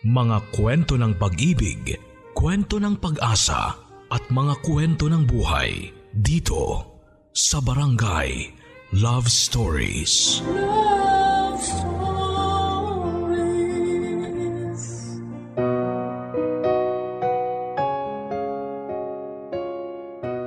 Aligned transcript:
Mga 0.00 0.56
kwento 0.56 0.96
ng 0.96 1.12
pag-ibig, 1.20 1.92
kwento 2.32 2.80
ng 2.80 2.96
pag-asa 2.96 3.76
at 4.08 4.24
mga 4.32 4.56
kwento 4.64 5.12
ng 5.12 5.28
buhay 5.28 5.92
dito 6.16 6.88
sa 7.36 7.60
Barangay 7.60 8.48
Love 8.96 9.28
Stories. 9.28 10.40
Love 10.48 11.60
Stories. 11.60 12.00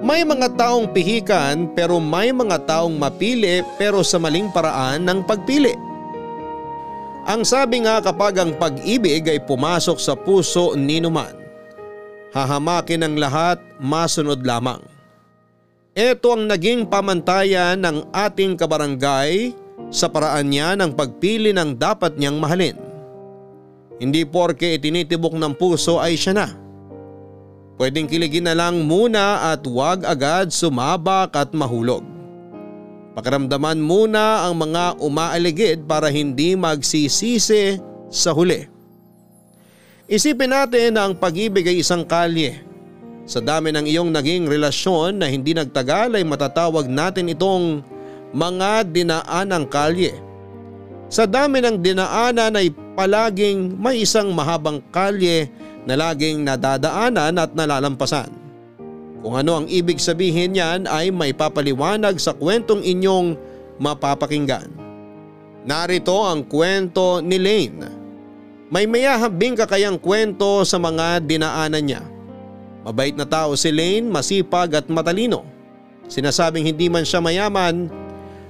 May 0.01 0.25
mga 0.25 0.57
taong 0.57 0.89
pihikan 0.97 1.69
pero 1.77 2.01
may 2.01 2.33
mga 2.33 2.57
taong 2.65 2.97
mapili 2.97 3.61
pero 3.77 4.01
sa 4.01 4.17
maling 4.17 4.49
paraan 4.49 5.05
ng 5.05 5.21
pagpili. 5.29 5.92
Ang 7.23 7.47
sabi 7.47 7.87
nga 7.87 8.03
kapag 8.03 8.35
ang 8.35 8.51
pag-ibig 8.59 9.23
ay 9.23 9.39
pumasok 9.39 9.95
sa 9.95 10.11
puso 10.11 10.75
ni 10.75 10.99
numan, 10.99 11.31
hahamakin 12.35 13.07
ang 13.07 13.15
lahat 13.15 13.63
masunod 13.79 14.43
lamang. 14.43 14.83
Ito 15.95 16.35
ang 16.35 16.51
naging 16.51 16.83
pamantayan 16.91 17.79
ng 17.79 18.11
ating 18.11 18.59
kabarangay 18.59 19.55
sa 19.87 20.11
paraan 20.11 20.51
niya 20.51 20.75
ng 20.75 20.91
pagpili 20.99 21.55
ng 21.55 21.79
dapat 21.79 22.19
niyang 22.19 22.43
mahalin. 22.43 22.75
Hindi 24.03 24.27
porke 24.27 24.75
itinitibok 24.75 25.39
ng 25.39 25.55
puso 25.55 26.03
ay 26.03 26.19
siya 26.19 26.33
na. 26.35 26.47
Pwedeng 27.79 28.11
kiligin 28.11 28.51
na 28.51 28.57
lang 28.57 28.83
muna 28.83 29.53
at 29.55 29.63
huwag 29.63 30.03
agad 30.03 30.51
sumabak 30.51 31.31
at 31.39 31.55
mahulog. 31.55 32.12
Pakiramdaman 33.13 33.77
muna 33.77 34.49
ang 34.49 34.57
mga 34.57 34.97
umaaligid 34.97 35.85
para 35.85 36.09
hindi 36.09 36.57
magsisisi 36.57 37.77
sa 38.09 38.33
huli. 38.33 38.65
Isipin 40.09 40.49
natin 40.49 40.97
na 40.97 41.05
ang 41.07 41.13
pag-ibig 41.13 41.65
ay 41.69 41.81
isang 41.81 42.03
kalye. 42.03 42.65
Sa 43.23 43.39
dami 43.39 43.71
ng 43.71 43.87
iyong 43.87 44.11
naging 44.11 44.49
relasyon 44.49 45.21
na 45.21 45.31
hindi 45.31 45.55
nagtagal 45.55 46.17
ay 46.17 46.25
matatawag 46.27 46.91
natin 46.91 47.31
itong 47.31 47.85
mga 48.35 48.89
dinaanang 48.91 49.69
kalye. 49.69 50.11
Sa 51.07 51.29
dami 51.29 51.61
ng 51.61 51.79
dinaanan 51.79 52.57
ay 52.57 52.73
palaging 52.97 53.77
may 53.77 54.03
isang 54.03 54.33
mahabang 54.33 54.81
kalye 54.89 55.47
na 55.85 55.93
laging 55.93 56.41
nadadaanan 56.41 57.37
at 57.37 57.53
nalalampasan. 57.53 58.42
Kung 59.23 59.39
ano 59.39 59.63
ang 59.63 59.67
ibig 59.71 60.03
sabihin 60.03 60.51
niyan 60.51 60.83
ay 60.83 61.07
may 61.07 61.31
papaliwanag 61.31 62.19
sa 62.19 62.35
kwentong 62.35 62.83
inyong 62.83 63.39
mapapakinggan. 63.79 64.67
Narito 65.63 66.27
ang 66.27 66.43
kwento 66.43 67.23
ni 67.23 67.39
Lane. 67.39 67.87
May 68.67 68.83
mayahambing 68.83 69.55
kakayang 69.55 69.95
kwento 69.95 70.67
sa 70.67 70.75
mga 70.75 71.23
dinaanan 71.23 71.83
niya. 71.87 72.03
Mabait 72.83 73.15
na 73.15 73.23
tao 73.23 73.55
si 73.55 73.71
Lane, 73.71 74.11
masipag 74.11 74.75
at 74.75 74.91
matalino. 74.91 75.47
Sinasabing 76.11 76.67
hindi 76.67 76.91
man 76.91 77.07
siya 77.07 77.23
mayaman 77.23 77.87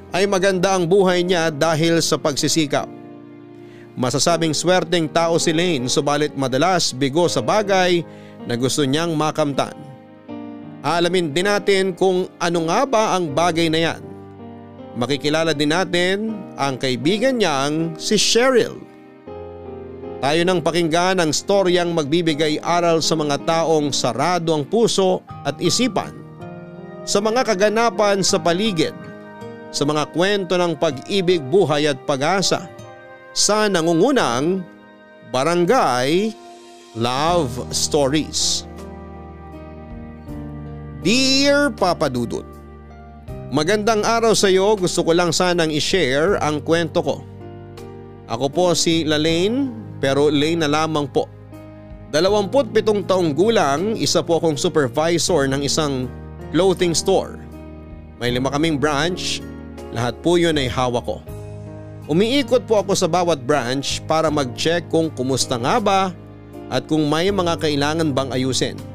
ay 0.09 0.25
maganda 0.25 0.73
ang 0.73 0.89
buhay 0.89 1.21
niya 1.21 1.53
dahil 1.53 2.01
sa 2.01 2.17
pagsisikap. 2.17 2.89
Masasabing 3.93 4.57
swerteng 4.57 5.05
tao 5.05 5.37
si 5.37 5.53
Lane 5.53 5.85
subalit 5.85 6.33
madalas 6.33 6.97
bigo 6.97 7.29
sa 7.29 7.45
bagay 7.45 8.01
na 8.49 8.57
gusto 8.57 8.81
niyang 8.81 9.13
makamtan. 9.13 9.92
Alamin 10.83 11.31
din 11.31 11.47
natin 11.47 11.95
kung 11.95 12.27
ano 12.43 12.59
nga 12.67 12.83
ba 12.83 13.15
ang 13.15 13.31
bagay 13.31 13.71
na 13.71 13.79
yan. 13.79 14.01
Makikilala 14.99 15.55
din 15.55 15.71
natin 15.71 16.35
ang 16.59 16.75
kaibigan 16.75 17.39
niyang 17.39 17.95
si 17.95 18.19
Cheryl. 18.19 18.83
Tayo 20.19 20.41
nang 20.43 20.59
pakinggan 20.59 21.23
ang 21.23 21.31
storyang 21.31 21.95
magbibigay 21.95 22.59
aral 22.59 22.99
sa 22.99 23.15
mga 23.15 23.47
taong 23.47 23.95
sarado 23.95 24.51
ang 24.51 24.67
puso 24.67 25.23
at 25.47 25.55
isipan. 25.63 26.11
Sa 27.07 27.23
mga 27.23 27.47
kaganapan 27.47 28.19
sa 28.19 28.39
paligid, 28.39 28.95
sa 29.71 29.87
mga 29.87 30.11
kwento 30.11 30.59
ng 30.59 30.75
pag-ibig, 30.79 31.43
buhay 31.47 31.87
at 31.87 31.99
pag-asa 32.03 32.67
sa 33.31 33.67
nangungunang 33.71 34.63
Barangay 35.31 36.31
Love 36.95 37.71
Stories. 37.71 38.69
Dear 41.03 41.67
Papa 41.75 42.07
Dudut, 42.07 42.47
Magandang 43.51 44.07
araw 44.07 44.31
sa 44.31 44.47
iyo, 44.47 44.71
gusto 44.79 45.03
ko 45.03 45.11
lang 45.11 45.35
sanang 45.35 45.67
i-share 45.67 46.39
ang 46.39 46.63
kwento 46.63 47.03
ko. 47.03 47.27
Ako 48.31 48.47
po 48.47 48.71
si 48.71 49.03
Lalaine 49.03 49.67
pero 49.99 50.31
Lane 50.31 50.63
na 50.63 50.71
lamang 50.71 51.03
po. 51.11 51.27
27 52.15 53.03
taong 53.03 53.35
gulang, 53.35 53.99
isa 53.99 54.23
po 54.23 54.39
akong 54.39 54.55
supervisor 54.55 55.43
ng 55.51 55.67
isang 55.67 56.07
clothing 56.55 56.95
store. 56.95 57.35
May 58.23 58.31
lima 58.31 58.47
kaming 58.55 58.79
branch, 58.79 59.43
lahat 59.91 60.15
po 60.23 60.39
yun 60.39 60.55
ay 60.55 60.71
hawak 60.71 61.03
ko. 61.03 61.19
Umiikot 62.07 62.63
po 62.63 62.79
ako 62.79 62.95
sa 62.95 63.11
bawat 63.11 63.43
branch 63.43 63.99
para 64.07 64.31
mag-check 64.31 64.87
kung 64.87 65.11
kumusta 65.11 65.59
nga 65.59 65.83
ba 65.83 66.15
at 66.71 66.87
kung 66.87 67.11
may 67.11 67.27
mga 67.27 67.59
kailangan 67.59 68.15
bang 68.15 68.31
ayusin. 68.31 68.92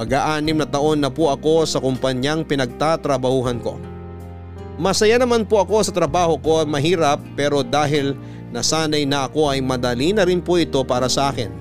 Mag-aanim 0.00 0.56
na 0.56 0.64
taon 0.64 0.96
na 0.96 1.12
po 1.12 1.28
ako 1.28 1.68
sa 1.68 1.76
kumpanyang 1.76 2.40
pinagtatrabahuhan 2.48 3.60
ko. 3.60 3.76
Masaya 4.80 5.20
naman 5.20 5.44
po 5.44 5.60
ako 5.60 5.84
sa 5.84 5.92
trabaho 5.92 6.40
ko 6.40 6.64
mahirap 6.64 7.20
pero 7.36 7.60
dahil 7.60 8.16
nasanay 8.48 9.04
na 9.04 9.28
ako 9.28 9.52
ay 9.52 9.60
madali 9.60 10.16
na 10.16 10.24
rin 10.24 10.40
po 10.40 10.56
ito 10.56 10.80
para 10.88 11.04
sa 11.04 11.28
akin. 11.28 11.52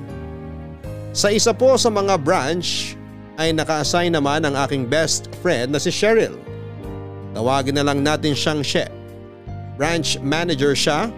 Sa 1.11 1.27
isa 1.35 1.51
po 1.51 1.75
sa 1.75 1.91
mga 1.91 2.15
branch 2.15 2.95
ay 3.35 3.51
naka-assign 3.51 4.15
naman 4.15 4.47
ang 4.47 4.55
aking 4.55 4.87
best 4.87 5.27
friend 5.43 5.75
na 5.75 5.79
si 5.83 5.91
Cheryl. 5.91 6.39
Tawagin 7.35 7.75
na 7.75 7.83
lang 7.83 7.99
natin 8.07 8.31
siyang 8.31 8.63
She. 8.63 8.87
Branch 9.75 10.15
manager 10.23 10.79
siya 10.79 11.11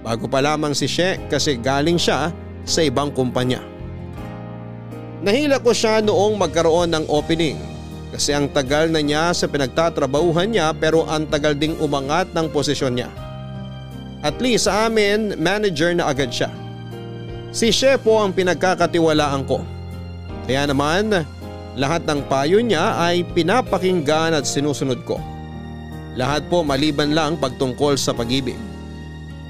bago 0.00 0.24
pa 0.24 0.40
lamang 0.40 0.72
si 0.72 0.88
She 0.88 1.20
kasi 1.28 1.60
galing 1.60 2.00
siya 2.00 2.32
sa 2.64 2.80
ibang 2.80 3.12
kumpanya. 3.12 3.71
Nahila 5.22 5.62
ko 5.62 5.70
siya 5.70 6.02
noong 6.02 6.34
magkaroon 6.34 6.90
ng 6.90 7.04
opening 7.06 7.54
kasi 8.10 8.34
ang 8.34 8.50
tagal 8.50 8.90
na 8.90 8.98
niya 8.98 9.30
sa 9.30 9.46
pinagtatrabahuhan 9.46 10.50
niya 10.50 10.74
pero 10.74 11.06
ang 11.06 11.30
tagal 11.30 11.54
ding 11.54 11.78
umangat 11.78 12.34
ng 12.34 12.50
posisyon 12.50 12.98
niya. 12.98 13.10
At 14.18 14.42
least 14.42 14.66
sa 14.66 14.90
amin, 14.90 15.38
manager 15.38 15.94
na 15.94 16.10
agad 16.10 16.34
siya. 16.34 16.50
Si 17.54 17.70
Chef 17.70 18.02
po 18.02 18.18
ang 18.18 18.34
pinagkakatiwalaan 18.34 19.46
ko. 19.46 19.62
Kaya 20.50 20.66
naman, 20.66 21.22
lahat 21.78 22.02
ng 22.02 22.26
payo 22.26 22.58
niya 22.58 22.98
ay 22.98 23.22
pinapakinggan 23.22 24.34
at 24.34 24.42
sinusunod 24.42 25.06
ko. 25.06 25.22
Lahat 26.18 26.44
po 26.50 26.66
maliban 26.66 27.14
lang 27.14 27.38
pagtungkol 27.38 27.94
sa 27.94 28.10
pag-ibig. 28.10 28.58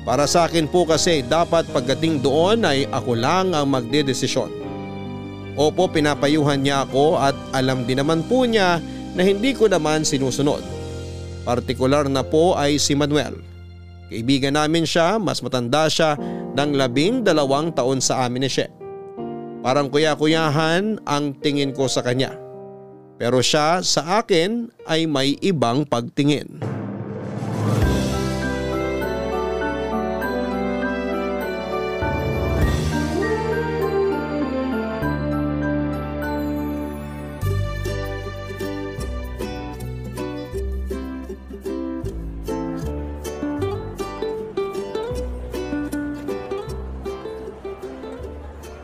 Para 0.05 0.29
sa 0.29 0.47
akin 0.47 0.69
po 0.69 0.85
kasi 0.85 1.25
dapat 1.25 1.65
pagdating 1.73 2.21
doon 2.21 2.61
ay 2.63 2.85
ako 2.93 3.17
lang 3.17 3.57
ang 3.57 3.73
magdedesisyon. 3.73 4.62
Opo 5.53 5.85
pinapayuhan 5.85 6.65
niya 6.65 6.89
ako 6.89 7.21
at 7.21 7.37
alam 7.53 7.85
din 7.85 8.01
naman 8.01 8.25
po 8.25 8.49
niya 8.49 8.81
na 9.13 9.21
hindi 9.21 9.53
ko 9.53 9.69
naman 9.69 10.01
sinusunod. 10.01 10.65
Partikular 11.45 12.09
na 12.09 12.25
po 12.25 12.57
ay 12.57 12.81
si 12.81 12.97
Manuel. 12.97 13.37
Kaibigan 14.09 14.57
namin 14.57 14.89
siya, 14.89 15.21
mas 15.21 15.45
matanda 15.45 15.89
siya 15.89 16.17
ng 16.57 16.71
labing 16.77 17.25
dalawang 17.25 17.73
taon 17.73 18.01
sa 18.01 18.25
amin 18.25 18.45
ni 18.45 18.51
She. 18.53 18.65
Parang 19.63 19.93
kuya-kuyahan 19.93 21.01
ang 21.07 21.25
tingin 21.39 21.73
ko 21.77 21.87
sa 21.87 22.01
kanya. 22.01 22.35
Pero 23.21 23.39
siya 23.45 23.85
sa 23.85 24.25
akin 24.25 24.73
ay 24.89 25.07
may 25.07 25.39
ibang 25.39 25.87
pagtingin. 25.87 26.72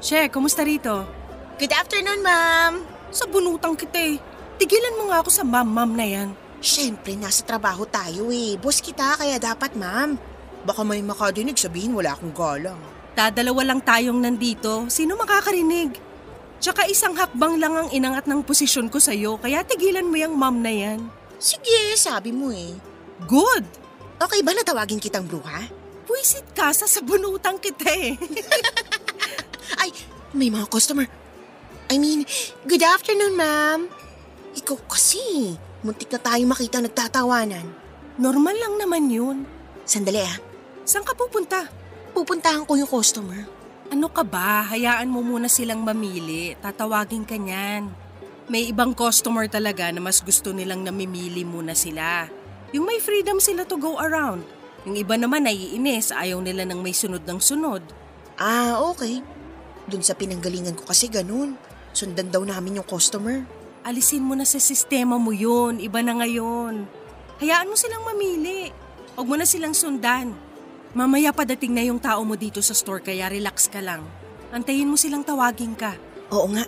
Che, 0.08 0.32
kumusta 0.32 0.64
rito? 0.64 1.04
Good 1.60 1.68
afternoon, 1.68 2.24
ma'am. 2.24 2.80
Sa 3.12 3.28
bunutang 3.28 3.76
kita 3.76 4.00
eh. 4.00 4.16
Tigilan 4.56 4.96
mo 4.96 5.12
nga 5.12 5.20
ako 5.20 5.28
sa 5.28 5.44
ma'am-ma'am 5.44 5.92
na 5.92 6.06
yan. 6.08 6.28
Siyempre, 6.64 7.12
nasa 7.12 7.44
trabaho 7.44 7.84
tayo 7.84 8.32
eh. 8.32 8.56
Boss 8.56 8.80
kita, 8.80 9.20
kaya 9.20 9.36
dapat, 9.36 9.76
ma'am. 9.76 10.16
Baka 10.64 10.80
may 10.80 11.04
makadinig 11.04 11.60
sabihin 11.60 11.92
wala 11.92 12.16
akong 12.16 12.32
galang. 12.32 12.80
Dadalawa 13.12 13.68
lang 13.68 13.84
tayong 13.84 14.16
nandito. 14.16 14.88
Sino 14.88 15.12
makakarinig? 15.20 16.00
Tsaka 16.56 16.88
isang 16.88 17.12
hakbang 17.12 17.60
lang 17.60 17.76
ang 17.76 17.88
inangat 17.92 18.24
ng 18.32 18.40
posisyon 18.48 18.88
ko 18.88 18.96
sa'yo, 18.96 19.36
kaya 19.36 19.60
tigilan 19.60 20.08
mo 20.08 20.16
yung 20.16 20.40
ma'am 20.40 20.56
na 20.56 20.72
yan. 20.72 21.04
Sige, 21.36 21.92
sabi 22.00 22.32
mo 22.32 22.48
eh. 22.48 22.72
Good! 23.28 23.68
Okay 24.24 24.40
ba 24.40 24.56
na 24.56 24.64
tawagin 24.64 25.04
kitang 25.04 25.28
bruha? 25.28 25.68
Puisit 26.08 26.48
ka 26.56 26.72
sa 26.72 26.88
sabunutang 26.88 27.60
kita 27.60 27.92
eh. 27.92 28.16
May 30.36 30.52
mga 30.52 30.68
customer. 30.68 31.08
I 31.88 31.96
mean, 31.96 32.28
good 32.68 32.84
afternoon, 32.84 33.32
ma'am. 33.32 33.88
Ikaw 34.60 34.76
kasi, 34.84 35.56
muntik 35.80 36.12
na 36.12 36.20
tayo 36.20 36.44
makita 36.44 36.84
nagtatawanan. 36.84 37.64
Normal 38.20 38.56
lang 38.60 38.74
naman 38.76 39.08
yun. 39.08 39.48
Sandali 39.88 40.20
ah, 40.20 40.36
Saan 40.84 41.04
ka 41.04 41.16
pupunta? 41.16 41.64
pupuntahan 42.12 42.66
ko 42.68 42.76
yung 42.76 42.90
customer. 42.90 43.46
Ano 43.88 44.12
ka 44.12 44.20
ba? 44.20 44.68
Hayaan 44.68 45.08
mo 45.08 45.24
muna 45.24 45.48
silang 45.48 45.80
mamili. 45.80 46.52
Tatawagin 46.60 47.24
ka 47.24 47.40
niyan. 47.40 47.88
May 48.52 48.68
ibang 48.68 48.92
customer 48.92 49.48
talaga 49.48 49.88
na 49.88 50.02
mas 50.02 50.20
gusto 50.20 50.52
nilang 50.52 50.84
namimili 50.84 51.46
muna 51.46 51.72
sila. 51.72 52.28
Yung 52.76 52.84
may 52.84 53.00
freedom 53.00 53.40
sila 53.40 53.64
to 53.64 53.80
go 53.80 53.96
around. 53.96 54.44
Yung 54.84 54.98
iba 54.98 55.16
naman 55.16 55.48
naiinis, 55.48 56.12
ayaw 56.12 56.42
nila 56.42 56.68
ng 56.68 56.84
may 56.84 56.92
sunod 56.92 57.24
ng 57.24 57.40
sunod. 57.40 57.80
Ah, 58.36 58.76
okay. 58.92 59.24
Dun 59.88 60.04
sa 60.04 60.12
pinanggalingan 60.12 60.76
ko 60.76 60.84
kasi 60.84 61.08
ganun. 61.08 61.56
Sundan 61.96 62.28
daw 62.28 62.44
namin 62.44 62.78
yung 62.78 62.88
customer. 62.88 63.42
Alisin 63.88 64.22
mo 64.22 64.36
na 64.36 64.44
sa 64.44 64.60
sistema 64.60 65.16
mo 65.16 65.32
yun. 65.32 65.80
Iba 65.80 66.04
na 66.04 66.20
ngayon. 66.20 66.84
Hayaan 67.40 67.72
mo 67.72 67.74
silang 67.74 68.04
mamili. 68.04 68.68
Huwag 69.16 69.26
mo 69.26 69.34
na 69.40 69.48
silang 69.48 69.72
sundan. 69.72 70.36
Mamaya 70.92 71.32
padating 71.32 71.72
na 71.72 71.84
yung 71.84 72.00
tao 72.00 72.20
mo 72.22 72.36
dito 72.36 72.60
sa 72.60 72.76
store 72.76 73.00
kaya 73.00 73.32
relax 73.32 73.72
ka 73.72 73.80
lang. 73.80 74.04
Antayin 74.52 74.88
mo 74.88 74.96
silang 74.96 75.24
tawagin 75.24 75.76
ka. 75.76 75.96
Oo 76.32 76.48
nga, 76.52 76.64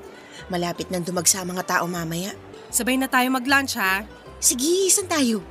malapit 0.49 0.89
nang 0.89 1.05
dumagsa 1.05 1.45
mga 1.45 1.65
tao 1.65 1.85
mamaya. 1.89 2.33
Sabay 2.73 2.97
na 2.97 3.09
tayo 3.09 3.29
mag-lunch 3.33 3.77
ha. 3.77 4.05
Sige, 4.41 4.89
saan 4.89 5.09
tayo? 5.09 5.45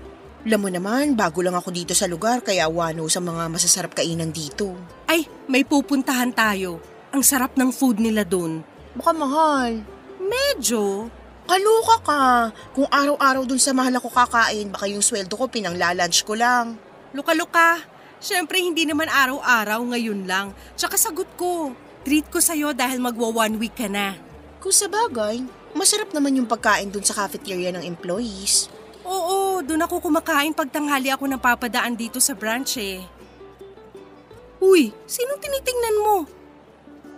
Alam 0.48 0.60
mo 0.66 0.70
naman, 0.72 1.20
bago 1.20 1.44
lang 1.44 1.54
ako 1.54 1.70
dito 1.76 1.92
sa 1.92 2.08
lugar 2.08 2.40
kaya 2.40 2.66
wano 2.72 3.06
sa 3.12 3.20
mga 3.20 3.52
masasarap 3.52 3.92
kainan 3.92 4.32
dito. 4.32 4.72
Ay, 5.04 5.28
may 5.52 5.68
pupuntahan 5.68 6.32
tayo. 6.32 6.80
Ang 7.10 7.26
sarap 7.26 7.58
ng 7.58 7.74
food 7.74 7.98
nila 7.98 8.22
dun. 8.22 8.62
Baka 8.94 9.12
mahal. 9.18 9.82
Medyo. 10.22 11.10
Kaluka 11.50 11.98
ka. 12.06 12.24
Kung 12.78 12.86
araw-araw 12.86 13.50
dun 13.50 13.58
sa 13.58 13.74
mahal 13.74 13.98
ako 13.98 14.14
kakain, 14.14 14.70
baka 14.70 14.86
yung 14.86 15.02
sweldo 15.02 15.34
ko 15.34 15.50
pinang-lunch 15.50 16.22
ko 16.22 16.38
lang. 16.38 16.78
Luka-luka. 17.18 17.82
Siyempre 18.22 18.62
hindi 18.62 18.86
naman 18.86 19.10
araw-araw 19.10 19.82
ngayon 19.90 20.30
lang. 20.30 20.54
Tsaka 20.78 21.02
sagot 21.02 21.26
ko. 21.34 21.74
Treat 22.06 22.30
ko 22.30 22.38
sa'yo 22.38 22.78
dahil 22.78 23.02
magwa 23.02 23.34
one 23.34 23.58
week 23.58 23.74
ka 23.74 23.90
na. 23.90 24.14
Kung 24.62 24.76
sa 24.76 24.86
bagay, 24.86 25.42
masarap 25.74 26.14
naman 26.14 26.38
yung 26.38 26.46
pagkain 26.46 26.94
dun 26.94 27.02
sa 27.02 27.26
cafeteria 27.26 27.74
ng 27.74 27.90
employees. 27.90 28.70
Oo, 29.02 29.66
doon 29.66 29.82
ako 29.82 30.14
kumakain 30.14 30.54
pag 30.54 30.70
tanghali 30.70 31.10
ako 31.10 31.26
napapadaan 31.26 31.98
dito 31.98 32.22
sa 32.22 32.38
branch 32.38 32.78
eh. 32.78 33.02
Uy, 34.62 34.94
sino 35.10 35.34
tinitingnan 35.42 35.98
mo? 36.06 36.39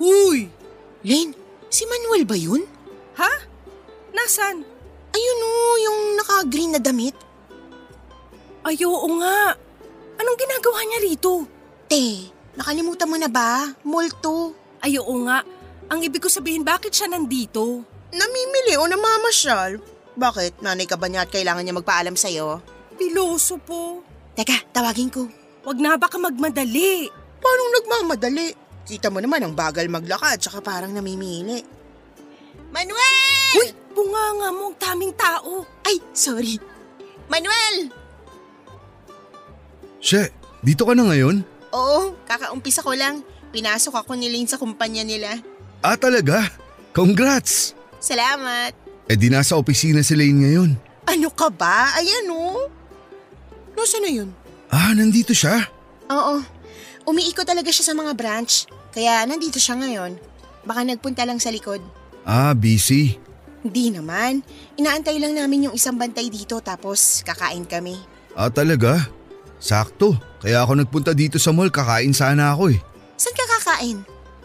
Uy! 0.01 0.49
Len, 1.05 1.37
si 1.69 1.85
Manuel 1.85 2.25
ba 2.25 2.33
yun? 2.33 2.65
Ha? 3.21 3.33
Nasaan? 4.17 4.65
Ayun 5.13 5.39
o, 5.45 5.51
yung 5.77 5.99
naka-green 6.17 6.73
na 6.73 6.81
damit. 6.81 7.13
Ay, 8.65 8.81
oo 8.81 9.07
nga. 9.21 9.53
Anong 10.17 10.37
ginagawa 10.41 10.81
niya 10.85 10.99
rito? 11.05 11.45
Te, 11.85 12.33
nakalimutan 12.57 13.09
mo 13.09 13.17
na 13.21 13.29
ba? 13.29 13.69
Multo. 13.85 14.57
Ay, 14.81 14.97
oo 14.97 15.21
nga. 15.29 15.45
Ang 15.93 16.01
ibig 16.01 16.23
ko 16.23 16.29
sabihin, 16.33 16.65
bakit 16.65 16.97
siya 16.97 17.05
nandito? 17.05 17.85
Namimili 18.09 18.81
o 18.81 18.89
namamasyal? 18.89 19.77
Bakit? 20.17 20.65
Nanay 20.65 20.89
ka 20.89 20.97
ba 20.97 21.09
niya 21.09 21.29
at 21.29 21.33
kailangan 21.33 21.61
niya 21.61 21.77
magpaalam 21.77 22.17
sa'yo? 22.17 22.57
Piloso 22.97 23.61
po. 23.61 24.01
Teka, 24.33 24.73
tawagin 24.73 25.13
ko. 25.13 25.29
Wag 25.61 25.77
na 25.77 25.93
baka 25.93 26.17
magmadali. 26.17 27.05
Paano 27.41 27.63
nagmamadali? 27.69 28.70
Kita 28.91 29.07
mo 29.07 29.23
naman 29.23 29.39
ang 29.39 29.55
bagal 29.55 29.87
maglakad 29.87 30.35
tsaka 30.35 30.59
parang 30.59 30.91
namimili. 30.91 31.63
Manuel! 32.75 33.55
Uy, 33.55 33.71
bunganga 33.95 34.51
mo, 34.51 34.75
ang 34.75 34.75
daming 34.75 35.15
tao. 35.15 35.63
Ay, 35.87 36.03
sorry. 36.11 36.59
Manuel! 37.31 37.87
She, 40.03 40.27
dito 40.59 40.83
ka 40.83 40.91
na 40.91 41.07
ngayon? 41.07 41.39
Oo, 41.71 42.19
kakaumpisa 42.27 42.83
ko 42.83 42.91
lang. 42.91 43.23
Pinasok 43.55 44.03
ako 44.03 44.19
ni 44.19 44.27
Lane 44.27 44.51
sa 44.51 44.59
kumpanya 44.59 45.07
nila. 45.07 45.39
Ah 45.79 45.95
talaga? 45.95 46.51
Congrats! 46.91 47.71
Salamat. 48.03 48.75
Eh 49.07 49.15
di 49.15 49.31
nasa 49.31 49.55
opisina 49.55 50.03
si 50.03 50.19
Lane 50.19 50.51
ngayon. 50.51 50.71
Ano 51.07 51.31
ka 51.31 51.47
ba? 51.47 51.95
Ayan 51.95 52.27
o. 52.27 52.67
Nasaan 53.71 54.03
na 54.03 54.11
yun? 54.11 54.29
Ah, 54.67 54.91
nandito 54.91 55.31
siya? 55.31 55.63
Oo. 56.11 56.43
Umiikot 57.07 57.47
talaga 57.47 57.71
siya 57.71 57.87
sa 57.87 57.95
mga 57.95 58.11
branch. 58.19 58.67
Kaya 58.91 59.23
nandito 59.23 59.57
siya 59.57 59.79
ngayon. 59.79 60.19
Baka 60.67 60.85
nagpunta 60.85 61.23
lang 61.23 61.39
sa 61.39 61.49
likod. 61.49 61.81
Ah, 62.27 62.53
busy. 62.53 63.17
Hindi 63.61 63.93
naman. 63.93 64.41
Inaantay 64.77 65.17
lang 65.21 65.37
namin 65.37 65.69
yung 65.69 65.75
isang 65.77 65.97
bantay 65.97 66.29
dito 66.29 66.57
tapos 66.61 67.21
kakain 67.21 67.65
kami. 67.65 67.97
Ah 68.33 68.49
talaga? 68.49 69.09
Sakto. 69.61 70.17
Kaya 70.41 70.65
ako 70.65 70.81
nagpunta 70.81 71.13
dito 71.13 71.37
sa 71.37 71.53
mall, 71.53 71.69
kakain 71.69 72.13
sana 72.13 72.53
ako 72.57 72.73
eh. 72.73 72.79
Saan 73.17 73.37
ka 73.37 73.45
kakain? 73.59 73.97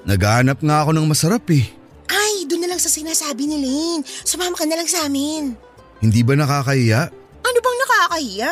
Naghahanap 0.04 0.60
nga 0.60 0.84
ako 0.84 0.90
ng 0.92 1.06
masarap 1.08 1.44
eh. 1.50 1.64
Ay, 2.06 2.44
doon 2.44 2.68
na 2.68 2.76
lang 2.76 2.80
sa 2.80 2.92
sinasabi 2.92 3.48
ni 3.48 3.56
Lane. 3.64 4.04
Sumama 4.04 4.54
ka 4.54 4.68
na 4.68 4.76
lang 4.76 4.86
sa 4.86 5.08
amin. 5.08 5.56
Hindi 6.04 6.20
ba 6.20 6.36
nakakahiya? 6.36 7.08
Ano 7.40 7.58
bang 7.58 7.78
nakakahiya? 7.82 8.50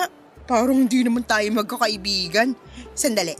Parang 0.48 0.76
hindi 0.80 1.04
naman 1.04 1.28
tayo 1.28 1.44
magkakaibigan. 1.52 2.56
Sandali. 2.96 3.36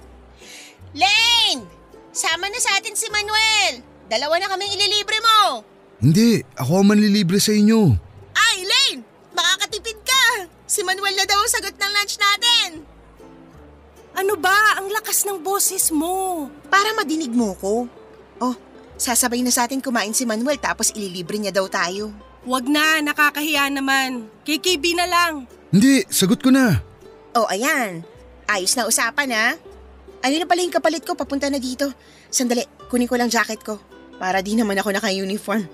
Lane! 0.93 1.74
Sama 2.15 2.47
na 2.47 2.63
sa 2.63 2.79
atin 2.79 2.95
si 2.95 3.11
Manuel! 3.11 3.83
Dalawa 4.07 4.39
na 4.39 4.47
kaming 4.47 4.71
ililibre 4.71 5.19
mo! 5.19 5.67
Hindi, 5.99 6.47
ako 6.55 6.79
ang 6.79 6.95
manlilibre 6.95 7.43
sa 7.43 7.51
inyo. 7.51 7.91
Ay, 8.31 8.63
Lane! 8.63 9.03
Makakatipid 9.35 9.99
ka! 10.07 10.47
Si 10.63 10.87
Manuel 10.87 11.19
na 11.19 11.27
daw 11.27 11.43
ang 11.43 11.51
sagot 11.51 11.75
ng 11.75 11.91
lunch 11.91 12.15
natin! 12.15 12.69
Ano 14.15 14.39
ba? 14.39 14.79
Ang 14.79 14.95
lakas 14.95 15.27
ng 15.27 15.43
boses 15.43 15.91
mo. 15.91 16.47
Para 16.71 16.95
madinig 16.95 17.35
mo 17.35 17.59
ko. 17.59 17.91
Oh, 18.39 18.55
sasabay 18.95 19.43
na 19.43 19.51
sa 19.51 19.67
atin 19.67 19.83
kumain 19.83 20.15
si 20.15 20.23
Manuel 20.23 20.63
tapos 20.63 20.95
ililibre 20.95 21.35
niya 21.35 21.51
daw 21.51 21.67
tayo. 21.67 22.15
Wag 22.47 22.71
na, 22.71 23.03
nakakahiya 23.03 23.75
naman. 23.75 24.31
KKB 24.47 25.03
na 25.03 25.07
lang. 25.11 25.51
Hindi, 25.75 26.07
sagot 26.07 26.39
ko 26.39 26.55
na. 26.55 26.79
Oh, 27.35 27.51
ayan. 27.51 28.07
Ayos 28.47 28.79
na 28.79 28.87
usapan 28.87 29.35
ha. 29.35 29.49
Ano 30.25 30.41
na 30.41 30.49
pala 30.49 30.65
yung 30.65 30.73
kapalit 30.73 31.05
ko 31.05 31.13
papunta 31.13 31.53
na 31.53 31.61
dito? 31.61 31.85
Sandali, 32.33 32.65
kunin 32.89 33.05
ko 33.05 33.21
lang 33.21 33.29
jacket 33.29 33.61
ko. 33.61 33.77
Para 34.17 34.41
di 34.41 34.57
naman 34.57 34.81
ako 34.81 34.97
naka-uniform. 34.97 35.69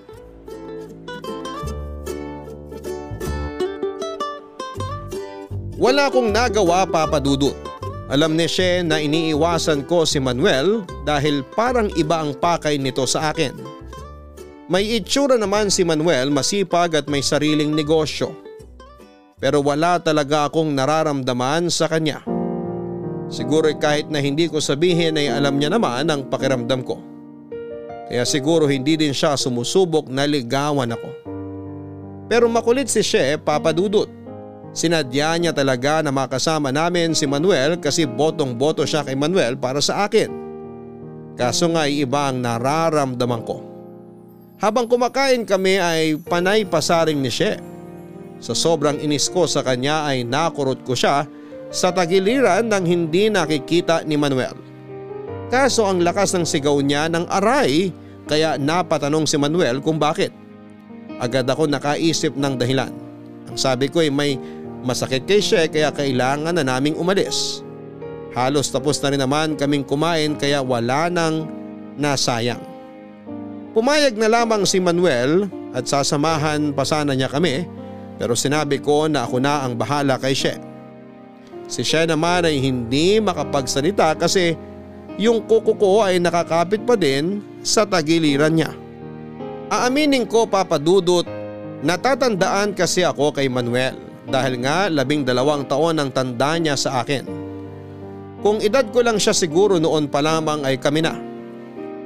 Wala 5.79 6.11
akong 6.11 6.35
nagawa 6.35 6.83
papadudot. 6.83 7.55
Alam 8.11 8.35
ni 8.35 8.51
She 8.51 8.83
na 8.83 8.99
iniiwasan 8.99 9.87
ko 9.87 10.03
si 10.03 10.19
Manuel 10.19 10.83
dahil 11.07 11.47
parang 11.55 11.87
iba 11.95 12.19
ang 12.19 12.35
pakay 12.35 12.75
nito 12.75 13.07
sa 13.07 13.31
akin. 13.31 13.55
May 14.67 14.99
itsura 14.99 15.39
naman 15.39 15.71
si 15.71 15.87
Manuel 15.87 16.35
masipag 16.35 16.99
at 16.99 17.07
may 17.07 17.23
sariling 17.23 17.71
negosyo. 17.71 18.35
Pero 19.39 19.63
wala 19.63 20.03
talaga 20.03 20.51
akong 20.51 20.75
nararamdaman 20.75 21.71
sa 21.71 21.87
kanya. 21.87 22.30
Siguro 23.31 23.71
kahit 23.79 24.11
na 24.11 24.19
hindi 24.19 24.51
ko 24.51 24.59
sabihin 24.59 25.15
ay 25.15 25.31
alam 25.31 25.55
niya 25.55 25.71
naman 25.71 26.03
ang 26.11 26.27
pakiramdam 26.27 26.83
ko. 26.83 26.99
Kaya 28.11 28.27
siguro 28.27 28.67
hindi 28.67 28.99
din 28.99 29.15
siya 29.15 29.39
sumusubok 29.39 30.11
na 30.11 30.27
ligawan 30.27 30.91
ako. 30.91 31.11
Pero 32.27 32.51
makulit 32.51 32.91
si 32.91 33.07
She 33.07 33.39
papadudot. 33.39 34.11
Sinadya 34.75 35.39
niya 35.39 35.55
talaga 35.55 36.03
na 36.03 36.11
makasama 36.11 36.75
namin 36.75 37.15
si 37.15 37.23
Manuel 37.27 37.79
kasi 37.79 38.07
botong-boto 38.07 38.83
siya 38.83 39.07
kay 39.07 39.15
Manuel 39.15 39.55
para 39.55 39.79
sa 39.79 40.11
akin. 40.11 40.31
Kaso 41.39 41.71
nga 41.71 41.87
ay 41.87 42.03
iba 42.03 42.31
ang 42.31 42.43
nararamdaman 42.43 43.43
ko. 43.47 43.63
Habang 44.59 44.91
kumakain 44.91 45.47
kami 45.47 45.79
ay 45.79 46.19
panay 46.19 46.67
pasaring 46.67 47.19
ni 47.23 47.31
She. 47.31 47.55
Sa 48.43 48.59
sobrang 48.59 48.99
inis 48.99 49.31
ko 49.31 49.47
sa 49.47 49.63
kanya 49.63 50.11
ay 50.11 50.27
nakurot 50.27 50.83
ko 50.83 50.99
siya 50.99 51.31
sa 51.71 51.95
tagiliran 51.95 52.67
ng 52.67 52.85
hindi 52.85 53.31
nakikita 53.31 54.03
ni 54.03 54.19
Manuel. 54.19 54.59
Kaso 55.51 55.87
ang 55.87 56.03
lakas 56.03 56.35
ng 56.35 56.47
sigaw 56.47 56.79
niya 56.83 57.11
ng 57.11 57.27
aray 57.31 57.91
kaya 58.27 58.55
napatanong 58.59 59.27
si 59.27 59.35
Manuel 59.39 59.83
kung 59.83 59.99
bakit. 59.99 60.31
Agad 61.19 61.47
ako 61.47 61.67
nakaisip 61.67 62.35
ng 62.39 62.55
dahilan. 62.55 62.95
Ang 63.51 63.59
sabi 63.59 63.91
ko 63.91 64.03
ay 64.03 64.11
may 64.15 64.39
masakit 64.87 65.27
kay 65.27 65.43
She 65.43 65.59
kaya 65.67 65.91
kailangan 65.91 66.55
na 66.55 66.63
naming 66.63 66.95
umalis. 66.95 67.67
Halos 68.31 68.71
tapos 68.71 69.03
na 69.03 69.11
rin 69.11 69.23
naman 69.23 69.59
kaming 69.59 69.83
kumain 69.83 70.39
kaya 70.39 70.63
wala 70.63 71.11
nang 71.11 71.51
nasayang. 71.99 72.63
Pumayag 73.75 74.15
na 74.15 74.31
lamang 74.31 74.63
si 74.67 74.79
Manuel 74.79 75.51
at 75.75 75.87
sasamahan 75.87 76.71
pa 76.75 76.87
sana 76.87 77.15
niya 77.15 77.31
kami 77.31 77.67
pero 78.23 78.39
sinabi 78.39 78.79
ko 78.79 79.11
na 79.11 79.27
ako 79.27 79.43
na 79.43 79.67
ang 79.67 79.75
bahala 79.75 80.15
kay 80.19 80.35
She. 80.35 80.70
Si 81.71 81.87
She 81.87 82.03
naman 82.03 82.43
ay 82.43 82.59
hindi 82.59 83.23
makapagsalita 83.23 84.19
kasi 84.19 84.59
yung 85.23 85.47
kuko 85.47 85.79
ko 85.79 86.03
ay 86.03 86.19
nakakapit 86.19 86.83
pa 86.83 86.99
din 86.99 87.39
sa 87.63 87.87
tagiliran 87.87 88.59
niya. 88.59 88.75
Aaminin 89.71 90.27
ko 90.27 90.51
papadudot, 90.51 91.23
natatandaan 91.87 92.75
kasi 92.75 93.07
ako 93.07 93.31
kay 93.31 93.47
Manuel 93.47 93.95
dahil 94.27 94.59
nga 94.67 94.91
labing 94.91 95.23
dalawang 95.23 95.63
taon 95.71 96.03
ang 96.03 96.11
tanda 96.11 96.59
niya 96.59 96.75
sa 96.75 97.07
akin. 97.07 97.23
Kung 98.43 98.59
edad 98.59 98.91
ko 98.91 99.07
lang 99.07 99.23
siya 99.23 99.31
siguro 99.31 99.79
noon 99.79 100.11
pa 100.11 100.19
lamang 100.19 100.67
ay 100.67 100.75
kami 100.75 101.07
na. 101.07 101.15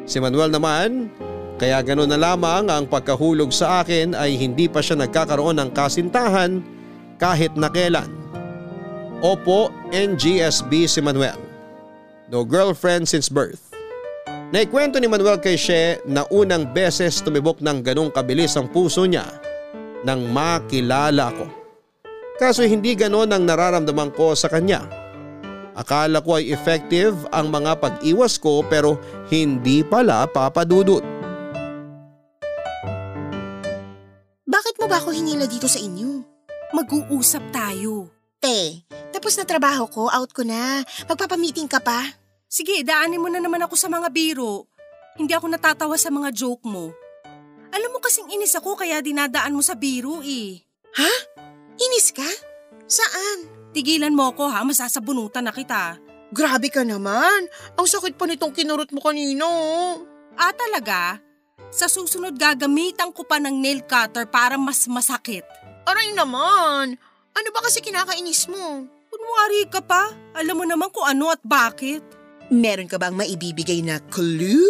Si 0.04 0.20
Manuel 0.20 0.52
naman, 0.52 1.08
kaya 1.56 1.80
ganoon 1.80 2.10
na 2.12 2.20
lamang 2.20 2.68
ang 2.68 2.84
pagkahulog 2.84 3.48
sa 3.48 3.80
akin 3.80 4.12
ay 4.12 4.36
hindi 4.36 4.68
pa 4.68 4.84
siya 4.84 5.00
nagkakaroon 5.00 5.56
ng 5.56 5.70
kasintahan 5.72 6.60
kahit 7.16 7.56
na 7.56 7.70
kailan. 7.72 8.23
Opo, 9.24 9.72
NGSB 9.88 10.84
si 10.84 11.00
Manuel. 11.00 11.40
No 12.28 12.44
girlfriend 12.44 13.08
since 13.08 13.32
birth. 13.32 13.72
Naikwento 14.52 15.00
ni 15.00 15.08
Manuel 15.08 15.40
kay 15.40 15.56
She 15.56 15.96
na 16.04 16.28
unang 16.28 16.68
beses 16.76 17.24
tumibok 17.24 17.64
ng 17.64 17.80
ganong 17.80 18.12
kabilis 18.12 18.52
ang 18.60 18.68
puso 18.68 19.08
niya 19.08 19.24
nang 20.04 20.28
makilala 20.28 21.32
ko. 21.32 21.48
Kaso 22.36 22.68
hindi 22.68 22.92
ganon 22.92 23.32
ang 23.32 23.48
nararamdaman 23.48 24.12
ko 24.12 24.36
sa 24.36 24.52
kanya. 24.52 24.84
Akala 25.72 26.20
ko 26.20 26.36
ay 26.36 26.52
effective 26.52 27.16
ang 27.32 27.48
mga 27.48 27.80
pag-iwas 27.80 28.36
ko 28.36 28.60
pero 28.60 29.00
hindi 29.32 29.80
pala 29.80 30.28
papadudot. 30.28 31.00
Bakit 34.44 34.74
mo 34.76 34.84
ba 34.84 35.00
ako 35.00 35.16
hinila 35.16 35.48
dito 35.48 35.64
sa 35.64 35.80
inyo? 35.80 36.20
Mag-uusap 36.76 37.48
tayo. 37.48 38.23
Te, 38.44 38.84
tapos 39.08 39.40
na 39.40 39.48
trabaho 39.48 39.88
ko, 39.88 40.12
out 40.12 40.28
ko 40.36 40.44
na. 40.44 40.84
Magpapamiting 41.08 41.64
ka 41.64 41.80
pa? 41.80 42.04
Sige, 42.44 42.84
daanin 42.84 43.16
mo 43.16 43.32
na 43.32 43.40
naman 43.40 43.64
ako 43.64 43.72
sa 43.72 43.88
mga 43.88 44.12
biro. 44.12 44.68
Hindi 45.16 45.32
ako 45.32 45.48
natatawa 45.48 45.96
sa 45.96 46.12
mga 46.12 46.28
joke 46.28 46.60
mo. 46.68 46.92
Alam 47.72 47.96
mo 47.96 48.04
kasing 48.04 48.28
inis 48.36 48.52
ako 48.52 48.76
kaya 48.76 49.00
dinadaan 49.00 49.56
mo 49.56 49.64
sa 49.64 49.72
biro 49.72 50.20
eh. 50.20 50.60
Ha? 50.92 51.12
Inis 51.88 52.12
ka? 52.12 52.28
Saan? 52.84 53.48
Tigilan 53.72 54.12
mo 54.12 54.28
ako 54.28 54.52
ha, 54.52 54.60
masasabunutan 54.60 55.48
na 55.48 55.52
kita. 55.56 55.96
Grabe 56.28 56.68
ka 56.68 56.84
naman. 56.84 57.48
Ang 57.80 57.88
sakit 57.88 58.20
pa 58.20 58.28
nitong 58.28 58.52
kinurot 58.52 58.92
mo 58.92 59.00
kanina. 59.00 59.48
oh. 59.48 60.04
Ah 60.36 60.52
talaga? 60.52 61.16
Sa 61.72 61.88
susunod 61.88 62.36
gagamitan 62.36 63.08
ko 63.08 63.24
pa 63.24 63.40
ng 63.40 63.56
nail 63.56 63.80
cutter 63.88 64.28
para 64.28 64.60
mas 64.60 64.84
masakit. 64.84 65.48
Aray 65.88 66.12
naman. 66.12 67.00
Ano 67.34 67.48
ba 67.50 67.60
kasi 67.66 67.82
kinakainis 67.82 68.46
mo? 68.46 68.86
Kunwari 69.10 69.66
ka 69.66 69.82
pa, 69.82 70.10
alam 70.38 70.54
mo 70.54 70.64
naman 70.66 70.90
kung 70.94 71.06
ano 71.06 71.34
at 71.34 71.42
bakit. 71.42 72.02
Meron 72.50 72.86
ka 72.86 72.94
bang 72.94 73.14
maibibigay 73.14 73.82
na 73.82 73.98
clue? 74.10 74.62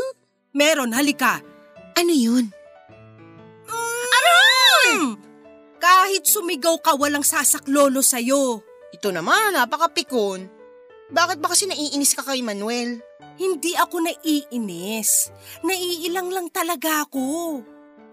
Meron, 0.57 0.97
halika. 0.97 1.45
Ano 1.93 2.13
yun? 2.13 2.49
Hmm. 3.69 5.21
Kahit 5.77 6.25
sumigaw 6.25 6.81
ka, 6.81 6.97
walang 6.97 7.27
sasaklolo 7.27 8.01
sa'yo. 8.01 8.65
Ito 8.97 9.13
naman, 9.13 9.53
napakapikon. 9.53 10.49
Bakit 11.13 11.39
ba 11.45 11.53
kasi 11.53 11.69
naiinis 11.69 12.17
ka 12.17 12.25
kay 12.25 12.41
Manuel? 12.41 13.03
Hindi 13.37 13.77
ako 13.77 14.09
naiinis. 14.09 15.29
Naiilang 15.67 16.33
lang 16.33 16.49
talaga 16.49 17.05
ako. 17.05 17.61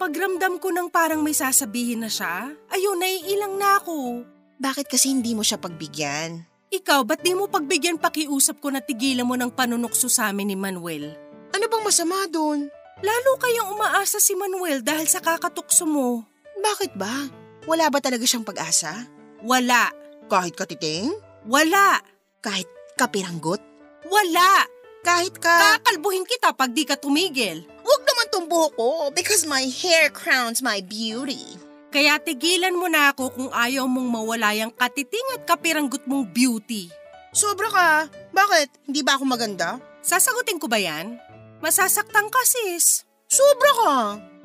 Pagramdam 0.01 0.57
ko 0.57 0.73
nang 0.73 0.89
parang 0.89 1.21
may 1.21 1.37
sasabihin 1.37 2.01
na 2.01 2.09
siya, 2.09 2.49
ayun, 2.73 2.97
naiilang 2.97 3.55
na 3.55 3.77
ako. 3.77 4.25
Bakit 4.61 4.93
kasi 4.93 5.09
hindi 5.09 5.33
mo 5.33 5.41
siya 5.41 5.57
pagbigyan? 5.57 6.45
Ikaw, 6.69 7.01
ba't 7.01 7.25
di 7.25 7.33
mo 7.33 7.49
pagbigyan 7.49 7.97
pakiusap 7.97 8.61
ko 8.61 8.69
na 8.69 8.77
tigilan 8.77 9.25
mo 9.25 9.33
ng 9.33 9.49
panunukso 9.49 10.05
sa 10.05 10.29
amin 10.29 10.53
ni 10.53 10.57
Manuel? 10.57 11.17
Ano 11.49 11.65
bang 11.65 11.81
masama 11.81 12.29
doon? 12.29 12.69
Lalo 13.01 13.31
kayang 13.41 13.73
umaasa 13.73 14.21
si 14.21 14.37
Manuel 14.37 14.85
dahil 14.85 15.09
sa 15.09 15.17
kakatukso 15.17 15.89
mo. 15.89 16.21
Bakit 16.61 16.93
ba? 16.93 17.25
Wala 17.65 17.89
ba 17.89 17.97
talaga 17.97 18.21
siyang 18.21 18.45
pag-asa? 18.45 19.09
Wala. 19.41 19.89
Kahit 20.29 20.53
katiting? 20.53 21.09
Wala. 21.49 21.97
Kahit 22.45 22.69
kapiranggot? 23.01 23.65
Wala. 24.05 24.69
Kahit 25.01 25.41
ka... 25.41 25.81
Kakalbuhin 25.81 26.29
kita 26.29 26.53
pag 26.53 26.69
di 26.69 26.85
ka 26.85 27.01
tumigil. 27.01 27.65
Huwag 27.81 28.01
naman 28.05 28.21
buhok 28.51 28.75
ko 28.75 28.89
because 29.15 29.47
my 29.47 29.63
hair 29.63 30.11
crowns 30.11 30.59
my 30.59 30.83
beauty. 30.83 31.60
Kaya 31.91 32.23
tigilan 32.23 32.71
mo 32.71 32.87
na 32.87 33.11
ako 33.11 33.35
kung 33.35 33.49
ayaw 33.51 33.83
mong 33.83 34.09
mawala 34.09 34.55
yung 34.55 34.71
katiting 34.71 35.27
at 35.35 35.43
kapiranggot 35.43 36.07
mong 36.07 36.31
beauty. 36.31 36.87
Sobra 37.35 37.67
ka. 37.67 37.89
Bakit? 38.31 38.87
Hindi 38.87 39.03
ba 39.03 39.19
ako 39.19 39.27
maganda? 39.27 39.75
Sasagutin 39.99 40.55
ko 40.55 40.71
ba 40.71 40.79
yan? 40.79 41.19
Masasaktan 41.59 42.31
ka 42.31 42.41
sis. 42.47 43.03
Sobra 43.27 43.71
ka. 43.75 43.95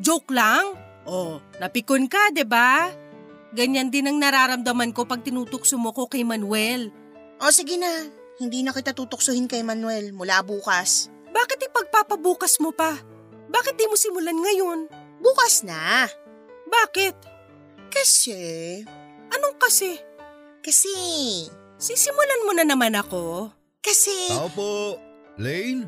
Joke 0.03 0.35
lang? 0.35 0.75
Oh, 1.07 1.39
napikon 1.63 2.11
ka, 2.11 2.35
ba? 2.51 2.91
Ganyan 3.55 3.95
din 3.95 4.11
ang 4.11 4.19
nararamdaman 4.19 4.91
ko 4.91 5.07
pag 5.07 5.23
tinutukso 5.23 5.79
mo 5.79 5.95
ko 5.95 6.11
kay 6.11 6.27
Manuel. 6.27 6.91
O 7.39 7.55
sige 7.55 7.79
na. 7.79 8.11
Hindi 8.43 8.67
na 8.67 8.75
kita 8.75 8.91
tutuksohin 8.91 9.47
kay 9.47 9.63
Manuel 9.63 10.11
mula 10.11 10.43
bukas. 10.43 11.09
Bakit 11.31 11.71
ipagpapabukas 11.71 12.59
mo 12.59 12.75
pa? 12.75 13.01
Bakit 13.49 13.79
di 13.79 13.87
mo 13.87 13.95
simulan 13.95 14.37
ngayon? 14.37 14.91
Bukas 15.23 15.63
na. 15.63 16.11
Bakit? 16.67 17.36
Kasi... 17.91 18.83
Anong 19.33 19.57
kasi? 19.59 19.99
Kasi... 20.63 20.93
Sisimulan 21.77 22.45
mo 22.49 22.53
na 22.57 22.65
naman 22.65 22.97
ako? 22.97 23.53
Kasi... 23.85 24.33
Tao 24.33 24.49
po. 24.51 24.97
Lane? 25.37 25.87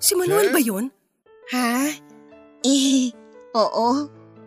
Si 0.00 0.12
Manuel 0.16 0.48
Sir? 0.48 0.54
ba 0.54 0.60
yun? 0.60 0.84
Ha? 1.52 1.72
Eh, 2.60 3.08
oo. 3.56 3.88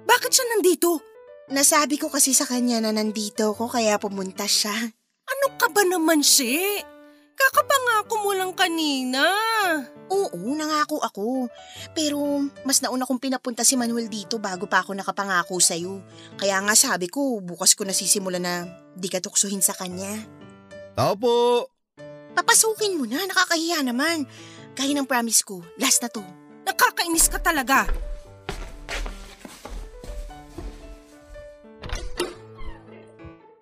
Bakit 0.06 0.30
siya 0.30 0.46
nandito? 0.54 1.02
Nasabi 1.50 1.98
ko 1.98 2.14
kasi 2.14 2.30
sa 2.30 2.46
kanya 2.46 2.78
na 2.78 2.94
nandito 2.94 3.58
ko 3.58 3.66
kaya 3.66 3.98
pumunta 3.98 4.46
siya. 4.46 4.70
Ano 5.26 5.48
ka 5.58 5.66
ba 5.74 5.82
naman, 5.82 6.22
She? 6.22 6.86
Kakapangako 7.44 8.16
mo 8.24 8.32
lang 8.32 8.56
kanina. 8.56 9.28
Oo, 10.08 10.56
nangako 10.56 11.04
ako. 11.04 11.52
Pero 11.92 12.48
mas 12.64 12.80
nauna 12.80 13.04
kong 13.04 13.20
pinapunta 13.20 13.68
si 13.68 13.76
Manuel 13.76 14.08
dito 14.08 14.40
bago 14.40 14.64
pa 14.64 14.80
ako 14.80 14.96
nakapangako 14.96 15.60
sa'yo. 15.60 16.00
Kaya 16.40 16.64
nga 16.64 16.72
sabi 16.72 17.12
ko, 17.12 17.44
bukas 17.44 17.76
ko 17.76 17.84
nasisimula 17.84 18.40
na 18.40 18.64
di 18.96 19.12
ka 19.12 19.20
tuksuhin 19.20 19.60
sa 19.60 19.76
kanya. 19.76 20.24
Tao 20.96 21.20
po. 21.20 21.68
Papasukin 22.32 22.96
mo 22.96 23.04
na, 23.04 23.28
nakakahiya 23.28 23.84
naman. 23.84 24.24
Kaya 24.74 24.96
ng 24.96 25.10
promise 25.10 25.44
ko, 25.44 25.60
last 25.78 26.00
na 26.00 26.10
to. 26.10 26.24
Nakakainis 26.64 27.28
ka 27.28 27.44
talaga. 27.44 27.86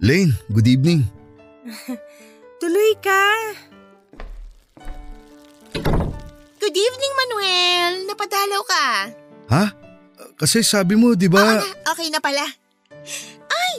Lane, 0.02 0.34
good 0.50 0.66
evening. 0.66 1.06
Tuloy 2.62 2.94
ka. 3.02 3.22
Good 6.72 6.88
evening, 6.88 7.14
Manuel. 7.20 7.94
Napadalaw 8.08 8.62
ka. 8.64 8.86
Ha? 9.52 9.66
Kasi 10.40 10.64
sabi 10.64 10.96
mo, 10.96 11.12
di 11.20 11.28
Oo 11.28 11.36
ba, 11.36 11.60
na, 11.60 11.68
okay 11.92 12.08
na 12.08 12.24
pala. 12.24 12.48
Ay, 13.52 13.74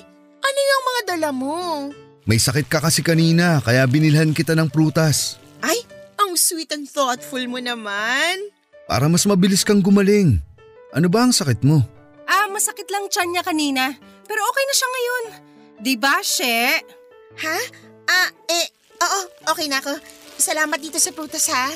ano 0.44 0.58
yung 0.60 0.84
mga 0.84 1.00
dala 1.16 1.32
mo? 1.32 1.88
may 2.28 2.36
sakit 2.36 2.68
ka 2.68 2.84
kasi 2.84 3.00
kanina 3.00 3.64
kaya 3.64 3.88
binilhan 3.88 4.36
kita 4.36 4.52
ng 4.52 4.68
prutas. 4.68 5.40
Ay, 5.64 5.80
ang 6.20 6.36
sweet 6.36 6.68
and 6.76 6.84
thoughtful 6.84 7.40
mo 7.48 7.64
naman. 7.64 8.36
Para 8.84 9.08
mas 9.08 9.24
mabilis 9.24 9.64
kang 9.64 9.80
gumaling. 9.80 10.36
Ano 10.92 11.08
ba 11.08 11.24
ang 11.24 11.32
sakit 11.32 11.64
mo? 11.64 11.80
Ah, 12.28 12.44
masakit 12.52 12.92
lang 12.92 13.08
tiyan 13.08 13.32
niya 13.32 13.40
kanina. 13.40 13.88
Pero 14.28 14.44
okay 14.52 14.64
na 14.68 14.74
siya 14.76 14.88
ngayon. 14.92 15.24
Di 15.80 15.94
ba, 15.96 16.20
She? 16.20 16.76
Ha? 17.40 17.58
Ah, 18.04 18.28
eh, 18.52 18.68
oo, 19.00 19.20
okay 19.48 19.64
na 19.64 19.80
ako. 19.80 19.96
Salamat 20.36 20.76
dito 20.76 21.00
sa 21.00 21.08
prutas 21.16 21.48
ha. 21.48 21.72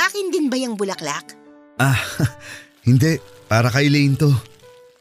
Akin 0.00 0.32
din 0.32 0.48
ba 0.48 0.56
yung 0.56 0.80
bulaklak? 0.80 1.36
Ah, 1.76 2.00
hindi. 2.88 3.20
Para 3.44 3.68
kay 3.68 3.92
Lane 3.92 4.16
to. 4.16 4.30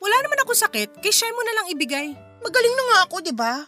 Wala 0.02 0.18
naman 0.26 0.42
ako 0.44 0.52
sakit. 0.58 1.00
Kay 1.00 1.14
She 1.14 1.30
mo 1.32 1.40
na 1.46 1.56
lang 1.56 1.68
ibigay. 1.72 2.08
Magaling 2.44 2.76
na 2.76 2.84
nga 2.84 2.98
ako, 3.08 3.16
di 3.24 3.32
ba? 3.36 3.64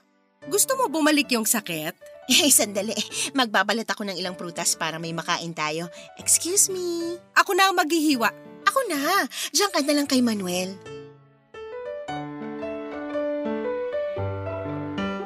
Gusto 0.49 0.73
mo 0.75 0.91
bumalik 0.91 1.31
yung 1.31 1.47
sakit? 1.47 1.95
Eh, 2.31 2.47
sandali. 2.47 2.95
Magbabalat 3.35 3.83
ako 3.91 4.07
ng 4.07 4.15
ilang 4.15 4.39
prutas 4.39 4.79
para 4.79 4.95
may 4.95 5.11
makain 5.11 5.51
tayo. 5.51 5.91
Excuse 6.15 6.71
me. 6.71 7.19
Ako 7.35 7.51
na 7.51 7.67
ang 7.67 7.75
maghihiwa. 7.75 8.29
Ako 8.63 8.79
na. 8.87 9.27
Diyan 9.51 9.71
ka 9.73 9.83
na 9.83 9.93
lang 9.99 10.07
kay 10.07 10.23
Manuel. 10.23 10.71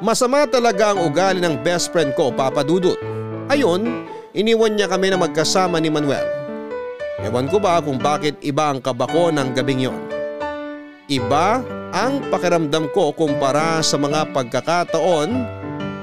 Masama 0.02 0.50
talaga 0.50 0.96
ang 0.96 1.06
ugali 1.06 1.38
ng 1.38 1.62
best 1.62 1.94
friend 1.94 2.10
ko, 2.18 2.34
Papa 2.34 2.66
Dudut. 2.66 2.98
Ayon, 3.46 3.86
iniwan 4.36 4.76
niya 4.76 4.86
kami 4.86 5.08
na 5.08 5.18
magkasama 5.18 5.80
ni 5.80 5.88
Manuel. 5.88 6.28
Ewan 7.24 7.48
ko 7.48 7.56
ba 7.56 7.80
kung 7.80 7.96
bakit 7.96 8.36
iba 8.44 8.68
ang 8.68 8.84
kabako 8.84 9.32
ng 9.32 9.56
gabing 9.56 9.88
yon. 9.88 9.96
Iba 11.08 11.64
ang 11.96 12.20
pakiramdam 12.28 12.92
ko 12.92 13.16
kumpara 13.16 13.80
sa 13.80 13.96
mga 13.96 14.36
pagkakataon 14.36 15.30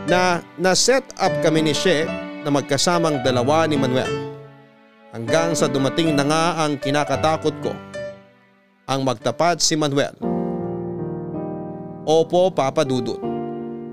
na 0.10 0.42
na-set 0.58 1.06
up 1.22 1.32
kami 1.46 1.70
ni 1.70 1.74
She 1.78 2.10
na 2.42 2.50
magkasamang 2.50 3.22
dalawa 3.22 3.70
ni 3.70 3.78
Manuel. 3.78 4.10
Hanggang 5.13 5.54
sa 5.54 5.70
dumating 5.70 6.18
na 6.18 6.25
nga 6.25 6.44
ang 6.66 6.82
kinakatakot 6.82 7.54
ko. 7.62 7.72
Ang 8.90 9.06
magtapat 9.06 9.62
si 9.62 9.78
Manuel. 9.78 10.18
Opo, 12.04 12.50
Papa 12.52 12.82
Dudut. 12.84 13.22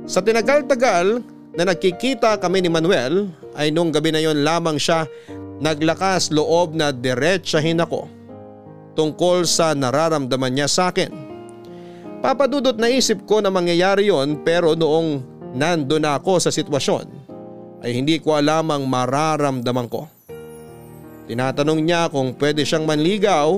Sa 0.09 0.25
tinagal-tagal 0.25 1.23
na 1.55 1.67
nagkikita 1.67 2.39
kami 2.39 2.63
ni 2.63 2.71
Manuel 2.71 3.31
ay 3.59 3.75
nung 3.75 3.91
gabi 3.91 4.15
na 4.15 4.23
yon 4.23 4.47
lamang 4.47 4.79
siya 4.79 5.07
naglakas 5.61 6.31
loob 6.31 6.73
na 6.79 6.95
diretsahin 6.95 7.83
ako 7.83 8.07
tungkol 8.95 9.47
sa 9.47 9.75
nararamdaman 9.75 10.53
niya 10.53 10.69
sa 10.71 10.91
akin. 10.91 11.11
Papadudot 12.21 12.77
na 12.77 12.93
isip 12.93 13.25
ko 13.25 13.41
na 13.41 13.49
mangyayari 13.49 14.13
yon 14.13 14.45
pero 14.45 14.77
noong 14.77 15.25
nando 15.57 15.97
na 15.97 16.21
ako 16.21 16.39
sa 16.39 16.53
sitwasyon 16.53 17.07
ay 17.81 17.97
hindi 17.97 18.21
ko 18.21 18.37
alam 18.37 18.69
ang 18.69 18.85
mararamdaman 18.85 19.89
ko. 19.89 20.05
Tinatanong 21.31 21.81
niya 21.81 22.11
kung 22.11 22.35
pwede 22.37 22.67
siyang 22.67 22.85
manligaw, 22.85 23.57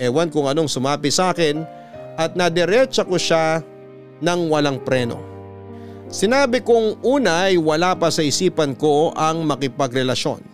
ewan 0.00 0.30
kung 0.30 0.46
anong 0.46 0.70
sumapi 0.70 1.10
sa 1.10 1.34
akin 1.34 1.60
at 2.14 2.38
nadiretsa 2.38 3.04
ko 3.04 3.18
siya 3.18 3.60
ng 4.22 4.40
walang 4.48 4.80
preno. 4.80 5.33
Sinabi 6.14 6.62
kong 6.62 7.02
una 7.02 7.50
ay 7.50 7.58
wala 7.58 7.98
pa 7.98 8.06
sa 8.06 8.22
isipan 8.22 8.78
ko 8.78 9.10
ang 9.18 9.42
makipagrelasyon. 9.50 10.46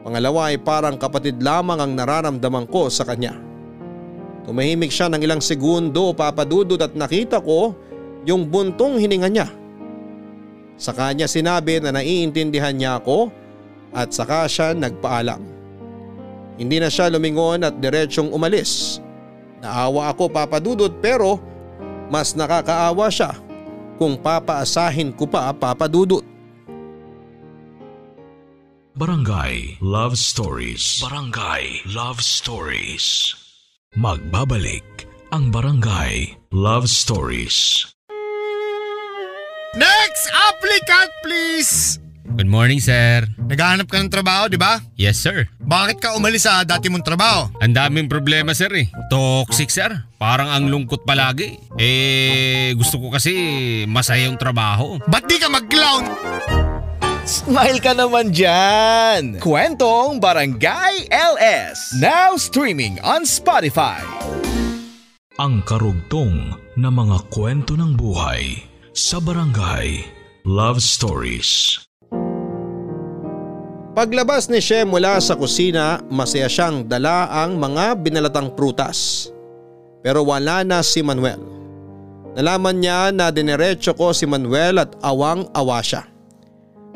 Pangalawa 0.00 0.48
ay 0.48 0.56
parang 0.64 0.96
kapatid 0.96 1.44
lamang 1.44 1.76
ang 1.76 1.92
nararamdaman 1.92 2.64
ko 2.64 2.88
sa 2.88 3.04
kanya. 3.04 3.36
Tumahimik 4.48 4.88
siya 4.88 5.12
ng 5.12 5.20
ilang 5.20 5.44
segundo 5.44 6.16
papadudod 6.16 6.80
at 6.80 6.96
nakita 6.96 7.36
ko 7.36 7.76
yung 8.24 8.48
buntong 8.48 8.96
hininga 8.96 9.28
niya. 9.28 9.52
Sa 10.80 10.96
kanya 10.96 11.28
sinabi 11.28 11.84
na 11.84 11.92
naiintindihan 11.92 12.72
niya 12.72 12.96
ako 12.96 13.28
at 13.92 14.08
saka 14.16 14.48
siya 14.48 14.72
nagpaalam. 14.72 15.44
Hindi 16.56 16.80
na 16.80 16.88
siya 16.88 17.12
lumingon 17.12 17.60
at 17.60 17.76
diretsyong 17.76 18.32
umalis. 18.32 19.04
Naawa 19.60 20.16
ako 20.16 20.32
papadudot 20.32 20.96
pero 21.04 21.36
mas 22.08 22.32
nakakaawa 22.32 23.12
siya 23.12 23.47
kung 23.98 24.16
papaasahin 24.16 25.12
ko 25.12 25.26
pa 25.26 25.50
papadudot. 25.52 26.22
Barangay 28.98 29.78
Love 29.78 30.18
Stories 30.18 30.98
Barangay 30.98 31.86
Love 31.86 32.18
Stories 32.18 33.30
Magbabalik 33.94 35.06
ang 35.30 35.54
Barangay 35.54 36.34
Love 36.50 36.90
Stories 36.90 37.86
Next 39.78 40.24
applicant 40.34 41.14
please! 41.22 42.02
Good 42.36 42.50
morning, 42.52 42.76
sir. 42.76 43.24
Naghahanap 43.40 43.88
ka 43.88 43.96
ng 44.04 44.12
trabaho, 44.12 44.52
di 44.52 44.60
ba? 44.60 44.84
Yes, 45.00 45.16
sir. 45.16 45.48
Bakit 45.64 45.96
ka 46.04 46.12
umalis 46.12 46.44
sa 46.44 46.60
dati 46.60 46.92
mong 46.92 47.00
trabaho? 47.00 47.48
Ang 47.64 47.72
daming 47.72 48.12
problema, 48.12 48.52
sir 48.52 48.68
eh. 48.76 48.92
Toxic, 49.08 49.72
sir. 49.72 49.88
Parang 50.20 50.52
ang 50.52 50.68
lungkot 50.68 51.08
palagi. 51.08 51.56
Eh, 51.80 52.76
gusto 52.76 53.00
ko 53.00 53.08
kasi 53.08 53.32
masaya 53.88 54.28
yung 54.28 54.36
trabaho. 54.36 55.00
Ba't 55.08 55.24
di 55.24 55.40
ka 55.40 55.48
mag-clown? 55.48 56.04
Smile 57.24 57.80
ka 57.80 57.96
naman 57.96 58.32
dyan! 58.32 59.40
Kwentong 59.40 60.20
Barangay 60.20 61.08
LS. 61.08 61.96
Now 61.96 62.36
streaming 62.36 63.00
on 63.04 63.24
Spotify. 63.24 64.04
Ang 65.40 65.64
karugtong 65.64 66.56
na 66.76 66.88
mga 66.92 67.24
kwento 67.32 67.78
ng 67.78 67.94
buhay 67.96 68.58
sa 68.90 69.22
Barangay 69.22 70.02
Love 70.48 70.80
Stories 70.82 71.87
Paglabas 73.98 74.46
ni 74.46 74.62
She 74.62 74.86
mula 74.86 75.18
sa 75.18 75.34
kusina, 75.34 75.98
masaya 76.06 76.46
siyang 76.46 76.86
dala 76.86 77.26
ang 77.34 77.58
mga 77.58 77.98
binalatang 77.98 78.54
prutas. 78.54 79.26
Pero 80.06 80.22
wala 80.22 80.62
na 80.62 80.86
si 80.86 81.02
Manuel. 81.02 81.42
Nalaman 82.38 82.78
niya 82.78 83.10
na 83.10 83.34
dinerecho 83.34 83.98
ko 83.98 84.14
si 84.14 84.22
Manuel 84.22 84.78
at 84.86 84.94
awang-awa 85.02 85.82
siya. 85.82 86.06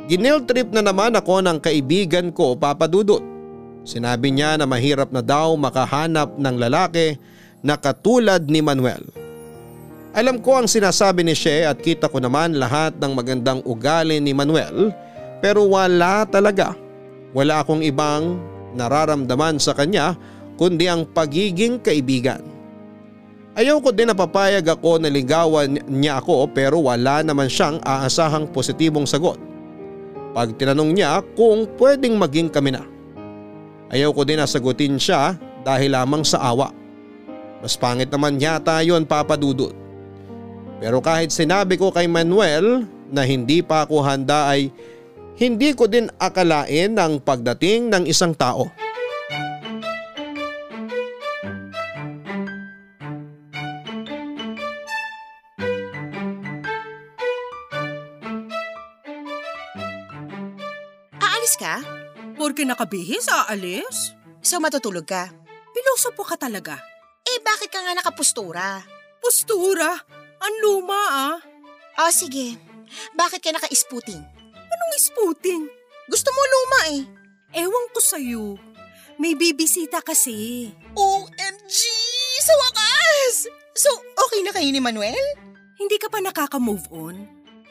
Ginil 0.07 0.47
trip 0.47 0.71
na 0.71 0.79
naman 0.79 1.19
ako 1.19 1.43
ng 1.43 1.59
kaibigan 1.59 2.31
ko 2.31 2.55
papadudot. 2.55 3.19
Sinabi 3.83 4.31
niya 4.31 4.55
na 4.55 4.71
mahirap 4.71 5.11
na 5.11 5.27
daw 5.27 5.59
makahanap 5.59 6.39
ng 6.39 6.55
lalaki 6.55 7.19
na 7.67 7.75
katulad 7.83 8.47
ni 8.47 8.63
Manuel. 8.63 9.03
Alam 10.15 10.39
ko 10.39 10.55
ang 10.55 10.71
sinasabi 10.71 11.27
ni 11.27 11.35
She 11.35 11.67
at 11.67 11.83
kita 11.83 12.07
ko 12.07 12.23
naman 12.23 12.55
lahat 12.63 12.95
ng 12.95 13.11
magandang 13.11 13.59
ugali 13.67 14.23
ni 14.23 14.31
Manuel 14.31 14.95
pero 15.43 15.67
wala 15.67 16.23
talaga 16.31 16.79
wala 17.33 17.65
akong 17.65 17.81
ibang 17.81 18.41
nararamdaman 18.77 19.61
sa 19.61 19.77
kanya 19.77 20.17
kundi 20.57 20.89
ang 20.89 21.09
pagiging 21.09 21.81
kaibigan. 21.81 22.41
Ayaw 23.53 23.85
ko 23.85 23.93
din 23.93 24.09
na 24.09 24.17
ako 24.17 24.93
na 24.97 25.13
ligawan 25.13 25.77
niya 25.85 26.25
ako 26.25 26.49
pero 26.57 26.81
wala 26.89 27.21
naman 27.21 27.53
siyang 27.53 27.77
aasahang 27.85 28.49
positibong 28.49 29.05
sagot. 29.05 29.37
Pag 30.33 30.57
tinanong 30.57 30.97
niya 30.97 31.21
kung 31.37 31.69
pwedeng 31.77 32.17
maging 32.17 32.49
kami 32.49 32.73
na. 32.73 32.81
Ayaw 33.93 34.17
ko 34.17 34.25
din 34.25 34.41
na 34.41 34.49
sagutin 34.49 34.97
siya 34.97 35.37
dahil 35.61 35.93
lamang 35.93 36.25
sa 36.25 36.41
awa. 36.41 36.73
Mas 37.61 37.77
pangit 37.77 38.09
naman 38.09 38.41
yata 38.41 38.81
yon 38.81 39.05
papadudot. 39.05 39.77
Pero 40.81 41.05
kahit 41.05 41.29
sinabi 41.29 41.77
ko 41.77 41.93
kay 41.93 42.09
Manuel 42.09 42.89
na 43.13 43.29
hindi 43.29 43.61
pa 43.61 43.85
ako 43.85 44.01
handa 44.01 44.49
ay 44.49 44.73
hindi 45.37 45.73
ko 45.73 45.89
din 45.89 46.09
akalain 46.21 46.97
ang 47.01 47.21
pagdating 47.23 47.89
ng 47.89 48.05
isang 48.05 48.37
tao. 48.37 48.69
Aalis 61.21 61.55
ka? 61.57 61.81
Porke 62.37 62.67
nakabihis, 62.67 63.29
aalis? 63.31 64.13
So 64.43 64.59
matutulog 64.59 65.07
ka? 65.07 65.31
Piloso 65.73 66.13
po 66.13 66.27
ka 66.27 66.37
talaga. 66.37 66.77
Eh 67.23 67.39
bakit 67.41 67.73
ka 67.73 67.81
nga 67.81 67.97
nakapustura? 67.97 68.83
Postura? 69.23 69.95
Ang 70.43 70.55
luma 70.61 71.03
ah. 71.09 71.37
O 72.03 72.11
sige, 72.11 72.59
bakit 73.15 73.41
ka 73.41 73.55
naka-isputing? 73.55 74.42
Anong 74.93 75.09
isputing? 75.09 75.65
Gusto 76.05 76.29
mo 76.37 76.43
luma 76.45 76.81
eh. 77.01 77.03
Ewan 77.65 77.89
ko 77.97 78.01
sa'yo. 78.05 78.61
May 79.17 79.33
bibisita 79.33 80.05
kasi. 80.05 80.69
OMG! 80.93 81.81
Sa 82.45 82.53
wakas! 82.61 83.49
So, 83.73 83.89
okay 84.13 84.45
na 84.45 84.53
kayo 84.53 84.69
ni 84.69 84.85
Manuel? 84.85 85.25
Hindi 85.81 85.97
ka 85.97 86.13
pa 86.13 86.21
nakaka-move 86.21 86.93
on? 86.93 87.25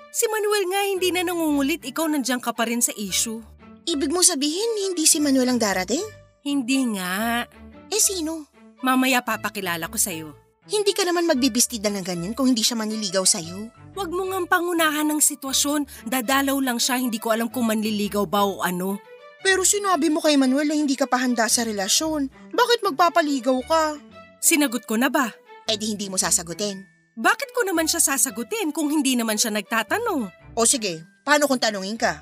Si 0.10 0.26
Manuel 0.34 0.66
nga 0.74 0.82
hindi 0.82 1.14
na 1.14 1.22
nangungulit, 1.22 1.86
ikaw 1.86 2.10
nandiyan 2.10 2.42
ka 2.42 2.58
pa 2.58 2.66
rin 2.66 2.82
sa 2.82 2.90
issue. 2.98 3.38
Ibig 3.86 4.10
mo 4.10 4.26
sabihin, 4.26 4.90
hindi 4.90 5.06
si 5.06 5.22
Manuel 5.22 5.54
ang 5.54 5.62
darating? 5.62 6.02
Hindi 6.42 6.98
nga. 6.98 7.46
Eh 7.94 8.02
sino? 8.02 8.50
Mamaya 8.82 9.22
papakilala 9.22 9.94
ko 9.94 10.02
sa'yo. 10.02 10.41
Hindi 10.70 10.94
ka 10.94 11.02
naman 11.02 11.26
magbibistida 11.26 11.90
ng 11.90 12.06
ganyan 12.06 12.34
kung 12.38 12.54
hindi 12.54 12.62
siya 12.62 12.78
manliligaw 12.78 13.26
sa'yo. 13.26 13.74
Huwag 13.98 14.14
mo 14.14 14.30
nga 14.30 14.46
pangunahan 14.46 15.10
ng 15.10 15.18
sitwasyon. 15.18 15.90
Dadalaw 16.06 16.54
lang 16.62 16.78
siya, 16.78 17.02
hindi 17.02 17.18
ko 17.18 17.34
alam 17.34 17.50
kung 17.50 17.66
manliligaw 17.66 18.30
ba 18.30 18.46
o 18.46 18.62
ano. 18.62 19.02
Pero 19.42 19.66
sinabi 19.66 20.14
mo 20.14 20.22
kay 20.22 20.38
Manuel 20.38 20.70
na 20.70 20.78
hindi 20.78 20.94
ka 20.94 21.10
pa 21.10 21.18
handa 21.18 21.50
sa 21.50 21.66
relasyon. 21.66 22.30
Bakit 22.54 22.86
magpapaligaw 22.86 23.58
ka? 23.66 23.98
Sinagot 24.38 24.86
ko 24.86 25.02
na 25.02 25.10
ba? 25.10 25.34
Eh 25.66 25.82
di 25.82 25.98
hindi 25.98 26.14
mo 26.14 26.22
sasagutin. 26.22 26.86
Bakit 27.18 27.58
ko 27.58 27.66
naman 27.66 27.90
siya 27.90 27.98
sasagutin 27.98 28.70
kung 28.70 28.94
hindi 28.94 29.18
naman 29.18 29.42
siya 29.42 29.50
nagtatanong? 29.50 30.30
O 30.54 30.70
sige, 30.70 31.02
paano 31.26 31.50
kung 31.50 31.58
tanungin 31.58 31.98
ka? 31.98 32.22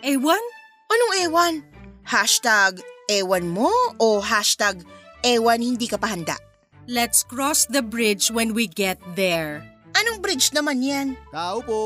Ewan? 0.00 0.40
Anong 0.88 1.12
ewan? 1.28 1.54
Hashtag 2.08 2.80
ewan 3.12 3.52
mo 3.52 3.68
o 4.00 4.24
hashtag 4.24 4.80
ewan 5.20 5.60
hindi 5.60 5.84
ka 5.92 6.00
pa 6.00 6.08
handa? 6.08 6.40
Let's 6.86 7.26
cross 7.26 7.66
the 7.66 7.82
bridge 7.82 8.30
when 8.30 8.54
we 8.54 8.70
get 8.70 9.02
there. 9.18 9.66
Anong 9.98 10.22
bridge 10.22 10.54
naman 10.54 10.86
yan? 10.86 11.18
Tao 11.34 11.58
po! 11.58 11.80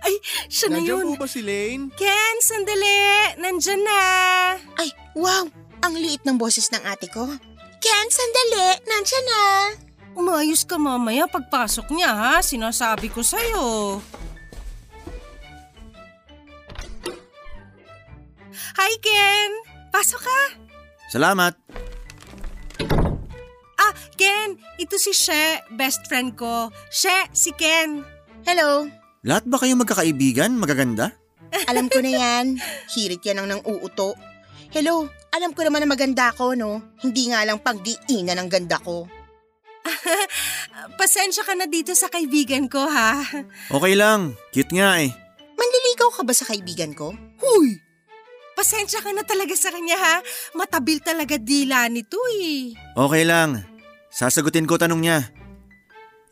Ay, 0.00 0.14
siya 0.46 0.70
na 0.70 0.80
yun. 0.80 1.18
ba 1.18 1.26
si 1.26 1.42
Lane? 1.42 1.90
Ken, 1.98 2.36
sandali! 2.38 3.36
Nandyan 3.42 3.82
na! 3.82 4.00
Ay, 4.78 4.88
wow! 5.18 5.44
Ang 5.82 5.94
liit 5.98 6.22
ng 6.22 6.38
boses 6.38 6.70
ng 6.70 6.80
ate 6.86 7.10
ko. 7.10 7.26
Ken, 7.80 8.06
sandali! 8.12 8.78
Nandiyan 8.86 9.26
na! 9.26 9.42
Umayos 10.14 10.62
ka 10.62 10.78
mamaya 10.78 11.26
pagpasok 11.26 11.90
niya 11.90 12.12
ha, 12.12 12.34
sinasabi 12.38 13.08
ko 13.10 13.24
sa'yo. 13.24 13.98
Hi 18.78 18.94
Ken! 19.02 19.50
Pasok 19.90 20.22
ka! 20.22 20.40
Salamat. 21.10 21.58
Ah, 23.90 23.98
Ken! 24.14 24.54
Ito 24.78 24.94
si 25.02 25.10
She, 25.10 25.58
best 25.74 26.06
friend 26.06 26.38
ko. 26.38 26.70
She, 26.94 27.10
si 27.34 27.50
Ken. 27.58 28.06
Hello! 28.46 28.86
Lahat 29.26 29.42
ba 29.50 29.58
kayo 29.58 29.74
magkakaibigan? 29.74 30.54
Magaganda? 30.54 31.10
Alam 31.66 31.90
ko 31.90 31.98
na 31.98 32.14
yan. 32.14 32.54
Hirit 32.94 33.26
yan 33.26 33.42
ang 33.42 33.50
nang 33.50 33.62
uuto. 33.66 34.14
Hello, 34.70 35.10
alam 35.34 35.50
ko 35.50 35.66
naman 35.66 35.82
na 35.82 35.90
maganda 35.90 36.30
ako, 36.30 36.54
no? 36.54 36.78
Hindi 37.02 37.34
nga 37.34 37.42
lang 37.42 37.58
pagdiinan 37.58 38.38
ang 38.38 38.46
ganda 38.46 38.78
ko. 38.78 39.10
Pasensya 41.02 41.42
ka 41.42 41.58
na 41.58 41.66
dito 41.66 41.90
sa 41.98 42.06
kaibigan 42.06 42.70
ko 42.70 42.86
ha. 42.86 43.18
Okay 43.74 43.98
lang. 43.98 44.38
Cute 44.54 44.70
nga 44.70 45.02
eh. 45.02 45.10
Manliligaw 45.58 46.14
ka 46.14 46.22
ba 46.22 46.30
sa 46.30 46.46
kaibigan 46.46 46.94
ko? 46.94 47.10
Huy! 47.42 47.74
Pasensya 48.54 49.02
ka 49.02 49.10
na 49.10 49.26
talaga 49.26 49.58
sa 49.58 49.74
kanya 49.74 49.98
ha. 49.98 50.14
Matabil 50.54 51.02
talaga 51.02 51.34
dila 51.40 51.90
nito 51.90 52.22
eh. 52.38 52.78
Okay 52.94 53.26
lang. 53.26 53.69
Sasagutin 54.10 54.66
ko 54.66 54.74
tanong 54.74 55.00
niya. 55.06 55.18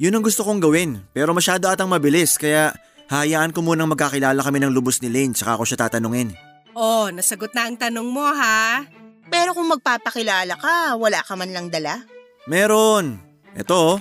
Yun 0.03 0.19
ang 0.19 0.25
gusto 0.27 0.43
kong 0.43 0.59
gawin, 0.59 1.03
pero 1.15 1.31
masyado 1.31 1.71
atang 1.71 1.91
mabilis 1.91 2.39
kaya 2.39 2.75
hayaan 3.11 3.55
ko 3.55 3.63
munang 3.63 3.91
magkakilala 3.91 4.39
kami 4.43 4.59
ng 4.63 4.75
lubos 4.75 4.99
ni 5.03 5.11
Lane 5.11 5.35
tsaka 5.35 5.59
ako 5.59 5.65
siya 5.67 5.87
tatanungin. 5.87 6.35
Oh, 6.75 7.11
nasagot 7.11 7.55
na 7.55 7.67
ang 7.67 7.79
tanong 7.79 8.07
mo 8.07 8.23
ha. 8.23 8.87
Pero 9.27 9.55
kung 9.55 9.67
magpapakilala 9.71 10.55
ka, 10.59 10.95
wala 10.95 11.23
ka 11.23 11.35
man 11.35 11.51
lang 11.51 11.67
dala? 11.71 12.03
Meron. 12.47 13.19
Ito 13.59 13.75
oh. 13.75 13.97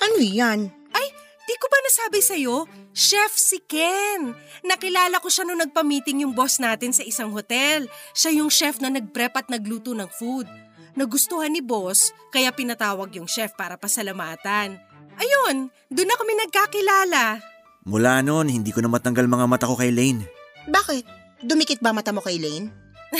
Ano 0.00 0.16
yan? 0.20 0.68
Ay, 0.92 1.06
di 1.48 1.54
ko 1.56 1.66
ba 1.72 1.78
nasabi 1.80 2.20
sa'yo? 2.20 2.68
Chef 2.92 3.32
si 3.32 3.64
Ken. 3.64 4.36
Nakilala 4.68 5.16
ko 5.24 5.32
siya 5.32 5.48
nung 5.48 5.64
nagpa-meeting 5.64 6.28
yung 6.28 6.36
boss 6.36 6.60
natin 6.60 6.92
sa 6.92 7.00
isang 7.00 7.32
hotel. 7.32 7.88
Siya 8.12 8.36
yung 8.36 8.52
chef 8.52 8.84
na 8.84 8.92
nag-prep 8.92 9.32
at 9.32 9.48
nagluto 9.48 9.96
ng 9.96 10.08
food. 10.12 10.44
Nagustuhan 10.92 11.52
ni 11.52 11.64
boss, 11.64 12.12
kaya 12.28 12.52
pinatawag 12.52 13.08
yung 13.16 13.24
chef 13.24 13.56
para 13.56 13.80
pasalamatan. 13.80 14.76
Ayun, 15.16 15.72
doon 15.88 16.08
na 16.08 16.16
kami 16.20 16.32
nagkakilala. 16.36 17.40
Mula 17.88 18.20
noon, 18.20 18.52
hindi 18.52 18.70
ko 18.70 18.84
na 18.84 18.92
matanggal 18.92 19.24
mga 19.24 19.46
mata 19.48 19.66
ko 19.66 19.74
kay 19.74 19.90
Lane. 19.90 20.28
Bakit? 20.68 21.04
Dumikit 21.42 21.82
ba 21.82 21.90
mata 21.90 22.14
mo 22.14 22.22
kay 22.22 22.38
Lane? 22.38 22.70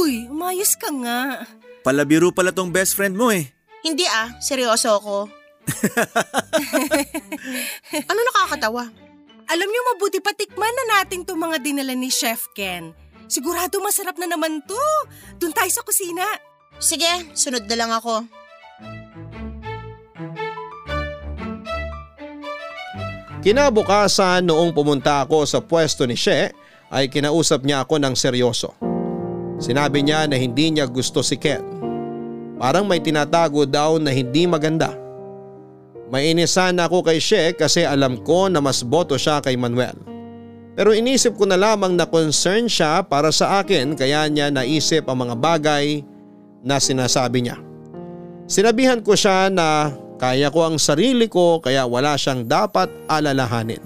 Uy, 0.00 0.30
umayos 0.30 0.78
ka 0.78 0.88
nga. 0.88 1.44
Palabiro 1.82 2.30
pala 2.30 2.54
tong 2.54 2.70
best 2.70 2.94
friend 2.94 3.18
mo 3.18 3.34
eh. 3.34 3.50
Hindi 3.82 4.06
ah, 4.06 4.38
seryoso 4.38 4.94
ako. 4.96 5.16
ano 8.10 8.20
nakakatawa? 8.30 8.86
Alam 9.50 9.68
niyo 9.68 9.82
mabuti 9.94 10.22
patikman 10.22 10.70
na 10.70 10.84
natin 10.98 11.26
itong 11.26 11.38
mga 11.38 11.58
dinala 11.60 11.94
ni 11.98 12.08
Chef 12.08 12.46
Ken. 12.54 12.94
Sigurado 13.30 13.78
masarap 13.82 14.16
na 14.18 14.30
naman 14.30 14.62
to. 14.64 14.78
Doon 15.38 15.54
tayo 15.54 15.70
sa 15.70 15.82
kusina. 15.86 16.24
Sige, 16.82 17.30
sunod 17.36 17.68
na 17.68 17.76
lang 17.78 17.90
ako. 17.92 18.26
Kinabukasan 23.42 24.46
noong 24.46 24.70
pumunta 24.70 25.26
ako 25.26 25.42
sa 25.42 25.58
pwesto 25.58 26.06
ni 26.06 26.14
She 26.14 26.54
ay 26.94 27.10
kinausap 27.10 27.66
niya 27.66 27.82
ako 27.82 27.98
ng 27.98 28.14
seryoso. 28.14 28.70
Sinabi 29.58 30.06
niya 30.06 30.30
na 30.30 30.38
hindi 30.38 30.70
niya 30.70 30.86
gusto 30.86 31.26
si 31.26 31.34
Ken. 31.34 31.62
Parang 32.62 32.86
may 32.86 33.02
tinatago 33.02 33.66
daw 33.66 33.98
na 33.98 34.14
hindi 34.14 34.46
maganda. 34.46 34.94
Mainisan 36.14 36.78
ako 36.78 37.02
kay 37.02 37.18
She 37.18 37.58
kasi 37.58 37.82
alam 37.82 38.22
ko 38.22 38.46
na 38.46 38.62
mas 38.62 38.86
boto 38.86 39.18
siya 39.18 39.42
kay 39.42 39.58
Manuel. 39.58 39.98
Pero 40.72 40.96
inisip 40.96 41.36
ko 41.36 41.44
na 41.44 41.60
lamang 41.60 41.92
na 41.92 42.08
concern 42.08 42.64
siya 42.64 43.04
para 43.04 43.28
sa 43.28 43.60
akin 43.60 43.92
kaya 43.92 44.24
niya 44.32 44.48
naisip 44.48 45.04
ang 45.04 45.28
mga 45.28 45.36
bagay 45.36 46.00
na 46.64 46.80
sinasabi 46.80 47.44
niya. 47.44 47.60
Sinabihan 48.48 49.04
ko 49.04 49.12
siya 49.12 49.52
na 49.52 49.92
kaya 50.16 50.48
ko 50.48 50.64
ang 50.64 50.80
sarili 50.80 51.28
ko 51.28 51.60
kaya 51.60 51.84
wala 51.84 52.16
siyang 52.16 52.48
dapat 52.48 52.88
alalahanin. 53.04 53.84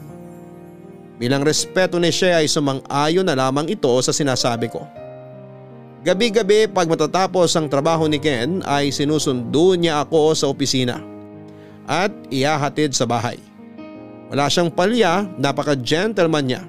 Bilang 1.17 1.43
respeto 1.43 1.97
ni 1.97 2.13
Shea 2.13 2.45
ay 2.45 2.47
sumang-ayon 2.47 3.25
na 3.25 3.35
lamang 3.35 3.67
ito 3.73 3.89
sa 4.05 4.13
sinasabi 4.13 4.69
ko. 4.69 4.85
Gabi-gabi 6.07 6.71
pag 6.71 6.87
matatapos 6.87 7.51
ang 7.59 7.67
trabaho 7.67 8.07
ni 8.07 8.23
Ken 8.23 8.63
ay 8.63 8.95
sinusundo 8.95 9.75
niya 9.75 10.07
ako 10.07 10.39
sa 10.39 10.47
opisina 10.47 11.03
at 11.89 12.15
ihahatid 12.31 12.95
sa 12.95 13.09
bahay. 13.09 13.41
Wala 14.31 14.47
siyang 14.47 14.71
palya, 14.71 15.27
napaka-gentleman 15.35 16.47
niya. 16.47 16.63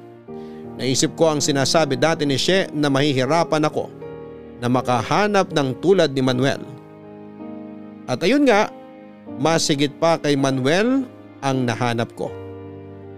Naisip 0.78 1.18
ko 1.18 1.34
ang 1.34 1.42
sinasabi 1.42 1.98
dati 1.98 2.24
ni 2.24 2.38
She 2.38 2.70
na 2.70 2.88
mahihirapan 2.88 3.66
ako 3.66 3.90
na 4.62 4.70
makahanap 4.70 5.50
ng 5.50 5.74
tulad 5.82 6.14
ni 6.14 6.22
Manuel. 6.22 6.62
At 8.06 8.22
ayun 8.22 8.46
nga, 8.46 8.70
mas 9.42 9.66
higit 9.68 9.92
pa 9.98 10.22
kay 10.22 10.38
Manuel 10.38 11.04
ang 11.42 11.58
nahanap 11.66 12.14
ko. 12.14 12.30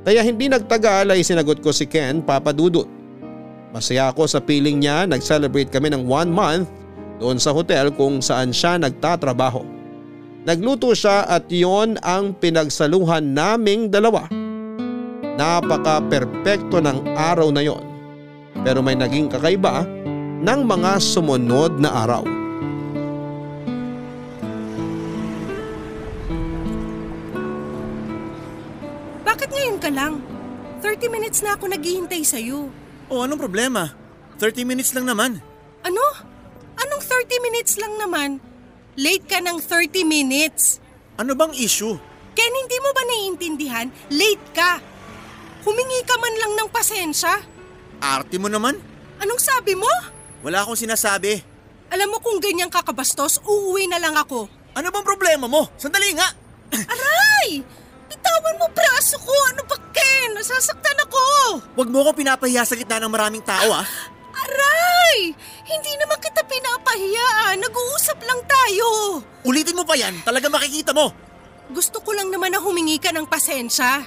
Kaya 0.07 0.23
hindi 0.23 0.47
nagtagal 0.47 1.11
ay 1.11 1.21
sinagot 1.21 1.59
ko 1.59 1.75
si 1.75 1.83
Ken 1.83 2.23
papadudot. 2.23 2.87
Masaya 3.69 4.09
ako 4.09 4.25
sa 4.25 4.41
piling 4.41 4.81
niya, 4.81 5.05
nag-celebrate 5.05 5.69
kami 5.69 5.93
ng 5.93 6.07
one 6.07 6.31
month 6.31 6.71
doon 7.21 7.37
sa 7.37 7.53
hotel 7.53 7.91
kung 7.93 8.23
saan 8.23 8.49
siya 8.49 8.79
nagtatrabaho. 8.79 9.61
Nagluto 10.47 10.95
siya 10.95 11.27
at 11.27 11.51
yon 11.51 11.99
ang 12.01 12.31
pinagsaluhan 12.39 13.35
naming 13.35 13.91
dalawa. 13.91 14.25
Napaka-perpekto 15.39 16.83
ng 16.83 17.15
araw 17.15 17.47
na 17.47 17.63
yon. 17.63 17.79
Pero 18.59 18.83
may 18.83 18.99
naging 18.99 19.31
kakaiba 19.31 19.87
ng 20.43 20.61
mga 20.67 20.99
sumunod 20.99 21.79
na 21.79 21.95
araw. 22.03 22.27
Bakit 29.23 29.49
ngayon 29.55 29.79
ka 29.79 29.87
lang? 29.87 30.19
30 30.83 31.07
minutes 31.07 31.39
na 31.39 31.55
ako 31.55 31.71
naghihintay 31.71 32.19
sa'yo. 32.27 32.67
Oh, 33.07 33.23
anong 33.23 33.39
problema? 33.39 33.95
30 34.43 34.67
minutes 34.67 34.91
lang 34.91 35.07
naman. 35.07 35.39
Ano? 35.87 36.03
Anong 36.75 36.99
30 36.99 37.47
minutes 37.47 37.79
lang 37.79 37.95
naman? 37.95 38.43
Late 38.99 39.23
ka 39.23 39.39
ng 39.39 39.55
30 39.63 40.03
minutes. 40.03 40.83
Ano 41.15 41.31
bang 41.31 41.55
issue? 41.55 41.95
Ken, 42.35 42.51
hindi 42.51 42.77
mo 42.83 42.91
ba 42.91 43.03
naiintindihan? 43.07 43.87
Late 44.11 44.47
ka. 44.51 44.88
Humingi 45.63 45.99
ka 46.07 46.15
man 46.15 46.35
lang 46.39 46.53
ng 46.55 46.69
pasensya. 46.71 47.33
Arte 47.99 48.39
mo 48.39 48.47
naman? 48.47 48.79
Anong 49.19 49.41
sabi 49.41 49.75
mo? 49.75 49.89
Wala 50.39 50.63
akong 50.63 50.79
sinasabi. 50.79 51.43
Alam 51.91 52.15
mo 52.15 52.17
kung 52.23 52.39
ganyan 52.39 52.71
kakabastos, 52.71 53.43
uuwi 53.43 53.91
na 53.91 53.99
lang 53.99 54.15
ako. 54.15 54.47
Ano 54.77 54.87
bang 54.93 55.03
problema 55.03 55.49
mo? 55.49 55.67
Sandali 55.75 56.15
nga! 56.15 56.29
Aray! 56.93 57.59
Bitawan 58.07 58.55
mo 58.61 58.67
braso 58.71 59.19
ko! 59.19 59.33
Ano 59.51 59.65
ba, 59.67 59.75
Ken? 59.91 60.37
Nasasaktan 60.37 61.03
ako! 61.03 61.23
Huwag 61.75 61.89
mo 61.91 62.07
ko 62.07 62.11
pinapahiya 62.15 62.63
sa 62.63 62.77
gitna 62.77 63.01
ng 63.03 63.11
maraming 63.11 63.43
tao 63.43 63.73
ah. 63.73 63.83
Aray! 64.31 65.33
Hindi 65.67 65.91
naman 65.99 66.21
kita 66.21 66.45
pinapahiya. 66.45 67.57
Nag-uusap 67.59 68.21
lang 68.23 68.39
tayo. 68.45 68.87
Ulitin 69.43 69.75
mo 69.75 69.83
pa 69.83 69.97
yan, 69.97 70.21
talaga 70.23 70.47
makikita 70.47 70.93
mo. 70.95 71.11
Gusto 71.69 71.99
ko 72.01 72.15
lang 72.15 72.29
naman 72.31 72.53
na 72.53 72.61
humingi 72.61 73.01
ka 73.01 73.09
ng 73.11 73.27
pasensya. 73.27 74.05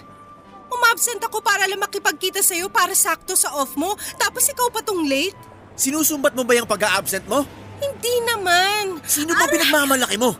Umabsent 0.72 1.20
ako 1.20 1.44
para 1.44 1.68
lang 1.68 1.80
makipagkita 1.80 2.40
sa'yo 2.40 2.72
para 2.72 2.96
sakto 2.96 3.36
sa 3.36 3.52
off 3.60 3.76
mo, 3.76 3.92
tapos 4.16 4.48
ikaw 4.48 4.72
pa 4.72 4.80
tong 4.80 5.04
late? 5.04 5.36
Sinusumbat 5.76 6.32
mo 6.32 6.44
ba 6.48 6.56
yung 6.56 6.68
pag-a-absent 6.68 7.28
mo? 7.28 7.44
Hindi 7.82 8.14
naman. 8.24 9.02
Sino 9.04 9.34
ba 9.36 9.50
pinagmamalaki 9.50 10.16
mo? 10.16 10.32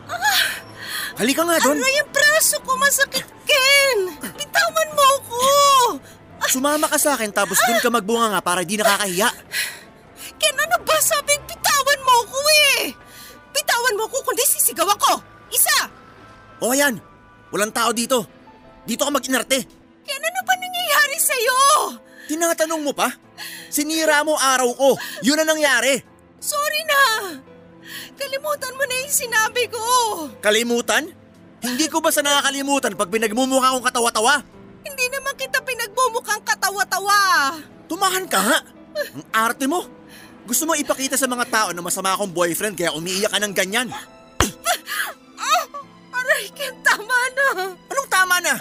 Halika 1.13 1.45
nga 1.45 1.57
doon. 1.61 1.77
Aray, 1.77 1.97
ang 2.01 2.09
braso 2.09 2.57
ko 2.65 2.71
masakit, 2.79 3.27
Ken! 3.45 3.99
Bitawan 4.33 4.89
mo 4.97 5.03
ako! 5.21 5.39
Sumama 6.49 6.89
ka 6.89 6.97
sa 6.97 7.13
akin 7.13 7.29
tapos 7.29 7.59
doon 7.61 7.79
ka 7.83 7.89
magbunga 7.93 8.33
nga 8.33 8.41
para 8.41 8.65
di 8.65 8.79
nakakahiya. 8.79 9.29
Ken, 10.41 10.55
ano 10.57 10.77
ba 10.81 10.97
sabi? 11.03 11.37
Bitawan 11.45 11.99
mo 12.01 12.13
ako 12.25 12.39
eh! 12.73 12.79
Bitawan 13.53 13.95
mo 13.99 14.03
ako 14.09 14.17
kundi 14.25 14.43
sisigaw 14.47 14.87
ako! 14.89 15.21
Isa! 15.53 15.77
O 16.63 16.71
ayan, 16.71 16.97
walang 17.51 17.75
tao 17.75 17.91
dito. 17.91 18.25
Dito 18.87 19.03
ka 19.03 19.11
mag-inarte. 19.11 19.82
Ken, 20.03 20.21
ano 20.21 20.39
ba 20.43 20.53
nangyayari 20.59 21.17
sa'yo? 21.19 21.59
Tinatanong 22.27 22.81
mo 22.83 22.91
pa? 22.91 23.11
Sinira 23.71 24.21
mo 24.23 24.37
araw 24.37 24.69
ko. 24.75 24.89
Yun 25.25 25.39
ang 25.39 25.49
nangyari. 25.55 25.99
Sorry 26.43 26.81
na! 26.85 27.01
Kalimutan 28.19 28.75
mo 28.75 28.83
na 28.83 28.95
yung 29.03 29.15
sinabi 29.15 29.63
ko! 29.71 29.83
Kalimutan? 30.43 31.09
Hindi 31.63 31.87
ko 31.87 32.03
ba 32.03 32.11
sa 32.11 32.19
nakakalimutan 32.19 32.99
pag 32.99 33.07
pinagmumukha 33.07 33.79
kong 33.79 33.87
katawa-tawa? 33.87 34.43
Hindi 34.83 35.05
naman 35.07 35.33
kita 35.39 35.63
pinagmumukhang 35.63 36.43
katawa-tawa! 36.43 37.19
Tumahan 37.87 38.27
ka 38.27 38.39
nga. 38.43 38.59
Ang 39.15 39.25
arte 39.31 39.65
mo. 39.65 39.87
Gusto 40.43 40.67
mo 40.67 40.75
ipakita 40.75 41.15
sa 41.15 41.31
mga 41.31 41.47
tao 41.47 41.69
na 41.71 41.79
masama 41.79 42.11
akong 42.11 42.35
boyfriend 42.35 42.75
kaya 42.75 42.91
umiiyak 42.91 43.31
ka 43.31 43.39
ng 43.39 43.55
ganyan. 43.55 43.87
Ah! 45.39 45.63
Aray, 46.19 46.51
Ken, 46.51 46.75
tama 46.83 47.17
na! 47.35 47.47
Anong 47.71 48.09
tama 48.11 48.35
na? 48.43 48.53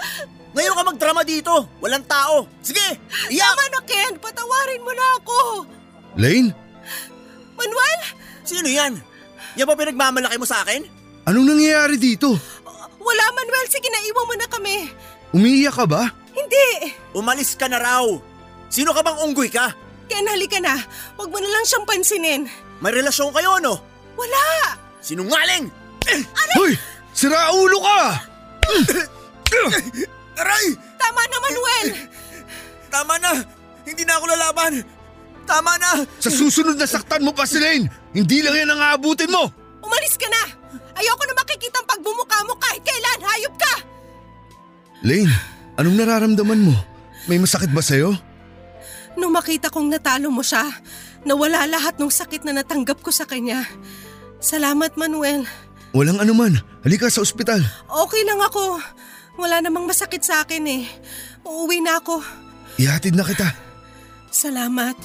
Ngayon 0.52 0.76
ka 0.76 0.82
magdrama 0.84 1.22
dito. 1.24 1.64
Walang 1.80 2.04
tao. 2.04 2.44
Sige, 2.60 3.00
iyak! 3.32 3.48
Tama 3.56 3.64
na, 3.72 3.80
Ken! 3.88 4.12
Patawarin 4.20 4.84
mo 4.84 4.92
na 4.92 5.06
ako! 5.20 5.38
Lane? 6.20 6.52
Manuel! 7.56 8.00
Sino 8.44 8.68
yan? 8.68 9.00
Yan 9.56 9.66
ba 9.68 9.76
pinagmamalaki 9.76 10.36
mo 10.36 10.44
sa 10.44 10.60
akin? 10.60 10.84
Anong 11.24 11.56
nangyayari 11.56 11.96
dito? 11.96 12.36
Wala, 13.00 13.24
Manuel. 13.32 13.66
Sige 13.72 13.88
na, 13.88 14.04
iwan 14.04 14.28
mo 14.28 14.34
na 14.36 14.48
kami. 14.48 14.76
Umiiyak 15.32 15.72
ka 15.72 15.84
ba? 15.88 16.12
Hindi! 16.36 16.92
Umalis 17.16 17.56
ka 17.56 17.68
na 17.68 17.80
raw. 17.80 18.04
Sino 18.68 18.92
ka 18.92 19.00
bang 19.00 19.20
unggoy 19.24 19.48
ka? 19.48 19.72
Ken, 20.08 20.28
halika 20.28 20.60
na. 20.60 20.76
Huwag 21.16 21.32
mo 21.32 21.40
na 21.40 21.48
lang 21.48 21.64
siyang 21.64 21.88
pansinin. 21.88 22.42
May 22.84 22.92
relasyon 22.92 23.32
kayo, 23.32 23.56
no? 23.60 23.80
Wala! 24.20 24.76
Sinungaling! 25.00 25.72
Hoy! 26.60 26.76
Sira 27.16 27.52
ulo 27.56 27.78
ka! 27.80 28.00
Aray! 30.38 30.66
Tama 30.96 31.22
na, 31.28 31.36
Manuel! 31.40 31.88
Tama 32.88 33.14
na! 33.20 33.32
Hindi 33.82 34.02
na 34.06 34.16
ako 34.16 34.24
lalaban! 34.30 34.72
Tama 35.42 35.72
na! 35.76 36.06
Sa 36.22 36.30
susunod 36.30 36.78
na 36.78 36.86
saktan 36.86 37.26
mo 37.26 37.34
pa 37.34 37.44
si 37.44 37.58
Lane, 37.58 37.90
hindi 38.14 38.40
lang 38.40 38.54
yan 38.54 38.72
ang 38.72 38.80
aabutin 38.80 39.32
mo! 39.32 39.50
Umalis 39.82 40.14
ka 40.14 40.28
na! 40.30 40.42
Ayoko 40.96 41.24
na 41.26 41.34
makikita 41.36 41.82
ang 41.82 41.88
pagbumuka 41.88 42.36
mo 42.46 42.54
kahit 42.60 42.82
kailan. 42.84 43.20
Hayop 43.26 43.54
ka! 43.58 43.74
Lane, 45.02 45.32
anong 45.76 45.96
nararamdaman 45.98 46.60
mo? 46.62 46.74
May 47.26 47.42
masakit 47.42 47.74
ba 47.74 47.82
sa'yo? 47.82 48.14
Nung 49.18 49.34
makita 49.34 49.68
kong 49.68 49.92
natalo 49.92 50.30
mo 50.32 50.40
siya, 50.40 50.64
nawala 51.26 51.66
lahat 51.68 51.98
ng 51.98 52.08
sakit 52.08 52.46
na 52.46 52.62
natanggap 52.62 53.02
ko 53.02 53.10
sa 53.12 53.28
kanya. 53.28 53.66
Salamat, 54.42 54.96
Manuel. 54.96 55.44
Walang 55.92 56.18
anuman. 56.22 56.56
Halika 56.82 57.12
sa 57.12 57.20
ospital. 57.20 57.60
Okay 57.86 58.22
lang 58.24 58.40
ako. 58.40 58.80
Wala 59.36 59.64
namang 59.64 59.88
masakit 59.88 60.20
sa 60.20 60.44
akin 60.44 60.64
eh. 60.68 60.84
Uuwi 61.44 61.80
na 61.80 61.98
ako. 62.00 62.20
Ihatid 62.76 63.16
na 63.16 63.24
kita. 63.24 63.48
Salamat. 64.32 64.96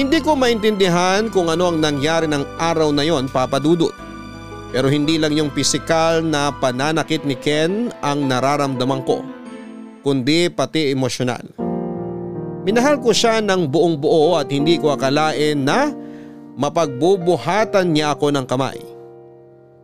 Hindi 0.00 0.22
ko 0.24 0.32
maintindihan 0.32 1.28
kung 1.28 1.52
ano 1.52 1.68
ang 1.68 1.82
nangyari 1.82 2.24
ng 2.24 2.56
araw 2.56 2.88
na 2.88 3.04
yon 3.04 3.28
papadudot. 3.28 3.92
Pero 4.70 4.88
hindi 4.88 5.20
lang 5.20 5.36
yung 5.36 5.52
pisikal 5.52 6.24
na 6.24 6.54
pananakit 6.54 7.26
ni 7.26 7.36
Ken 7.36 7.92
ang 8.00 8.24
nararamdaman 8.24 9.04
ko, 9.04 9.20
kundi 10.00 10.48
pati 10.48 10.94
emosyonal. 10.94 11.59
Minahal 12.60 13.00
ko 13.00 13.08
siya 13.16 13.40
ng 13.40 13.72
buong 13.72 13.96
buo 13.96 14.36
at 14.36 14.52
hindi 14.52 14.76
ko 14.76 14.92
akalain 14.92 15.64
na 15.64 15.96
mapagbubuhatan 16.60 17.96
niya 17.96 18.12
ako 18.12 18.28
ng 18.36 18.44
kamay. 18.44 18.76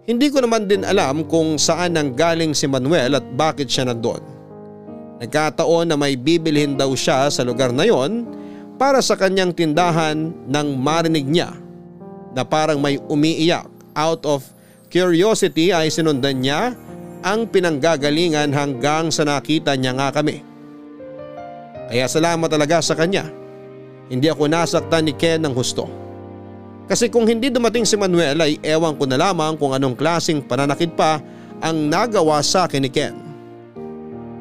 Hindi 0.05 0.29
ko 0.29 0.45
naman 0.45 0.69
din 0.69 0.85
alam 0.85 1.25
kung 1.25 1.57
saan 1.57 1.97
nang 1.97 2.13
galing 2.13 2.53
si 2.53 2.69
Manuel 2.69 3.17
at 3.17 3.25
bakit 3.33 3.73
siya 3.73 3.89
nandoon. 3.89 4.21
Nagkataon 5.25 5.89
na 5.89 5.97
may 5.97 6.21
bibilhin 6.21 6.77
daw 6.77 6.93
siya 6.93 7.33
sa 7.33 7.41
lugar 7.43 7.73
na 7.73 7.89
yon 7.89 8.29
para 8.77 9.01
sa 9.01 9.17
kanyang 9.17 9.57
tindahan 9.57 10.37
nang 10.45 10.77
marinig 10.77 11.25
niya 11.25 11.57
na 12.37 12.45
parang 12.45 12.77
may 12.77 13.01
umiiyak 13.09 13.65
out 13.97 14.21
of 14.29 14.45
curiosity 14.93 15.73
ay 15.73 15.89
sinundan 15.89 16.45
niya 16.45 16.77
ang 17.25 17.49
pinanggagalingan 17.49 18.53
hanggang 18.53 19.09
sa 19.09 19.25
nakita 19.25 19.73
niya 19.75 19.97
nga 19.97 20.13
kami. 20.13 20.45
Kaya 21.87 22.11
salamat 22.11 22.51
talaga 22.51 22.83
sa 22.83 22.99
kanya. 22.99 23.31
Hindi 24.07 24.27
ako 24.31 24.47
nasaktan 24.51 25.07
ni 25.07 25.15
Ken 25.15 25.43
ng 25.43 25.55
husto. 25.55 25.87
Kasi 26.87 27.11
kung 27.11 27.27
hindi 27.27 27.51
dumating 27.51 27.83
si 27.83 27.99
Manuel 27.99 28.39
ay 28.39 28.63
ewan 28.63 28.95
ko 28.95 29.11
na 29.11 29.19
lamang 29.19 29.59
kung 29.59 29.75
anong 29.75 29.99
klasing 29.99 30.39
pananakit 30.39 30.95
pa 30.95 31.19
ang 31.59 31.91
nagawa 31.91 32.39
sa 32.47 32.71
akin 32.71 32.83
ni 32.87 32.91
Ken. 32.91 33.15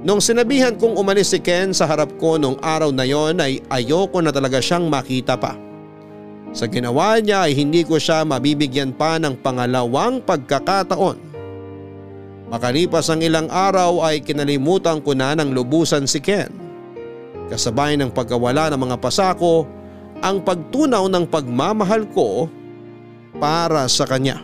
Nung 0.06 0.22
sinabihan 0.22 0.78
kong 0.78 1.02
umalis 1.02 1.34
si 1.34 1.42
Ken 1.42 1.74
sa 1.74 1.90
harap 1.90 2.14
ko 2.22 2.38
nung 2.38 2.62
araw 2.62 2.94
na 2.94 3.02
yon 3.10 3.42
ay 3.42 3.58
ayoko 3.74 4.22
na 4.22 4.30
talaga 4.30 4.62
siyang 4.62 4.86
makita 4.86 5.34
pa. 5.34 5.58
Sa 6.54 6.70
ginawa 6.70 7.18
niya 7.18 7.50
ay 7.50 7.58
hindi 7.58 7.82
ko 7.82 7.98
siya 7.98 8.22
mabibigyan 8.22 8.94
pa 8.94 9.18
ng 9.18 9.42
pangalawang 9.42 10.22
pagkakataon. 10.22 11.18
Makalipas 12.54 13.10
ang 13.10 13.26
ilang 13.26 13.50
araw 13.50 14.06
ay 14.06 14.22
kinalimutan 14.22 15.02
ko 15.02 15.18
na 15.18 15.34
ng 15.34 15.50
lubusan 15.50 16.06
si 16.06 16.22
Ken. 16.22 16.65
Kasabay 17.52 17.98
ng 18.00 18.10
pagkawala 18.10 18.74
ng 18.74 18.82
mga 18.82 18.98
pasako 18.98 19.70
ang 20.26 20.42
pagtunaw 20.42 21.06
ng 21.06 21.26
pagmamahal 21.30 22.10
ko 22.10 22.50
para 23.38 23.86
sa 23.92 24.08
kanya. 24.10 24.42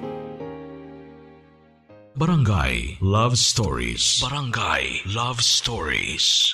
Barangay 2.12 3.00
Love 3.00 3.40
Stories. 3.40 4.20
Barangay 4.20 5.08
Love 5.10 5.40
Stories. 5.40 6.54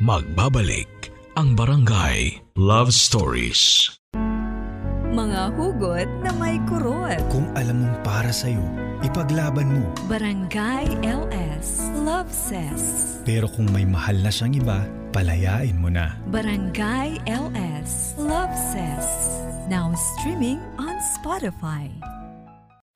Magbabalik 0.00 1.12
ang 1.36 1.52
Barangay 1.52 2.40
Love 2.56 2.96
Stories. 2.96 3.92
Mga 5.14 5.54
hugot 5.54 6.08
na 6.24 6.30
may 6.34 6.58
kurot. 6.66 7.22
Kung 7.30 7.46
alam 7.54 7.86
mong 7.86 7.96
para 8.02 8.34
sa'yo, 8.34 8.62
ipaglaban 9.06 9.70
mo. 9.70 9.86
Barangay 10.10 10.98
LS 11.06 11.86
Love 12.02 12.30
Says. 12.32 13.16
Pero 13.22 13.46
kung 13.46 13.70
may 13.70 13.86
mahal 13.86 14.18
na 14.18 14.30
siyang 14.34 14.58
iba, 14.58 14.82
palayain 15.14 15.78
mo 15.78 15.86
na. 15.86 16.18
Barangay 16.34 17.22
LS 17.30 18.18
Love 18.18 18.54
Says. 18.54 19.06
Now 19.70 19.94
streaming 19.94 20.58
on 20.78 20.98
Spotify. 21.18 21.90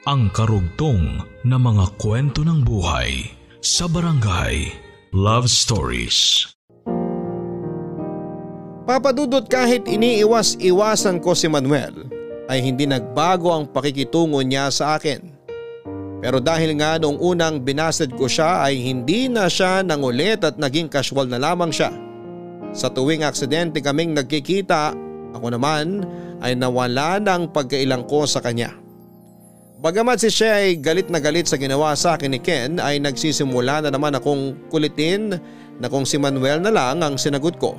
Ang 0.08 0.32
karugtong 0.32 1.22
na 1.44 1.60
mga 1.60 2.00
kwento 2.00 2.40
ng 2.40 2.64
buhay 2.64 3.28
sa 3.60 3.84
Barangay 3.84 4.72
Love 5.12 5.46
Stories. 5.46 6.48
Papadudot 8.90 9.46
kahit 9.46 9.86
iniiwas-iwasan 9.86 11.22
ko 11.22 11.30
si 11.30 11.46
Manuel 11.46 12.10
ay 12.50 12.58
hindi 12.58 12.90
nagbago 12.90 13.54
ang 13.54 13.70
pakikitungo 13.70 14.42
niya 14.42 14.66
sa 14.66 14.98
akin. 14.98 15.30
Pero 16.18 16.42
dahil 16.42 16.74
nga 16.74 16.98
noong 16.98 17.22
unang 17.22 17.62
binasted 17.62 18.10
ko 18.18 18.26
siya 18.26 18.66
ay 18.66 18.82
hindi 18.82 19.30
na 19.30 19.46
siya 19.46 19.86
nangulit 19.86 20.42
at 20.42 20.58
naging 20.58 20.90
casual 20.90 21.30
na 21.30 21.38
lamang 21.38 21.70
siya. 21.70 21.94
Sa 22.74 22.90
tuwing 22.90 23.22
aksidente 23.22 23.78
kaming 23.78 24.10
nagkikita, 24.10 24.90
ako 25.38 25.54
naman 25.54 26.02
ay 26.42 26.58
nawala 26.58 27.22
ng 27.22 27.54
pagkailang 27.54 28.10
ko 28.10 28.26
sa 28.26 28.42
kanya. 28.42 28.74
Bagamat 29.78 30.18
si 30.18 30.34
siya 30.34 30.66
ay 30.66 30.82
galit 30.82 31.06
na 31.14 31.22
galit 31.22 31.46
sa 31.46 31.54
ginawa 31.62 31.94
sa 31.94 32.18
akin 32.18 32.34
ni 32.34 32.42
Ken 32.42 32.82
ay 32.82 32.98
nagsisimula 32.98 33.86
na 33.86 33.94
naman 33.94 34.18
akong 34.18 34.66
kulitin 34.66 35.38
na 35.78 35.86
kung 35.86 36.02
si 36.02 36.18
Manuel 36.18 36.58
na 36.58 36.74
lang 36.74 36.98
ang 37.06 37.14
sinagot 37.14 37.54
ko 37.54 37.78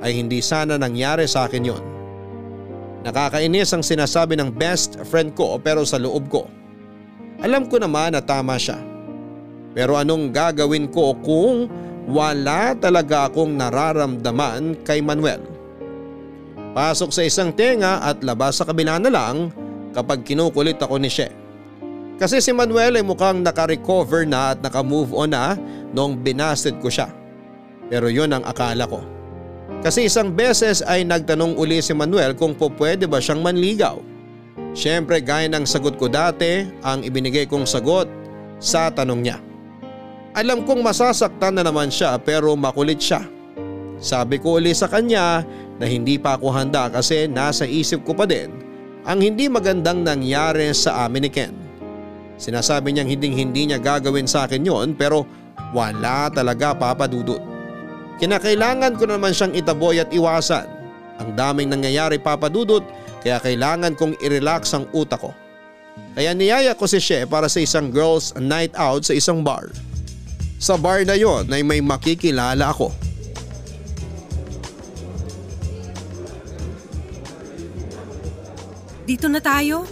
ay 0.00 0.16
hindi 0.16 0.40
sana 0.40 0.80
nangyari 0.80 1.28
sa 1.28 1.46
akin 1.48 1.64
yon. 1.64 1.84
Nakakainis 3.00 3.72
ang 3.72 3.84
sinasabi 3.84 4.36
ng 4.36 4.52
best 4.52 5.00
friend 5.08 5.32
ko 5.32 5.56
pero 5.56 5.84
sa 5.88 5.96
loob 5.96 6.28
ko. 6.28 6.44
Alam 7.40 7.64
ko 7.68 7.80
naman 7.80 8.12
na 8.12 8.20
tama 8.20 8.60
siya. 8.60 8.76
Pero 9.72 9.96
anong 9.96 10.28
gagawin 10.34 10.92
ko 10.92 11.16
kung 11.24 11.70
wala 12.10 12.76
talaga 12.76 13.30
akong 13.32 13.56
nararamdaman 13.56 14.84
kay 14.84 15.00
Manuel? 15.00 15.40
Pasok 16.76 17.10
sa 17.10 17.24
isang 17.24 17.50
tenga 17.56 18.04
at 18.04 18.20
labas 18.20 18.60
sa 18.60 18.68
kabila 18.68 19.00
na 19.00 19.08
lang 19.08 19.48
kapag 19.96 20.22
kinukulit 20.22 20.76
ako 20.76 21.00
ni 21.00 21.08
She. 21.08 21.26
Kasi 22.20 22.44
si 22.44 22.52
Manuel 22.52 23.00
ay 23.00 23.04
mukhang 23.04 23.40
nakarecover 23.40 24.28
na 24.28 24.52
at 24.52 24.60
nakamove 24.60 25.16
on 25.16 25.32
na 25.32 25.56
noong 25.96 26.20
binasted 26.20 26.76
ko 26.84 26.92
siya. 26.92 27.08
Pero 27.88 28.12
yon 28.12 28.36
ang 28.36 28.44
akala 28.44 28.84
ko. 28.84 29.00
Kasi 29.80 30.12
isang 30.12 30.28
beses 30.36 30.84
ay 30.84 31.08
nagtanong 31.08 31.56
uli 31.56 31.80
si 31.80 31.96
Manuel 31.96 32.36
kung 32.36 32.52
po 32.52 32.68
pwede 32.76 33.08
ba 33.08 33.16
siyang 33.16 33.40
manligaw. 33.40 33.96
Siyempre 34.76 35.24
gaya 35.24 35.48
ng 35.48 35.64
sagot 35.64 35.96
ko 35.96 36.06
dati 36.06 36.68
ang 36.84 37.00
ibinigay 37.00 37.48
kong 37.48 37.64
sagot 37.64 38.04
sa 38.60 38.92
tanong 38.92 39.20
niya. 39.24 39.40
Alam 40.36 40.68
kong 40.68 40.84
masasaktan 40.84 41.58
na 41.58 41.64
naman 41.64 41.88
siya 41.88 42.20
pero 42.20 42.52
makulit 42.54 43.00
siya. 43.00 43.24
Sabi 43.96 44.36
ko 44.36 44.60
uli 44.60 44.76
sa 44.76 44.86
kanya 44.86 45.42
na 45.80 45.88
hindi 45.88 46.20
pa 46.20 46.36
ako 46.36 46.52
handa 46.52 46.92
kasi 46.92 47.24
nasa 47.24 47.64
isip 47.64 48.04
ko 48.04 48.12
pa 48.12 48.28
din 48.28 48.52
ang 49.08 49.18
hindi 49.18 49.48
magandang 49.48 50.04
nangyari 50.04 50.70
sa 50.76 51.08
amin 51.08 51.24
ni 51.24 51.30
Ken. 51.32 51.56
Sinasabi 52.36 52.92
niyang 52.92 53.08
hindi 53.08 53.32
hindi 53.32 53.62
niya 53.68 53.80
gagawin 53.80 54.28
sa 54.28 54.44
akin 54.44 54.64
yon 54.64 54.88
pero 54.92 55.24
wala 55.72 56.28
talaga 56.28 56.76
papadudot. 56.76 57.49
Kinakailangan 58.20 59.00
ko 59.00 59.08
naman 59.08 59.32
siyang 59.32 59.56
itaboy 59.56 59.96
at 59.96 60.12
iwasan. 60.12 60.68
Ang 61.16 61.32
daming 61.32 61.72
nangyayari 61.72 62.20
papadudot 62.20 62.84
kaya 63.24 63.40
kailangan 63.40 63.96
kong 63.96 64.16
i-relax 64.20 64.76
ang 64.76 64.84
utak 64.92 65.24
ko. 65.24 65.32
Kaya 66.12 66.36
niyaya 66.36 66.76
ko 66.76 66.84
si 66.84 67.00
She 67.00 67.24
para 67.24 67.48
sa 67.48 67.64
isang 67.64 67.88
girls 67.88 68.36
night 68.36 68.76
out 68.76 69.08
sa 69.08 69.16
isang 69.16 69.40
bar. 69.40 69.72
Sa 70.60 70.76
bar 70.76 71.00
na 71.08 71.16
yon 71.16 71.48
ay 71.48 71.64
may 71.64 71.80
makikilala 71.80 72.68
ako. 72.68 72.92
Dito 79.08 79.32
na 79.32 79.40
tayo. 79.40 79.88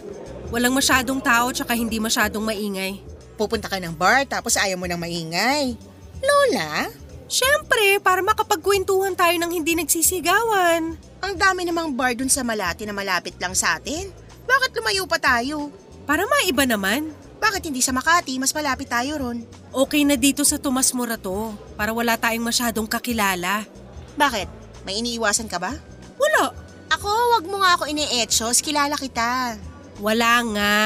Walang 0.52 0.76
masyadong 0.76 1.20
tao 1.24 1.48
tsaka 1.52 1.72
hindi 1.72 1.96
masyadong 1.96 2.44
maingay. 2.44 3.00
Pupunta 3.40 3.72
ka 3.72 3.80
ng 3.80 3.96
bar 3.96 4.28
tapos 4.28 4.56
ayaw 4.60 4.76
mo 4.76 4.84
nang 4.84 5.00
maingay. 5.00 5.76
Lola? 6.20 7.07
Siyempre, 7.28 8.00
para 8.00 8.24
makapagkwentuhan 8.24 9.12
tayo 9.12 9.36
ng 9.36 9.52
hindi 9.52 9.76
nagsisigawan. 9.76 10.96
Ang 11.20 11.34
dami 11.36 11.68
namang 11.68 11.92
bar 11.92 12.16
dun 12.16 12.32
sa 12.32 12.40
Malati 12.40 12.88
na 12.88 12.96
malapit 12.96 13.36
lang 13.36 13.52
sa 13.52 13.76
atin. 13.76 14.08
Bakit 14.48 14.72
lumayo 14.80 15.04
pa 15.04 15.20
tayo? 15.20 15.68
Para 16.08 16.24
maiba 16.24 16.64
naman. 16.64 17.12
Bakit 17.38 17.68
hindi 17.68 17.84
sa 17.84 17.92
Makati? 17.92 18.40
Mas 18.40 18.56
malapit 18.56 18.88
tayo 18.88 19.20
ron. 19.20 19.44
Okay 19.70 20.02
na 20.08 20.16
dito 20.16 20.42
sa 20.42 20.56
Tomas 20.56 20.90
Morato 20.96 21.54
para 21.76 21.92
wala 21.92 22.16
tayong 22.16 22.48
masyadong 22.48 22.88
kakilala. 22.88 23.68
Bakit? 24.16 24.48
May 24.88 25.04
iniiwasan 25.04 25.46
ka 25.52 25.60
ba? 25.60 25.76
Wala. 26.16 26.56
Ako, 26.88 27.12
wag 27.38 27.44
mo 27.44 27.60
nga 27.60 27.76
ako 27.76 27.92
ini-etchos. 27.92 28.64
Kilala 28.64 28.96
kita. 28.96 29.60
Wala 30.00 30.32
nga. 30.56 30.76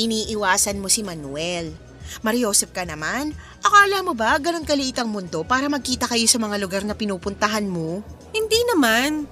Iniiwasan 0.00 0.80
mo 0.80 0.88
si 0.88 1.04
Manuel. 1.04 1.76
Mariosep 2.24 2.72
ka 2.72 2.88
naman. 2.88 3.36
Akala 3.76 4.00
mo 4.00 4.16
ba 4.16 4.40
ganun 4.40 4.64
kaliit 4.64 4.96
ang 4.96 5.12
mundo 5.12 5.44
para 5.44 5.68
magkita 5.68 6.08
kayo 6.08 6.24
sa 6.24 6.40
mga 6.40 6.56
lugar 6.64 6.80
na 6.88 6.96
pinupuntahan 6.96 7.68
mo? 7.68 8.00
Hindi 8.32 8.56
naman. 8.72 9.28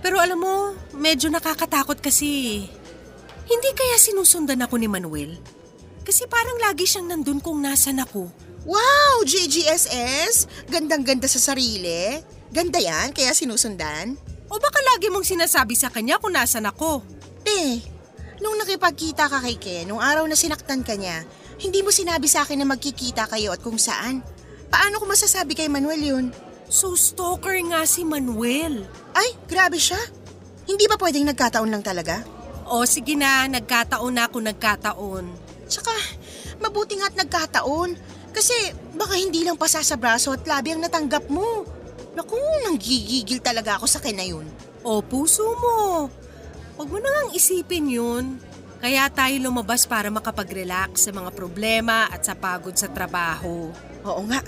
Pero 0.00 0.16
alam 0.16 0.40
mo, 0.40 0.72
medyo 0.96 1.28
nakakatakot 1.28 2.00
kasi. 2.00 2.64
Hindi 3.44 3.70
kaya 3.76 4.00
sinusundan 4.00 4.64
ako 4.64 4.80
ni 4.80 4.88
Manuel? 4.88 5.36
Kasi 6.00 6.24
parang 6.24 6.64
lagi 6.64 6.88
siyang 6.88 7.12
nandun 7.12 7.44
kung 7.44 7.60
nasan 7.60 8.00
ako. 8.00 8.32
Wow, 8.64 9.20
JGSS! 9.28 10.64
Gandang-ganda 10.72 11.28
sa 11.28 11.52
sarili. 11.52 12.24
Ganda 12.56 12.80
yan, 12.80 13.12
kaya 13.12 13.36
sinusundan. 13.36 14.16
O 14.48 14.56
baka 14.56 14.80
lagi 14.96 15.12
mong 15.12 15.28
sinasabi 15.28 15.76
sa 15.76 15.92
kanya 15.92 16.16
kung 16.16 16.32
nasan 16.32 16.64
ako? 16.64 17.04
Eh, 17.44 17.84
nung 18.40 18.56
nakipagkita 18.56 19.28
ka 19.28 19.44
kay 19.44 19.60
Ken, 19.60 19.92
nung 19.92 20.00
araw 20.00 20.24
na 20.24 20.40
sinaktan 20.40 20.80
ka 20.80 20.96
niya, 20.96 21.20
hindi 21.64 21.80
mo 21.80 21.88
sinabi 21.88 22.28
sa 22.28 22.44
akin 22.44 22.60
na 22.60 22.68
magkikita 22.68 23.24
kayo 23.24 23.56
at 23.56 23.64
kung 23.64 23.80
saan. 23.80 24.20
Paano 24.68 25.00
ko 25.00 25.08
masasabi 25.08 25.56
kay 25.56 25.72
Manuel 25.72 26.02
yun? 26.04 26.26
So 26.68 26.92
stalker 26.92 27.56
nga 27.72 27.88
si 27.88 28.04
Manuel. 28.04 28.84
Ay, 29.16 29.32
grabe 29.48 29.80
siya. 29.80 29.96
Hindi 30.68 30.84
ba 30.84 31.00
pwedeng 31.00 31.24
nagkataon 31.24 31.72
lang 31.72 31.80
talaga? 31.80 32.20
O 32.68 32.84
sige 32.84 33.16
na, 33.16 33.48
nagkataon 33.48 34.12
na 34.12 34.28
ako 34.28 34.44
nagkataon. 34.44 35.24
Tsaka, 35.64 35.92
mabuti 36.60 37.00
nga't 37.00 37.16
nagkataon. 37.16 37.96
Kasi 38.34 38.52
baka 38.92 39.16
hindi 39.16 39.40
lang 39.44 39.56
pasa 39.56 39.80
sa 39.80 39.96
braso 39.96 40.36
at 40.36 40.44
labi 40.44 40.76
ang 40.76 40.84
natanggap 40.84 41.32
mo. 41.32 41.64
Naku, 42.12 42.36
nanggigigil 42.68 43.40
talaga 43.40 43.80
ako 43.80 43.86
sa 43.88 44.04
kanya 44.04 44.24
yun. 44.24 44.44
O 44.84 45.00
puso 45.00 45.44
mo. 45.56 46.08
Huwag 46.76 46.88
mo 46.90 46.98
nang 47.00 47.32
isipin 47.32 47.88
yun. 47.88 48.36
Kaya 48.80 49.08
tayo 49.08 49.36
lumabas 49.40 49.86
para 49.86 50.10
makapag-relax 50.10 51.08
sa 51.08 51.12
mga 51.14 51.30
problema 51.32 52.10
at 52.10 52.26
sa 52.26 52.34
pagod 52.36 52.74
sa 52.76 52.90
trabaho. 52.90 53.70
Oo 54.04 54.22
nga. 54.28 54.44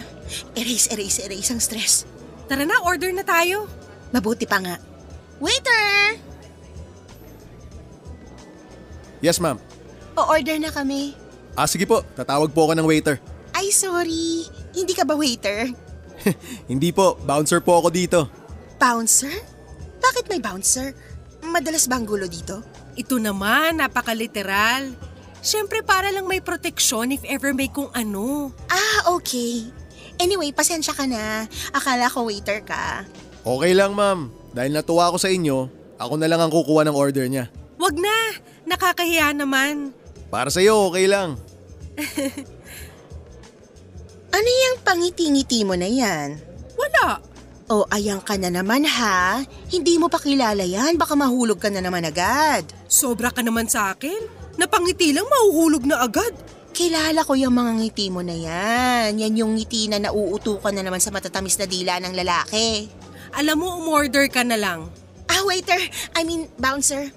Erase, 0.52 0.92
erase, 0.92 1.24
erase 1.24 1.50
ang 1.54 1.62
stress. 1.62 2.04
Tara 2.46 2.62
na, 2.62 2.82
order 2.84 3.10
na 3.10 3.24
tayo. 3.24 3.66
Mabuti 4.12 4.44
pa 4.44 4.60
nga. 4.60 4.76
Waiter! 5.40 6.20
Yes, 9.24 9.40
ma'am. 9.40 9.56
O-order 10.16 10.56
na 10.60 10.70
kami. 10.70 11.16
Ah, 11.56 11.64
sige 11.64 11.88
po. 11.88 12.04
Tatawag 12.14 12.52
po 12.52 12.68
ako 12.68 12.72
ng 12.76 12.86
waiter. 12.88 13.16
Ay, 13.56 13.72
sorry. 13.72 14.44
Hindi 14.76 14.92
ka 14.92 15.08
ba 15.08 15.16
waiter? 15.16 15.72
Hindi 16.70 16.92
po. 16.92 17.16
Bouncer 17.24 17.64
po 17.64 17.80
ako 17.80 17.88
dito. 17.88 18.28
Bouncer? 18.76 19.32
Bakit 20.00 20.28
may 20.28 20.40
bouncer? 20.40 20.92
Madalas 21.40 21.88
ba 21.88 21.96
ang 21.96 22.04
gulo 22.04 22.28
dito? 22.28 22.60
Ito 22.96 23.20
naman, 23.20 23.78
napakaliteral. 23.78 24.96
Siyempre 25.44 25.84
para 25.84 26.10
lang 26.10 26.26
may 26.26 26.40
proteksyon 26.40 27.12
if 27.12 27.22
ever 27.28 27.52
may 27.52 27.68
kung 27.68 27.92
ano. 27.92 28.50
Ah, 28.66 29.12
okay. 29.14 29.68
Anyway, 30.16 30.50
pasensya 30.50 30.96
ka 30.96 31.04
na. 31.04 31.44
Akala 31.76 32.08
ko 32.08 32.26
waiter 32.26 32.64
ka. 32.64 33.04
Okay 33.44 33.76
lang, 33.76 33.92
ma'am. 33.92 34.32
Dahil 34.56 34.72
natuwa 34.72 35.12
ako 35.12 35.20
sa 35.20 35.28
inyo, 35.28 35.68
ako 36.00 36.14
na 36.16 36.26
lang 36.26 36.40
ang 36.40 36.50
kukuha 36.50 36.88
ng 36.88 36.96
order 36.96 37.28
niya. 37.28 37.52
Wag 37.76 37.94
na, 38.00 38.40
nakakahiya 38.64 39.36
naman. 39.36 39.92
Para 40.32 40.48
sa'yo, 40.48 40.88
okay 40.90 41.06
lang. 41.06 41.36
Ano 44.36 44.50
yung 44.52 44.76
pangiti-ngiti 44.84 45.64
mo 45.64 45.72
na 45.80 45.88
yan? 45.88 46.36
Wala. 46.76 47.24
O 47.66 47.82
ayang 47.90 48.22
ka 48.22 48.38
na 48.38 48.46
naman 48.46 48.86
ha. 48.86 49.42
Hindi 49.66 49.98
mo 49.98 50.06
pa 50.06 50.22
kilala 50.22 50.62
yan, 50.62 50.94
baka 50.94 51.18
mahulog 51.18 51.58
ka 51.58 51.66
na 51.66 51.82
naman 51.82 52.06
agad. 52.06 52.62
Sobra 52.86 53.34
ka 53.34 53.42
naman 53.42 53.66
sa 53.66 53.90
akin. 53.90 54.22
Napangiti 54.54 55.10
lang 55.10 55.26
mahuhulog 55.26 55.82
na 55.82 55.98
agad. 56.06 56.30
Kilala 56.70 57.26
ko 57.26 57.34
yung 57.34 57.58
mga 57.58 57.72
ngiti 57.82 58.06
mo 58.14 58.22
na 58.22 58.36
yan. 58.36 59.18
Yan 59.18 59.34
yung 59.34 59.52
ngiti 59.58 59.90
na 59.90 59.98
nauutukan 59.98 60.70
na 60.70 60.86
naman 60.86 61.02
sa 61.02 61.10
matatamis 61.10 61.58
na 61.58 61.66
dila 61.66 61.98
ng 61.98 62.14
lalaki. 62.14 62.86
Alam 63.34 63.66
mo, 63.66 63.68
umorder 63.82 64.30
ka 64.30 64.46
na 64.46 64.54
lang. 64.54 64.86
Ah, 65.26 65.42
waiter. 65.42 65.80
I 66.14 66.22
mean, 66.22 66.46
bouncer. 66.62 67.10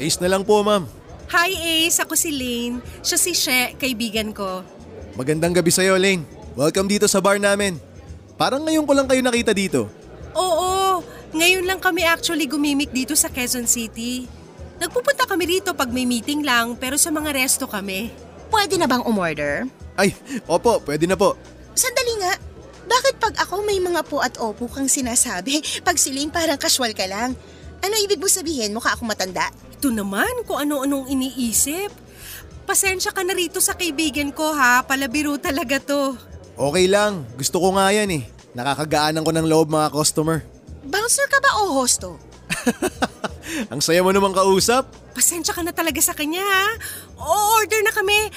Ace 0.00 0.16
na 0.22 0.32
lang 0.32 0.48
po, 0.48 0.64
ma'am. 0.64 0.88
Hi 1.30 1.52
Ace, 1.52 2.00
ako 2.00 2.16
si 2.16 2.32
Lane. 2.32 2.80
Siya 3.04 3.18
si 3.20 3.36
She, 3.36 3.76
kaibigan 3.76 4.32
ko. 4.32 4.64
Magandang 5.14 5.52
gabi 5.52 5.68
sa'yo, 5.68 6.00
Lane. 6.00 6.24
Welcome 6.56 6.88
dito 6.88 7.04
sa 7.06 7.20
bar 7.20 7.36
namin. 7.36 7.89
Parang 8.40 8.64
ngayon 8.64 8.88
ko 8.88 8.96
lang 8.96 9.04
kayo 9.04 9.20
nakita 9.20 9.52
dito. 9.52 9.92
Oo, 10.32 11.04
ngayon 11.36 11.68
lang 11.68 11.76
kami 11.76 12.08
actually 12.08 12.48
gumimik 12.48 12.88
dito 12.88 13.12
sa 13.12 13.28
Quezon 13.28 13.68
City. 13.68 14.24
Nagpupunta 14.80 15.28
kami 15.28 15.60
rito 15.60 15.76
pag 15.76 15.92
may 15.92 16.08
meeting 16.08 16.40
lang 16.40 16.72
pero 16.72 16.96
sa 16.96 17.12
mga 17.12 17.36
resto 17.36 17.68
kami. 17.68 18.08
Pwede 18.48 18.80
na 18.80 18.88
bang 18.88 19.04
umorder? 19.04 19.68
Ay, 19.92 20.16
opo, 20.48 20.80
pwede 20.88 21.04
na 21.04 21.20
po. 21.20 21.36
Sandali 21.76 22.16
nga. 22.24 22.32
Bakit 22.88 23.14
pag 23.20 23.34
ako 23.44 23.60
may 23.60 23.76
mga 23.76 24.08
po 24.08 24.24
at 24.24 24.40
opo 24.40 24.72
kang 24.72 24.88
sinasabi, 24.88 25.60
pag 25.86 26.00
siling 26.00 26.32
parang 26.32 26.56
casual 26.56 26.96
ka 26.96 27.04
lang? 27.04 27.36
Ano 27.84 27.94
ibig 28.00 28.16
mo 28.16 28.24
sabihin? 28.24 28.72
Mukha 28.72 28.96
akong 28.96 29.12
matanda? 29.12 29.52
Ito 29.76 29.92
naman 29.92 30.48
kung 30.48 30.64
ano-anong 30.64 31.12
iniisip. 31.12 31.92
Pasensya 32.64 33.12
ka 33.12 33.20
na 33.20 33.36
rito 33.36 33.60
sa 33.60 33.76
kaibigan 33.76 34.32
ko 34.32 34.56
ha, 34.56 34.80
palabiro 34.80 35.36
talaga 35.36 35.76
to. 35.76 36.29
Okay 36.60 36.92
lang, 36.92 37.24
gusto 37.40 37.56
ko 37.56 37.72
nga 37.72 37.88
yan 37.88 38.20
eh. 38.20 38.28
Nakakagaanan 38.52 39.24
ko 39.24 39.32
ng 39.32 39.48
loob 39.48 39.72
mga 39.72 39.88
customer. 39.96 40.44
Bouncer 40.84 41.24
ka 41.24 41.40
ba 41.40 41.56
o 41.64 41.80
hosto? 41.80 42.20
Ang 43.72 43.80
saya 43.80 44.04
mo 44.04 44.12
namang 44.12 44.36
kausap. 44.36 44.92
Pasensya 45.16 45.56
ka 45.56 45.64
na 45.64 45.72
talaga 45.72 45.96
sa 46.04 46.12
kanya 46.12 46.44
ha. 46.44 46.64
O-order 47.16 47.80
na 47.80 47.88
kami. 47.96 48.28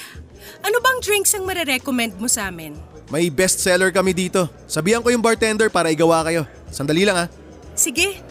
Ano 0.64 0.80
bang 0.80 0.98
drinks 1.04 1.36
ang 1.36 1.44
marerecommend 1.44 2.16
mo 2.16 2.24
sa 2.24 2.48
amin? 2.48 2.72
May 3.12 3.28
best 3.28 3.60
seller 3.60 3.92
kami 3.92 4.16
dito. 4.16 4.48
Sabihan 4.64 5.04
ko 5.04 5.12
yung 5.12 5.20
bartender 5.20 5.68
para 5.68 5.92
igawa 5.92 6.24
kayo. 6.24 6.48
Sandali 6.72 7.04
lang 7.04 7.20
ha. 7.20 7.26
Sige. 7.76 8.24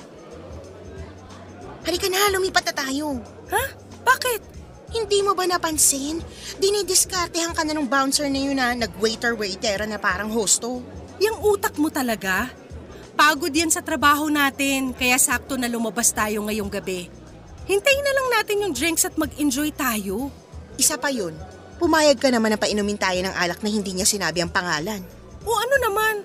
Halika 1.86 2.10
na, 2.10 2.34
lumipat 2.34 2.66
na 2.66 2.74
tayo. 2.74 3.22
Ha? 3.54 3.64
Bakit? 4.02 4.53
Hindi 4.94 5.26
mo 5.26 5.34
ba 5.34 5.50
napansin? 5.50 6.22
Dinidiskartehan 6.62 7.58
ka 7.58 7.66
na 7.66 7.74
ng 7.74 7.90
bouncer 7.90 8.30
na 8.30 8.38
yun 8.38 8.62
na 8.62 8.78
nag-waiter-waitera 8.78 9.90
na 9.90 9.98
parang 9.98 10.30
hosto. 10.30 10.86
Yang 11.18 11.38
utak 11.42 11.74
mo 11.82 11.90
talaga? 11.90 12.54
Pagod 13.18 13.50
yan 13.50 13.74
sa 13.74 13.82
trabaho 13.82 14.30
natin, 14.30 14.94
kaya 14.94 15.18
sakto 15.18 15.58
na 15.58 15.66
lumabas 15.66 16.14
tayo 16.14 16.46
ngayong 16.46 16.70
gabi. 16.70 17.10
Hintayin 17.66 18.06
na 18.06 18.14
lang 18.14 18.28
natin 18.38 18.62
yung 18.66 18.74
drinks 18.74 19.06
at 19.10 19.18
mag-enjoy 19.18 19.74
tayo. 19.74 20.30
Isa 20.78 20.98
pa 20.98 21.10
yun, 21.10 21.34
pumayag 21.82 22.22
ka 22.22 22.30
naman 22.30 22.54
na 22.54 22.60
painumin 22.62 22.98
tayo 22.98 23.18
ng 23.22 23.34
alak 23.34 23.62
na 23.66 23.70
hindi 23.70 23.98
niya 23.98 24.06
sinabi 24.06 24.42
ang 24.42 24.54
pangalan. 24.54 25.02
O 25.46 25.52
ano 25.54 25.76
naman? 25.82 26.16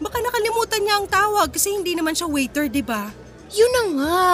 Baka 0.00 0.16
nakalimutan 0.24 0.80
niya 0.80 0.94
ang 1.00 1.08
tawag 1.08 1.52
kasi 1.52 1.72
hindi 1.72 1.92
naman 1.92 2.16
siya 2.16 2.28
waiter, 2.28 2.68
di 2.72 2.80
ba? 2.80 3.12
Yun 3.50 3.72
na 3.72 3.82
nga. 3.98 4.28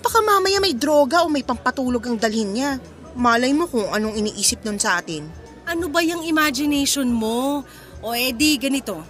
Baka 0.00 0.18
mamaya 0.24 0.58
may 0.58 0.72
droga 0.72 1.22
o 1.22 1.30
may 1.30 1.44
pampatulog 1.44 2.02
ang 2.08 2.16
dalhin 2.16 2.50
niya. 2.56 2.80
Malay 3.12 3.52
mo 3.52 3.68
kung 3.68 3.84
anong 3.92 4.16
iniisip 4.16 4.64
nun 4.64 4.80
sa 4.80 4.96
atin. 5.00 5.28
Ano 5.68 5.92
ba 5.92 6.00
yung 6.00 6.24
imagination 6.24 7.06
mo? 7.12 7.60
O 8.00 8.16
edi, 8.16 8.56
ganito. 8.56 9.04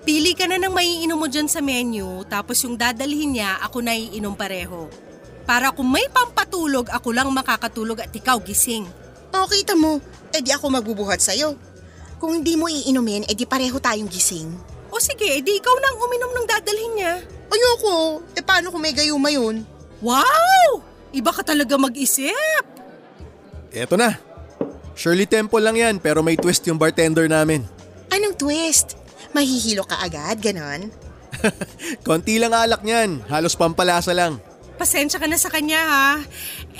Pili 0.00 0.32
ka 0.32 0.48
na 0.48 0.56
ng 0.56 0.72
maiinom 0.72 1.20
mo 1.20 1.28
dyan 1.28 1.44
sa 1.44 1.60
menu, 1.60 2.24
tapos 2.24 2.56
yung 2.64 2.74
dadalhin 2.74 3.36
niya, 3.36 3.60
ako 3.60 3.84
na 3.84 3.92
iinom 3.92 4.32
pareho. 4.32 4.88
Para 5.44 5.68
kung 5.76 5.92
may 5.92 6.08
pampatulog, 6.08 6.88
ako 6.88 7.12
lang 7.12 7.28
makakatulog 7.28 8.00
at 8.00 8.12
ikaw 8.16 8.40
gising. 8.40 8.88
O 9.30 9.44
kita 9.44 9.76
mo, 9.76 10.00
edi 10.32 10.50
ako 10.50 10.72
magbubuhat 10.72 11.20
sa'yo. 11.20 11.52
Kung 12.16 12.40
hindi 12.40 12.56
mo 12.56 12.66
iinumin, 12.66 13.28
edi 13.28 13.44
pareho 13.44 13.76
tayong 13.76 14.08
gising. 14.08 14.48
O 14.88 14.96
sige, 14.96 15.28
edi 15.28 15.60
ikaw 15.60 15.76
na 15.78 15.88
ang 15.92 15.98
uminom 16.00 16.32
ng 16.32 16.46
dadalhin 16.48 16.92
niya. 16.96 17.14
Ayoko, 17.50 18.24
e 18.32 18.40
paano 18.40 18.72
kung 18.72 18.80
may 18.80 18.96
gayuma 18.96 19.28
yun? 19.28 19.68
Wow! 20.00 20.80
Iba 21.12 21.34
ka 21.34 21.42
talaga 21.44 21.76
mag-isip! 21.76 22.79
Eto 23.70 23.94
na. 23.94 24.18
Shirley 24.98 25.24
Temple 25.24 25.62
lang 25.62 25.76
yan 25.78 25.96
pero 26.02 26.20
may 26.20 26.36
twist 26.36 26.66
yung 26.66 26.76
bartender 26.76 27.30
namin. 27.30 27.64
Anong 28.10 28.36
twist? 28.36 28.98
Mahihilo 29.30 29.86
ka 29.86 30.02
agad, 30.02 30.42
ganon? 30.42 30.90
Konti 32.06 32.42
lang 32.42 32.50
alak 32.50 32.82
niyan, 32.82 33.22
halos 33.30 33.54
pampalasa 33.54 34.10
lang. 34.10 34.42
Pasensya 34.74 35.22
ka 35.22 35.30
na 35.30 35.38
sa 35.38 35.52
kanya 35.52 35.80
ha. 35.80 36.08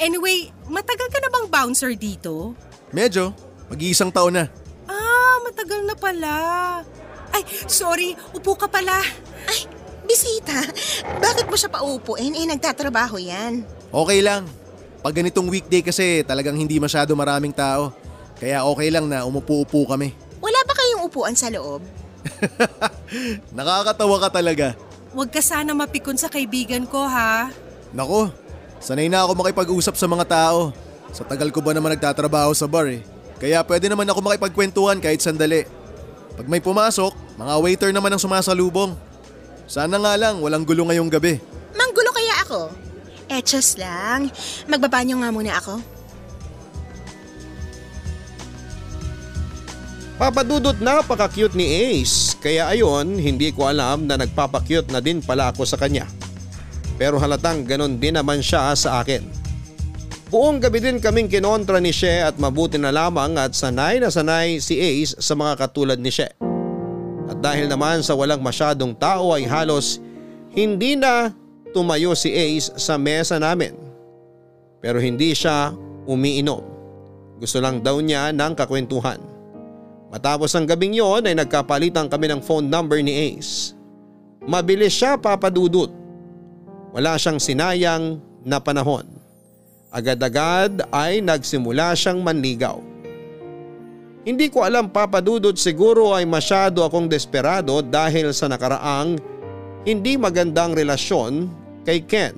Anyway, 0.02 0.50
matagal 0.66 1.06
ka 1.12 1.18
na 1.22 1.30
bang 1.30 1.46
bouncer 1.46 1.94
dito? 1.94 2.58
Medyo, 2.90 3.30
mag-iisang 3.70 4.10
taon 4.10 4.40
na. 4.40 4.44
Ah, 4.90 5.36
matagal 5.46 5.86
na 5.86 5.94
pala. 5.94 6.34
Ay, 7.30 7.46
sorry, 7.70 8.18
upo 8.34 8.58
ka 8.58 8.66
pala. 8.66 8.98
Ay, 9.46 9.70
bisita. 10.02 10.58
Bakit 11.22 11.46
mo 11.46 11.54
siya 11.54 11.70
paupuin? 11.70 12.34
Eh, 12.34 12.48
nagtatrabaho 12.50 13.22
yan. 13.22 13.62
Okay 13.94 14.20
lang. 14.24 14.50
Pag 15.00 15.16
ganitong 15.16 15.48
weekday 15.48 15.80
kasi 15.80 16.20
talagang 16.28 16.56
hindi 16.60 16.76
masyado 16.76 17.16
maraming 17.16 17.56
tao. 17.56 17.92
Kaya 18.36 18.64
okay 18.64 18.88
lang 18.92 19.08
na 19.08 19.24
umupo-upo 19.24 19.88
kami. 19.88 20.12
Wala 20.40 20.60
ba 20.64 20.72
kayong 20.76 21.04
upuan 21.08 21.36
sa 21.36 21.48
loob? 21.48 21.80
Nakakatawa 23.56 24.16
ka 24.20 24.28
talaga. 24.40 24.76
Huwag 25.16 25.32
ka 25.32 25.40
sana 25.40 25.72
mapikon 25.72 26.20
sa 26.20 26.28
kaibigan 26.28 26.84
ko 26.84 27.04
ha. 27.08 27.48
Nako, 27.96 28.28
sanay 28.80 29.08
na 29.08 29.24
ako 29.24 29.40
makipag-usap 29.40 29.96
sa 29.96 30.06
mga 30.08 30.24
tao. 30.28 30.72
Sa 31.10 31.24
tagal 31.24 31.48
ko 31.50 31.64
ba 31.64 31.72
naman 31.72 31.96
nagtatrabaho 31.96 32.52
sa 32.52 32.68
bar 32.68 32.86
eh. 32.86 33.02
Kaya 33.40 33.64
pwede 33.64 33.88
naman 33.88 34.06
ako 34.06 34.20
makipagkwentuhan 34.20 35.00
kahit 35.00 35.24
sandali. 35.24 35.64
Pag 36.36 36.46
may 36.46 36.60
pumasok, 36.60 37.12
mga 37.40 37.54
waiter 37.56 37.90
naman 37.90 38.12
ang 38.12 38.22
sumasalubong. 38.22 38.94
Sana 39.64 39.96
nga 39.96 40.12
lang 40.20 40.44
walang 40.44 40.62
gulo 40.62 40.86
ngayong 40.86 41.08
gabi. 41.08 41.40
Manggulo 41.72 42.12
kaya 42.12 42.34
ako? 42.44 42.89
Eh, 43.30 43.42
just 43.46 43.78
lang. 43.78 44.26
Magbabanyo 44.66 45.22
nga 45.22 45.30
muna 45.30 45.54
ako. 45.62 45.78
Papadudot 50.20 50.76
napaka-cute 50.76 51.56
ni 51.56 51.64
Ace 51.64 52.36
kaya 52.36 52.68
ayon 52.68 53.16
hindi 53.16 53.48
ko 53.56 53.64
alam 53.64 54.04
na 54.04 54.20
nagpapa-cute 54.20 54.92
na 54.92 55.00
din 55.00 55.24
pala 55.24 55.48
ako 55.48 55.64
sa 55.64 55.80
kanya. 55.80 56.04
Pero 57.00 57.16
halatang 57.16 57.64
ganon 57.64 57.96
din 57.96 58.20
naman 58.20 58.44
siya 58.44 58.76
sa 58.76 59.00
akin. 59.00 59.24
Buong 60.28 60.60
gabi 60.60 60.84
din 60.84 61.00
kaming 61.00 61.32
kinontra 61.32 61.80
ni 61.80 61.88
She 61.88 62.20
at 62.20 62.36
mabuti 62.36 62.76
na 62.76 62.92
lamang 62.92 63.40
at 63.40 63.56
sanay 63.56 63.96
na 63.96 64.12
sanay 64.12 64.60
si 64.60 64.76
Ace 64.76 65.16
sa 65.16 65.32
mga 65.32 65.56
katulad 65.56 65.96
ni 65.96 66.12
She. 66.12 66.28
At 67.30 67.40
dahil 67.40 67.72
naman 67.72 68.04
sa 68.04 68.12
walang 68.12 68.44
masyadong 68.44 68.92
tao 69.00 69.32
ay 69.32 69.48
halos 69.48 70.04
hindi 70.52 71.00
na 71.00 71.32
tumayo 71.70 72.12
si 72.18 72.30
Ace 72.30 72.74
sa 72.76 73.00
mesa 73.00 73.38
namin. 73.38 73.74
Pero 74.80 74.98
hindi 74.98 75.32
siya 75.32 75.74
umiinom. 76.04 76.62
Gusto 77.40 77.60
lang 77.60 77.80
daw 77.80 77.98
niya 78.00 78.34
ng 78.36 78.52
kakwentuhan. 78.52 79.20
Matapos 80.10 80.52
ang 80.58 80.66
gabing 80.66 80.98
yon 80.98 81.24
ay 81.24 81.38
nagkapalitan 81.38 82.10
kami 82.10 82.26
ng 82.28 82.40
phone 82.42 82.66
number 82.66 82.98
ni 82.98 83.32
Ace. 83.32 83.72
Mabilis 84.42 84.92
siya 84.92 85.14
papadudot. 85.14 85.92
Wala 86.90 87.14
siyang 87.14 87.38
sinayang 87.38 88.18
na 88.42 88.58
panahon. 88.58 89.06
Agad-agad 89.94 90.82
ay 90.90 91.22
nagsimula 91.22 91.94
siyang 91.94 92.18
manligaw. 92.22 92.82
Hindi 94.26 94.52
ko 94.52 94.66
alam 94.66 94.90
papadudot 94.92 95.56
siguro 95.56 96.12
ay 96.12 96.28
masyado 96.28 96.84
akong 96.84 97.08
desperado 97.08 97.80
dahil 97.80 98.36
sa 98.36 98.50
nakaraang 98.50 99.16
hindi 99.88 100.20
magandang 100.20 100.76
relasyon 100.76 101.48
kay 101.84 102.04
Ken. 102.04 102.34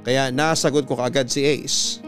Kaya 0.00 0.32
nasagot 0.32 0.88
ko 0.88 0.96
kaagad 0.96 1.28
si 1.28 1.44
Ace. 1.44 2.00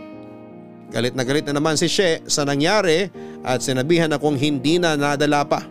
Galit 0.92 1.16
na 1.16 1.24
galit 1.24 1.48
na 1.48 1.57
naman 1.57 1.76
si 1.80 1.88
She 1.88 2.20
sa 2.28 2.44
nangyari 2.44 3.09
at 3.40 3.64
sinabihan 3.64 4.12
akong 4.12 4.36
hindi 4.36 4.76
na 4.76 4.92
nadala 4.92 5.40
pa. 5.44 5.64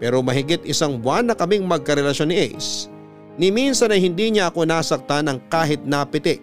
Pero 0.00 0.24
mahigit 0.24 0.64
isang 0.64 0.96
buwan 0.98 1.28
na 1.28 1.34
kaming 1.36 1.68
magkarelasyon 1.68 2.28
ni 2.32 2.36
Ace. 2.52 2.88
Ni 3.36 3.52
minsan 3.52 3.92
ay 3.92 4.00
hindi 4.00 4.32
niya 4.32 4.48
ako 4.48 4.64
nasaktan 4.64 5.28
ng 5.28 5.38
kahit 5.52 5.84
napitik. 5.84 6.40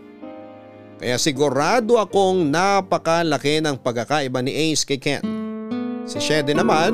Kaya 1.02 1.18
sigurado 1.18 1.98
akong 1.98 2.50
napakalaki 2.50 3.62
ng 3.62 3.78
pagkakaiba 3.82 4.42
ni 4.42 4.54
Ace 4.70 4.86
kay 4.86 5.02
Ken. 5.02 5.26
Si 6.06 6.22
She 6.22 6.42
din 6.46 6.62
naman, 6.62 6.94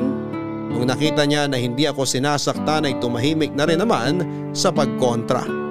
nung 0.72 0.88
nakita 0.88 1.28
niya 1.28 1.44
na 1.48 1.60
hindi 1.60 1.84
ako 1.88 2.08
sinasaktan 2.08 2.88
ay 2.88 2.96
tumahimik 3.00 3.52
na 3.52 3.68
rin 3.68 3.80
naman 3.80 4.24
sa 4.56 4.72
pagkontra. 4.72 5.65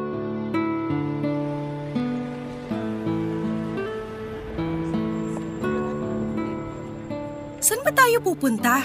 Saan 7.65 7.81
ba 7.81 7.89
tayo 7.89 8.21
pupunta? 8.21 8.77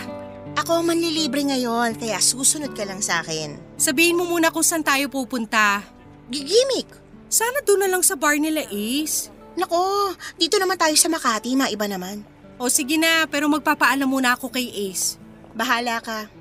Ako 0.57 0.81
ang 0.81 0.89
manlilibre 0.89 1.45
ngayon, 1.45 2.01
kaya 2.01 2.17
susunod 2.17 2.73
ka 2.73 2.89
lang 2.89 3.05
sa 3.05 3.21
akin. 3.21 3.61
Sabihin 3.77 4.17
mo 4.17 4.25
muna 4.25 4.49
kung 4.49 4.65
saan 4.65 4.81
tayo 4.81 5.05
pupunta. 5.13 5.85
Gigimik. 6.33 6.89
Sana 7.29 7.61
doon 7.61 7.85
na 7.85 7.93
lang 7.93 8.01
sa 8.01 8.17
bar 8.17 8.41
nila 8.41 8.65
Ace. 8.73 9.29
Nako, 9.61 10.17
dito 10.41 10.57
naman 10.57 10.81
tayo 10.81 10.97
sa 10.97 11.13
Makati, 11.13 11.61
maiba 11.61 11.85
naman. 11.85 12.25
O 12.57 12.73
sige 12.73 12.97
na, 12.97 13.29
pero 13.29 13.53
magpapaalam 13.53 14.09
muna 14.09 14.33
ako 14.33 14.49
kay 14.49 14.73
Ace. 14.89 15.21
Bahala 15.53 16.01
ka. 16.01 16.33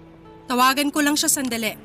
Tawagan 0.47 0.95
ko 0.95 1.03
lang 1.03 1.19
siya 1.19 1.27
sandali. 1.27 1.75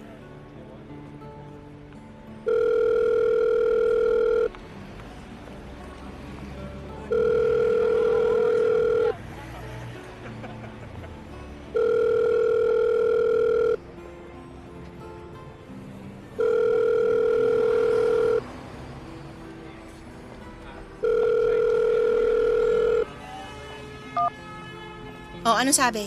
Ano 25.64 25.72
sabi? 25.72 26.04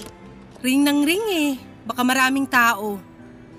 Ring 0.62 0.86
ng 0.86 1.02
ring 1.02 1.26
eh. 1.34 1.52
Baka 1.90 2.06
maraming 2.06 2.46
tao. 2.46 3.02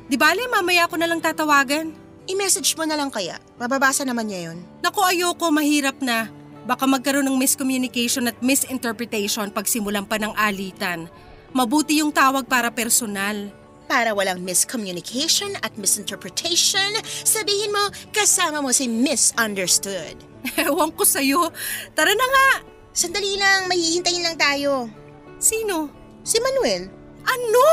Di 0.07 0.15
bale, 0.15 0.47
mamaya 0.47 0.87
ako 0.87 0.95
na 0.95 1.11
lang 1.11 1.19
tatawagan. 1.19 1.91
I-message 2.31 2.79
mo 2.79 2.87
na 2.87 2.95
lang 2.95 3.11
kaya. 3.11 3.43
Mababasa 3.59 4.07
naman 4.07 4.31
niya 4.31 4.53
yun. 4.53 4.63
Naku, 4.79 5.03
ayoko, 5.03 5.51
mahirap 5.51 5.99
na. 5.99 6.31
Baka 6.69 6.85
magkaroon 6.87 7.27
ng 7.27 7.41
miscommunication 7.41 8.31
at 8.31 8.39
misinterpretation 8.45 9.51
pag 9.51 9.67
simulan 9.67 10.07
pa 10.07 10.21
ng 10.21 10.37
alitan. 10.37 11.11
Mabuti 11.51 12.05
yung 12.05 12.13
tawag 12.13 12.45
para 12.45 12.69
personal. 12.69 13.49
Para 13.89 14.13
walang 14.13 14.45
miscommunication 14.45 15.57
at 15.65 15.73
misinterpretation, 15.81 16.93
sabihin 17.25 17.73
mo 17.73 17.89
kasama 18.13 18.61
mo 18.61 18.69
si 18.69 18.85
misunderstood. 18.85 20.21
Ewan 20.61 20.93
ko 20.93 21.09
sa'yo. 21.09 21.49
Tara 21.97 22.13
na 22.13 22.27
nga! 22.29 22.51
Sandali 22.93 23.41
lang, 23.41 23.65
mahihintayin 23.73 24.27
lang 24.29 24.37
tayo. 24.37 24.93
Sino? 25.39 25.89
Si 26.27 26.43
Manuel. 26.43 26.91
Ano? 27.23 27.69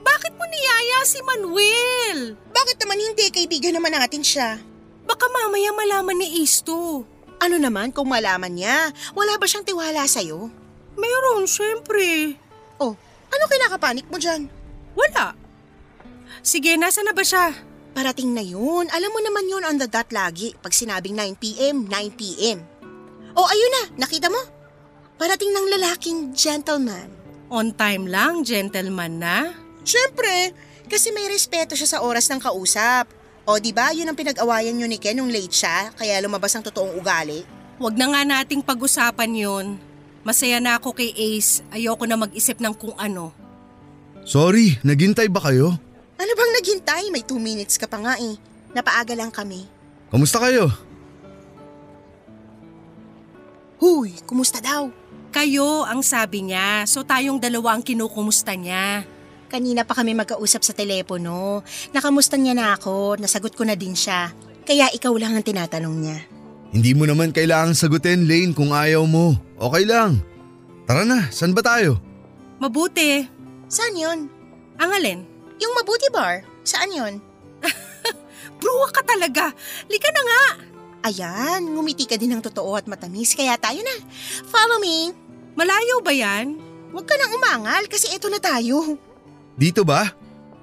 Bakit 0.00 0.32
mo 0.38 0.44
niyaya 0.46 0.98
si 1.02 1.18
Manuel? 1.26 2.38
Bakit 2.54 2.78
naman 2.82 3.02
hindi? 3.02 3.26
Kaibigan 3.34 3.74
naman 3.74 3.90
natin 3.90 4.22
siya. 4.22 4.62
Baka 5.06 5.26
mamaya 5.26 5.74
malaman 5.74 6.18
ni 6.18 6.42
Isto. 6.46 7.02
Ano 7.42 7.56
naman 7.58 7.90
kung 7.90 8.08
malaman 8.08 8.54
niya? 8.54 8.94
Wala 9.12 9.36
ba 9.36 9.44
siyang 9.44 9.66
tiwala 9.66 10.06
sa'yo? 10.06 10.48
Mayroon, 10.96 11.44
syempre. 11.44 12.38
Oh, 12.80 12.96
ano 13.28 13.44
kinakapanik 13.50 14.08
mo 14.08 14.16
dyan? 14.16 14.48
Wala. 14.96 15.36
Sige, 16.40 16.78
nasa 16.80 17.04
na 17.04 17.12
ba 17.12 17.20
siya? 17.20 17.52
Parating 17.92 18.32
na 18.32 18.40
yun. 18.40 18.88
Alam 18.88 19.10
mo 19.12 19.20
naman 19.20 19.50
yun 19.50 19.66
on 19.66 19.76
the 19.76 19.88
dot 19.88 20.08
lagi. 20.14 20.56
Pag 20.62 20.72
sinabing 20.72 21.16
9pm, 21.16 21.90
9pm. 21.90 22.58
Oh, 23.36 23.44
ayun 23.44 23.72
na. 23.72 23.82
Nakita 24.06 24.32
mo? 24.32 24.40
Parating 25.16 25.48
ng 25.48 25.66
lalaking 25.72 26.18
gentleman. 26.36 27.08
On 27.48 27.72
time 27.72 28.04
lang, 28.04 28.44
gentleman 28.44 29.16
na. 29.16 29.56
Siyempre, 29.80 30.52
kasi 30.92 31.08
may 31.16 31.24
respeto 31.32 31.72
siya 31.72 31.96
sa 31.96 32.02
oras 32.04 32.28
ng 32.28 32.36
kausap. 32.36 33.08
O 33.48 33.56
di 33.56 33.72
ba 33.72 33.96
yun 33.96 34.10
ang 34.10 34.18
pinag-awayan 34.18 34.76
niyo 34.76 34.84
ni 34.84 35.00
Ken 35.00 35.16
nung 35.16 35.30
late 35.32 35.54
siya, 35.54 35.88
kaya 35.94 36.18
lumabas 36.20 36.52
ang 36.52 36.66
totoong 36.66 36.98
ugali? 36.98 37.46
Huwag 37.78 37.94
na 37.96 38.12
nga 38.12 38.22
nating 38.26 38.60
pag-usapan 38.60 39.32
yun. 39.32 39.66
Masaya 40.26 40.58
na 40.58 40.76
ako 40.76 40.92
kay 40.92 41.14
Ace. 41.14 41.62
Ayoko 41.70 42.04
na 42.04 42.18
mag-isip 42.18 42.58
ng 42.58 42.74
kung 42.74 42.92
ano. 42.98 43.30
Sorry, 44.26 44.74
naghintay 44.82 45.30
ba 45.30 45.38
kayo? 45.38 45.78
Ano 46.18 46.32
bang 46.34 46.52
naghintay? 46.58 47.14
May 47.14 47.22
two 47.22 47.38
minutes 47.38 47.78
ka 47.78 47.86
pa 47.86 48.02
nga 48.02 48.18
eh. 48.18 48.34
Napaaga 48.74 49.14
lang 49.14 49.30
kami. 49.30 49.64
Kamusta 50.10 50.42
kayo? 50.42 50.66
Huy, 53.78 54.18
kumusta 54.26 54.58
daw? 54.58 54.90
Kayo 55.36 55.84
ang 55.84 56.00
sabi 56.00 56.48
niya, 56.48 56.88
so 56.88 57.04
tayong 57.04 57.36
dalawa 57.36 57.76
ang 57.76 57.84
kinukumusta 57.84 58.56
niya. 58.56 59.04
Kanina 59.52 59.84
pa 59.84 59.92
kami 59.92 60.16
magkausap 60.16 60.64
sa 60.64 60.72
telepono. 60.72 61.60
Nakamusta 61.92 62.40
niya 62.40 62.56
na 62.56 62.72
ako, 62.72 63.20
nasagot 63.20 63.52
ko 63.52 63.68
na 63.68 63.76
din 63.76 63.92
siya. 63.92 64.32
Kaya 64.64 64.88
ikaw 64.96 65.12
lang 65.20 65.36
ang 65.36 65.44
tinatanong 65.44 65.92
niya. 65.92 66.24
Hindi 66.72 66.96
mo 66.96 67.04
naman 67.04 67.36
kailangang 67.36 67.76
sagutin, 67.76 68.24
Lane, 68.24 68.56
kung 68.56 68.72
ayaw 68.72 69.04
mo. 69.04 69.36
Okay 69.60 69.84
lang. 69.84 70.24
Tara 70.88 71.04
na, 71.04 71.28
saan 71.28 71.52
ba 71.52 71.60
tayo? 71.60 72.00
Mabuti. 72.56 73.28
Saan 73.68 73.92
yon? 73.92 74.32
Ang 74.80 74.88
alin? 74.88 75.20
Yung 75.60 75.76
Mabuti 75.76 76.08
Bar. 76.16 76.48
Saan 76.64 76.96
yon? 76.96 77.20
Bruwa 78.64 78.88
ka 78.88 79.04
talaga. 79.04 79.52
Lika 79.84 80.08
na 80.16 80.22
nga. 80.24 80.44
Ayan, 81.12 81.76
ngumiti 81.76 82.08
ka 82.08 82.16
din 82.16 82.32
ng 82.32 82.42
totoo 82.42 82.72
at 82.72 82.88
matamis, 82.88 83.36
kaya 83.36 83.54
tayo 83.60 83.84
na. 83.84 84.00
Follow 84.48 84.80
me. 84.80 85.25
Malayo 85.56 86.04
ba 86.04 86.12
yan? 86.12 86.60
Huwag 86.92 87.08
ka 87.08 87.16
nang 87.16 87.32
umangal 87.32 87.88
kasi 87.88 88.12
eto 88.12 88.28
na 88.28 88.36
tayo. 88.36 89.00
Dito 89.56 89.88
ba? 89.88 90.12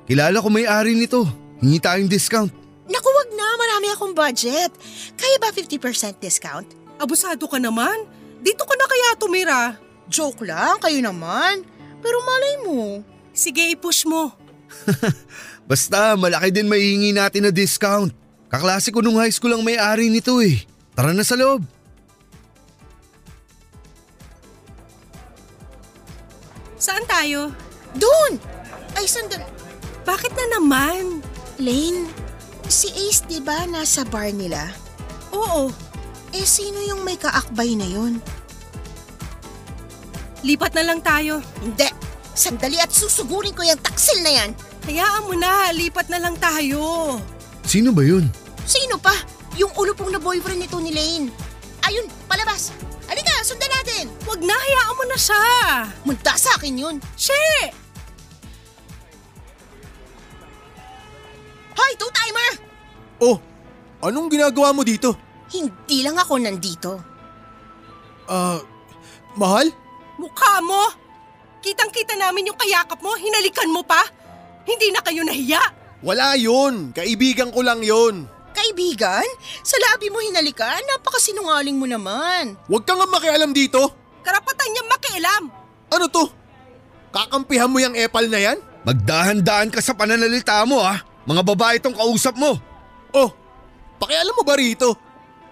Kilala 0.05 0.37
ko 0.37 0.53
may-ari 0.53 0.93
nito. 0.93 1.25
Hingi 1.57 1.81
tayong 1.81 2.11
discount. 2.11 2.53
Naku, 2.85 3.09
wag 3.09 3.29
na. 3.33 3.47
Marami 3.57 3.87
akong 3.89 4.13
budget. 4.13 4.69
Kaya 5.17 5.35
ba 5.41 5.49
50% 5.49 6.21
discount? 6.21 6.67
Abusado 7.01 7.49
ka 7.49 7.57
naman. 7.57 8.05
Dito 8.45 8.69
ka 8.69 8.75
na 8.77 8.85
kaya 8.85 9.09
tumira. 9.17 9.61
Joke 10.05 10.45
lang, 10.45 10.77
kayo 10.77 11.01
naman. 11.01 11.65
Pero 12.03 12.21
malay 12.21 12.55
mo. 12.61 13.01
Sige, 13.33 13.65
i-push 13.73 14.05
mo. 14.05 14.29
Basta 15.69 16.13
malaki 16.13 16.53
din 16.53 16.69
maihingi 16.69 17.15
natin 17.15 17.49
na 17.49 17.51
discount. 17.55 18.13
Kaklase 18.51 18.93
ko 18.93 19.01
nung 19.01 19.17
high 19.17 19.33
school 19.33 19.57
ang 19.57 19.65
may-ari 19.65 20.13
nito 20.13 20.37
eh. 20.43 20.61
Tara 20.93 21.15
na 21.15 21.25
sa 21.25 21.33
loob. 21.33 21.65
Saan 27.03 27.19
tayo? 27.27 27.51
Doon! 27.99 28.39
Ay, 28.95 29.11
sandali. 29.11 29.43
Bakit 30.07 30.31
na 30.39 30.55
naman? 30.55 31.19
Lane, 31.59 32.07
si 32.71 32.87
Ace 32.95 33.27
di 33.27 33.43
ba 33.43 33.67
nasa 33.67 34.07
bar 34.07 34.31
nila? 34.31 34.71
Oo. 35.35 35.67
Eh 36.31 36.47
sino 36.47 36.79
yung 36.79 37.03
may 37.03 37.19
kaakbay 37.19 37.75
na 37.75 37.83
yun? 37.83 38.23
Lipat 40.47 40.79
na 40.79 40.87
lang 40.87 41.03
tayo. 41.03 41.43
Hindi. 41.59 41.91
Sandali 42.31 42.79
at 42.79 42.95
susugurin 42.95 43.51
ko 43.51 43.67
yung 43.67 43.83
taksil 43.83 44.23
na 44.23 44.31
yan. 44.39 44.55
Hayaan 44.87 45.27
mo 45.27 45.35
na, 45.35 45.75
lipat 45.75 46.07
na 46.07 46.23
lang 46.23 46.39
tayo. 46.39 47.19
Sino 47.67 47.91
ba 47.91 48.07
yun? 48.07 48.31
Sino 48.63 48.95
pa? 48.95 49.11
Yung 49.59 49.75
ulupong 49.75 50.07
na 50.07 50.23
boyfriend 50.23 50.63
nito 50.63 50.79
ni 50.79 50.95
Lane. 50.95 51.27
Ayun, 51.83 52.07
palabas. 52.31 52.71
Sundan 53.43 53.67
natin. 53.67 54.07
Wag 54.23 54.39
na, 54.39 54.55
hayaan 54.55 54.95
mo 54.95 55.03
na 55.03 55.17
siya. 55.19 55.43
Munta 56.07 56.33
sa 56.39 56.55
akin 56.55 56.79
yun. 56.79 56.95
She! 57.19 57.35
Hoy, 61.75 61.91
two-timer! 61.99 62.51
Oh, 63.19 63.37
anong 63.99 64.31
ginagawa 64.31 64.71
mo 64.71 64.87
dito? 64.87 65.11
Hindi 65.51 66.07
lang 66.07 66.15
ako 66.15 66.39
nandito. 66.39 66.91
Ah, 68.31 68.63
mahal? 69.35 69.67
Mukha 70.15 70.63
mo! 70.63 70.95
Kitang-kita 71.59 72.15
namin 72.15 72.47
yung 72.47 72.59
kayakap 72.59 72.99
mo, 73.03 73.11
hinalikan 73.19 73.71
mo 73.71 73.83
pa. 73.83 74.07
Hindi 74.63 74.91
na 74.95 75.03
kayo 75.03 75.27
nahiya. 75.27 75.63
Wala 76.03 76.35
yun. 76.39 76.91
Kaibigan 76.95 77.51
ko 77.51 77.63
lang 77.63 77.83
yun. 77.83 78.27
Kaibigan? 78.53 79.25
Sa 79.65 79.75
labi 79.89 80.13
mo 80.13 80.21
hinalikan? 80.21 80.79
Napakasinungaling 80.93 81.75
mo 81.75 81.89
naman. 81.89 82.55
Huwag 82.69 82.85
kang 82.85 83.01
nga 83.01 83.09
makialam 83.09 83.51
dito. 83.51 83.81
Karapatan 84.23 84.69
niya 84.71 84.83
makialam. 84.87 85.43
Ano 85.91 86.05
to? 86.07 86.29
Kakampihan 87.13 87.69
mo 87.69 87.77
yung 87.81 87.97
epal 87.97 88.25
na 88.29 88.39
yan? 88.39 88.57
Magdahan-dahan 88.87 89.69
ka 89.69 89.81
sa 89.81 89.93
pananalita 89.97 90.63
mo 90.63 90.81
ah. 90.81 91.01
Mga 91.25 91.41
babae 91.43 91.77
tong 91.81 91.95
kausap 91.95 92.35
mo. 92.37 92.57
Oh, 93.13 93.29
pakialam 94.01 94.33
mo 94.33 94.43
ba 94.45 94.57
rito? 94.57 94.97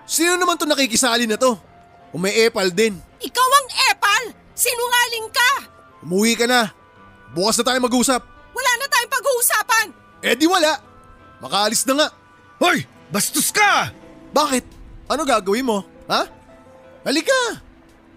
Sino 0.07 0.35
naman 0.35 0.57
to 0.57 0.65
nakikisali 0.65 1.29
na 1.29 1.37
to? 1.37 1.55
O 2.11 2.19
may 2.19 2.33
epal 2.43 2.67
din. 2.73 2.99
Ikaw 3.21 3.49
ang 3.55 3.67
epal! 3.93 4.23
Sinungaling 4.51 5.29
ka! 5.31 5.51
Umuwi 6.03 6.33
ka 6.35 6.45
na. 6.49 6.73
Bukas 7.31 7.55
na 7.61 7.71
tayo 7.71 7.79
mag-usap. 7.79 8.19
Wala 8.51 8.71
na 8.75 8.85
tayong 8.91 9.13
pag-uusapan! 9.15 9.87
Eh 10.19 10.35
di 10.35 10.45
wala. 10.49 10.75
Makaalis 11.39 11.87
na 11.87 11.93
nga. 11.95 12.07
Hoy! 12.61 12.85
Bastos 13.09 13.49
ka! 13.49 13.89
Bakit? 14.29 14.61
Ano 15.09 15.25
gagawin 15.25 15.65
mo? 15.65 15.81
Ha? 16.05 16.29
Halika! 17.01 17.57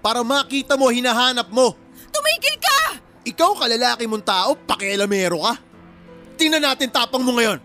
Para 0.04 0.20
makita 0.20 0.76
mo, 0.76 0.92
hinahanap 0.92 1.48
mo. 1.48 1.72
Tumigil 2.12 2.60
ka! 2.60 3.00
Ikaw 3.24 3.50
kalalaki 3.56 4.04
mong 4.04 4.20
tao, 4.20 4.52
pakialamero 4.52 5.40
ka. 5.40 5.56
Tingnan 6.36 6.60
natin 6.60 6.92
tapang 6.92 7.24
mo 7.24 7.32
ngayon. 7.40 7.56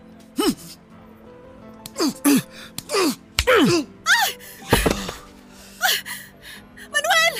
Manuel! 6.88 7.34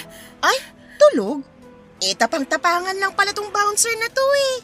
Ay, 0.44 0.56
tulog? 1.00 1.40
Eh, 2.04 2.12
tapang-tapangan 2.12 3.00
lang 3.00 3.16
pala 3.16 3.32
tong 3.32 3.48
bouncer 3.48 3.96
na 3.96 4.12
to 4.12 4.20
eh. 4.20 4.56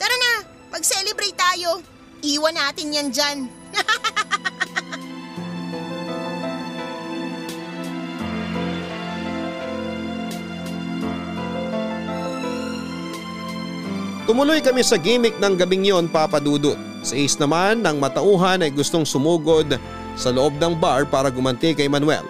Tara 0.00 0.16
na, 0.16 0.32
mag-celebrate 0.72 1.36
tayo. 1.36 1.84
Iwan 2.24 2.56
natin 2.56 2.96
yan 2.96 3.12
dyan. 3.12 3.61
Tumuloy 14.30 14.62
kami 14.62 14.86
sa 14.86 14.94
gimmick 14.96 15.34
ng 15.42 15.58
gabing 15.58 15.82
yon 15.84 16.08
papadudot. 16.08 16.78
Sa 17.02 17.18
is 17.18 17.34
naman 17.34 17.82
ng 17.82 17.98
matauhan 17.98 18.62
ay 18.62 18.70
gustong 18.70 19.02
sumugod 19.02 19.74
sa 20.14 20.30
loob 20.30 20.54
ng 20.62 20.78
bar 20.78 21.02
para 21.02 21.34
gumanti 21.34 21.74
kay 21.74 21.90
Manuel. 21.90 22.22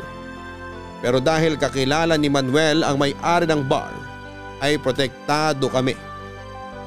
Pero 1.04 1.20
dahil 1.20 1.60
kakilala 1.60 2.16
ni 2.16 2.32
Manuel 2.32 2.80
ang 2.80 2.96
may-ari 2.96 3.44
ng 3.44 3.68
bar, 3.68 3.92
ay 4.64 4.80
protektado 4.80 5.68
kami. 5.68 5.92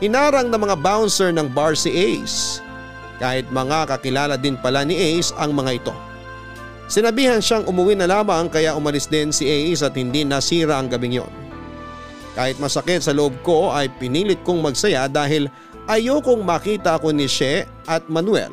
Hinarang 0.01 0.49
ng 0.49 0.57
mga 0.57 0.81
bouncer 0.81 1.29
ng 1.29 1.45
bar 1.51 1.77
si 1.77 1.93
Ace. 1.93 2.64
Kahit 3.17 3.47
mga 3.47 3.87
kakilala 3.95 4.35
din 4.35 4.59
pala 4.59 4.83
ni 4.83 4.95
Ace 4.95 5.31
ang 5.39 5.55
mga 5.55 5.71
ito. 5.79 5.95
Sinabihan 6.85 7.41
siyang 7.41 7.65
umuwi 7.65 7.97
na 7.97 8.05
lamang 8.05 8.45
kaya 8.51 8.77
umalis 8.77 9.09
din 9.09 9.33
si 9.33 9.49
Ace 9.49 9.81
at 9.81 9.97
hindi 9.97 10.21
nasira 10.21 10.77
ang 10.77 10.91
gabing 10.91 11.17
yon. 11.17 11.31
Kahit 12.35 12.59
masakit 12.59 13.01
sa 13.01 13.15
loob 13.15 13.33
ko 13.41 13.71
ay 13.71 13.87
pinilit 13.97 14.43
kong 14.43 14.59
magsaya 14.59 15.07
dahil 15.07 15.47
ayokong 15.87 16.43
makita 16.43 16.99
ko 16.99 17.09
ni 17.09 17.25
She 17.25 17.63
at 17.87 18.05
Manuel 18.11 18.51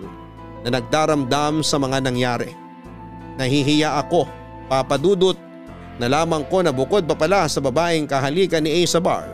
na 0.62 0.78
nagdaramdam 0.78 1.60
sa 1.66 1.76
mga 1.76 1.98
nangyari. 2.06 2.54
Nahihiya 3.36 3.98
ako, 3.98 4.30
papadudot, 4.70 5.36
na 6.00 6.08
lamang 6.08 6.46
ko 6.48 6.64
na 6.64 6.72
bukod 6.72 7.04
pa 7.04 7.12
pala 7.18 7.44
sa 7.50 7.60
babaeng 7.60 8.08
kahalikan 8.08 8.64
ni 8.64 8.80
Ace 8.80 8.96
sa 8.96 9.02
bar 9.02 9.28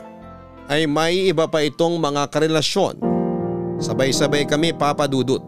ay 0.69 0.85
may 0.85 1.33
iba 1.33 1.49
pa 1.49 1.65
itong 1.65 1.97
mga 1.97 2.29
karelasyon. 2.29 3.08
Sabay-sabay 3.79 4.43
kami 4.43 4.75
papadudot. 4.75 5.39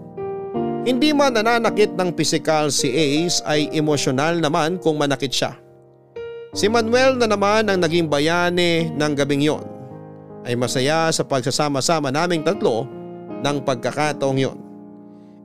Hindi 0.87 1.13
man 1.13 1.35
nananakit 1.35 1.99
ng 1.99 2.15
pisikal 2.15 2.71
si 2.73 2.89
Ace 2.89 3.43
ay 3.45 3.69
emosyonal 3.75 4.39
naman 4.41 4.79
kung 4.81 4.97
manakit 4.97 5.35
siya. 5.35 5.59
Si 6.57 6.67
Manuel 6.67 7.19
na 7.19 7.31
naman 7.31 7.69
ang 7.69 7.79
naging 7.79 8.11
bayani 8.11 8.91
ng 8.95 9.13
gabing 9.15 9.43
yon 9.45 9.63
ay 10.47 10.57
masaya 10.57 11.13
sa 11.13 11.23
pagsasama-sama 11.23 12.09
naming 12.11 12.43
tatlo 12.43 12.89
ng 13.45 13.57
pagkakataong 13.63 14.39
yon. 14.41 14.59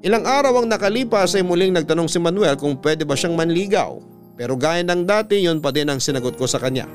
Ilang 0.05 0.23
araw 0.23 0.61
ang 0.61 0.67
nakalipas 0.69 1.33
ay 1.33 1.41
muling 1.41 1.73
nagtanong 1.73 2.09
si 2.09 2.21
Manuel 2.21 2.55
kung 2.55 2.77
pwede 2.79 3.03
ba 3.03 3.17
siyang 3.17 3.35
manligaw 3.35 3.97
pero 4.37 4.53
gaya 4.53 4.85
ng 4.85 5.03
dati 5.03 5.41
yon 5.41 5.57
pa 5.57 5.73
din 5.73 5.89
ang 5.89 5.97
sinagot 5.97 6.37
ko 6.37 6.45
sa 6.45 6.61
kanya. 6.61 6.85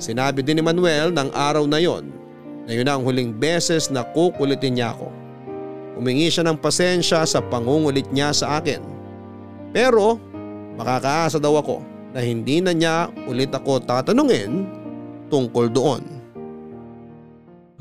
Sinabi 0.00 0.40
din 0.40 0.58
ni 0.58 0.64
Manuel 0.64 1.12
ng 1.12 1.28
araw 1.34 1.66
na 1.66 1.82
yon 1.82 2.19
na 2.70 2.78
yun 2.78 2.86
ang 2.86 3.02
huling 3.02 3.34
beses 3.34 3.90
na 3.90 4.06
kukulitin 4.14 4.78
niya 4.78 4.94
ako. 4.94 5.10
Humingi 5.98 6.30
siya 6.30 6.46
ng 6.46 6.62
pasensya 6.62 7.26
sa 7.26 7.42
pangungulit 7.42 8.06
niya 8.14 8.30
sa 8.30 8.62
akin. 8.62 8.78
Pero 9.74 10.22
makakaasa 10.78 11.42
daw 11.42 11.58
ako 11.58 11.82
na 12.14 12.22
hindi 12.22 12.62
na 12.62 12.70
niya 12.70 13.10
ulit 13.26 13.50
ako 13.50 13.82
tatanungin 13.82 14.70
tungkol 15.26 15.66
doon. 15.66 16.22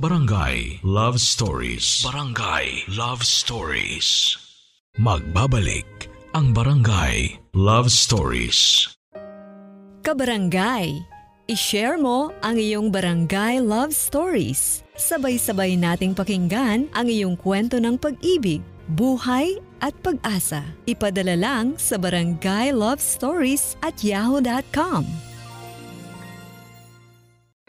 Barangay 0.01 0.81
Love 0.81 1.21
Stories 1.21 2.01
Barangay 2.07 2.87
Love 2.89 3.21
Stories 3.21 4.33
Magbabalik 4.95 6.07
ang 6.31 6.55
Barangay 6.55 7.35
Love 7.51 7.91
Stories 7.91 8.87
Kabarangay, 9.99 11.03
ishare 11.49 11.97
mo 11.97 12.29
ang 12.45 12.61
iyong 12.61 12.93
barangay 12.93 13.57
love 13.57 13.89
stories. 13.89 14.85
Sabay-sabay 14.93 15.73
nating 15.73 16.13
pakinggan 16.13 16.85
ang 16.93 17.07
iyong 17.09 17.33
kwento 17.33 17.81
ng 17.81 17.97
pag-ibig, 17.97 18.61
buhay 18.93 19.57
at 19.81 19.97
pag-asa. 20.05 20.61
Ipadala 20.85 21.33
lang 21.33 21.73
sa 21.81 21.97
barangay 21.97 22.69
love 22.69 23.01
stories 23.01 23.73
at 23.81 23.97
yahoo.com. 24.05 25.09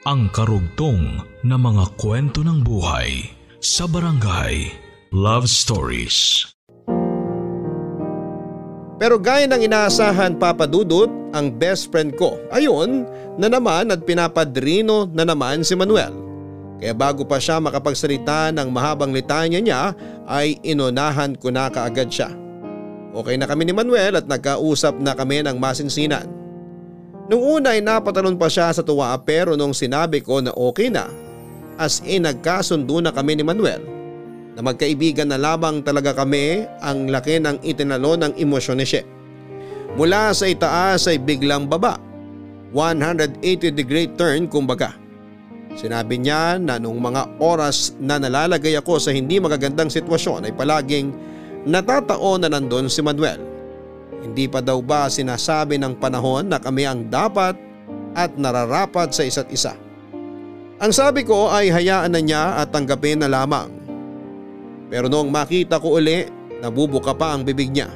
Ang 0.04 0.32
karugtong 0.32 1.24
na 1.44 1.56
mga 1.56 1.96
kwento 1.96 2.40
ng 2.40 2.64
buhay 2.64 3.24
sa 3.60 3.84
Barangay 3.84 4.72
Love 5.12 5.44
Stories 5.44 6.48
Pero 9.00 9.16
gaya 9.16 9.48
ng 9.48 9.64
inaasahan 9.64 10.36
papadudot 10.36 11.08
ang 11.32 11.48
best 11.56 11.88
friend 11.88 12.12
ko 12.20 12.36
ayon 12.52 13.08
na 13.40 13.48
naman 13.48 13.88
at 13.88 14.04
pinapadrino 14.04 15.08
na 15.16 15.24
naman 15.24 15.64
si 15.64 15.72
Manuel. 15.72 16.12
Kaya 16.76 16.92
bago 16.92 17.24
pa 17.24 17.40
siya 17.40 17.64
makapagsalita 17.64 18.52
ng 18.52 18.68
mahabang 18.68 19.16
litanya 19.16 19.56
niya 19.56 19.96
ay 20.28 20.60
inunahan 20.60 21.32
ko 21.32 21.48
na 21.48 21.72
kaagad 21.72 22.12
siya. 22.12 22.28
Okay 23.16 23.40
na 23.40 23.48
kami 23.48 23.64
ni 23.64 23.72
Manuel 23.72 24.20
at 24.20 24.28
nagkausap 24.28 25.00
na 25.00 25.16
kami 25.16 25.48
ng 25.48 25.56
masinsinan. 25.56 26.28
Nung 27.32 27.40
una 27.40 27.72
ay 27.72 27.80
napatalon 27.80 28.36
pa 28.36 28.52
siya 28.52 28.68
sa 28.68 28.84
tuwa 28.84 29.16
pero 29.24 29.56
nung 29.56 29.72
sinabi 29.72 30.20
ko 30.20 30.44
na 30.44 30.52
okay 30.52 30.92
na, 30.92 31.08
as 31.80 32.04
in 32.04 32.28
nagkasundo 32.28 33.00
na 33.00 33.16
kami 33.16 33.40
ni 33.40 33.44
Manuel 33.48 33.80
na 34.54 34.60
magkaibigan 34.66 35.30
na 35.30 35.38
lamang 35.38 35.82
talaga 35.84 36.14
kami 36.14 36.66
ang 36.82 37.10
laki 37.10 37.38
ng 37.38 37.62
itinalo 37.62 38.18
ng 38.18 38.34
emosyon 38.38 38.78
ni 38.82 38.86
She. 38.86 39.02
Mula 39.98 40.30
sa 40.34 40.46
itaas 40.46 41.10
ay 41.10 41.18
biglang 41.18 41.66
baba. 41.66 41.98
180 42.70 43.42
degree 43.74 44.06
turn 44.14 44.46
kumbaga. 44.46 44.94
Sinabi 45.74 46.18
niya 46.18 46.58
na 46.58 46.78
nung 46.78 46.98
mga 46.98 47.38
oras 47.42 47.94
na 47.98 48.18
nalalagay 48.18 48.74
ako 48.78 48.98
sa 48.98 49.10
hindi 49.14 49.38
magagandang 49.38 49.90
sitwasyon 49.90 50.46
ay 50.46 50.52
palaging 50.54 51.14
natataon 51.66 52.46
na 52.46 52.48
nandun 52.50 52.90
si 52.90 53.02
Manuel. 53.02 53.42
Hindi 54.20 54.46
pa 54.46 54.60
daw 54.60 54.78
ba 54.84 55.08
sinasabi 55.08 55.80
ng 55.80 55.96
panahon 55.98 56.50
na 56.50 56.60
kami 56.60 56.84
ang 56.84 57.08
dapat 57.08 57.56
at 58.12 58.34
nararapat 58.36 59.14
sa 59.14 59.22
isa't 59.24 59.48
isa. 59.48 59.74
Ang 60.80 60.92
sabi 60.96 61.24
ko 61.24 61.52
ay 61.52 61.68
hayaan 61.68 62.12
na 62.12 62.20
niya 62.20 62.56
at 62.60 62.72
tanggapin 62.72 63.20
na 63.20 63.28
lamang. 63.28 63.79
Pero 64.90 65.06
noong 65.06 65.30
makita 65.30 65.78
ko 65.78 66.02
uli, 66.02 66.26
nabubuka 66.58 67.14
pa 67.14 67.32
ang 67.32 67.46
bibig 67.46 67.70
niya. 67.70 67.88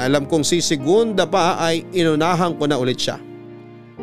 Alam 0.00 0.24
kong 0.24 0.42
si 0.42 0.64
Segunda 0.64 1.28
pa 1.28 1.60
ay 1.60 1.84
inunahan 1.92 2.56
ko 2.56 2.64
na 2.64 2.80
ulit 2.80 2.96
siya. 2.96 3.20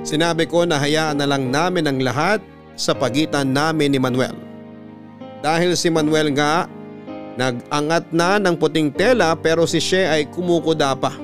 Sinabi 0.06 0.46
ko 0.46 0.62
na 0.64 0.78
hayaan 0.78 1.18
na 1.18 1.26
lang 1.26 1.50
namin 1.50 1.90
ang 1.90 1.98
lahat 1.98 2.40
sa 2.78 2.94
pagitan 2.94 3.50
namin 3.50 3.90
ni 3.90 3.98
Manuel. 3.98 4.38
Dahil 5.42 5.74
si 5.74 5.90
Manuel 5.90 6.38
nga 6.38 6.70
nag-angat 7.34 8.14
na 8.14 8.38
ng 8.38 8.56
puting 8.62 8.94
tela 8.94 9.34
pero 9.34 9.66
si 9.66 9.82
She 9.82 10.06
ay 10.06 10.30
kumukuda 10.30 10.94
pa. 11.02 11.18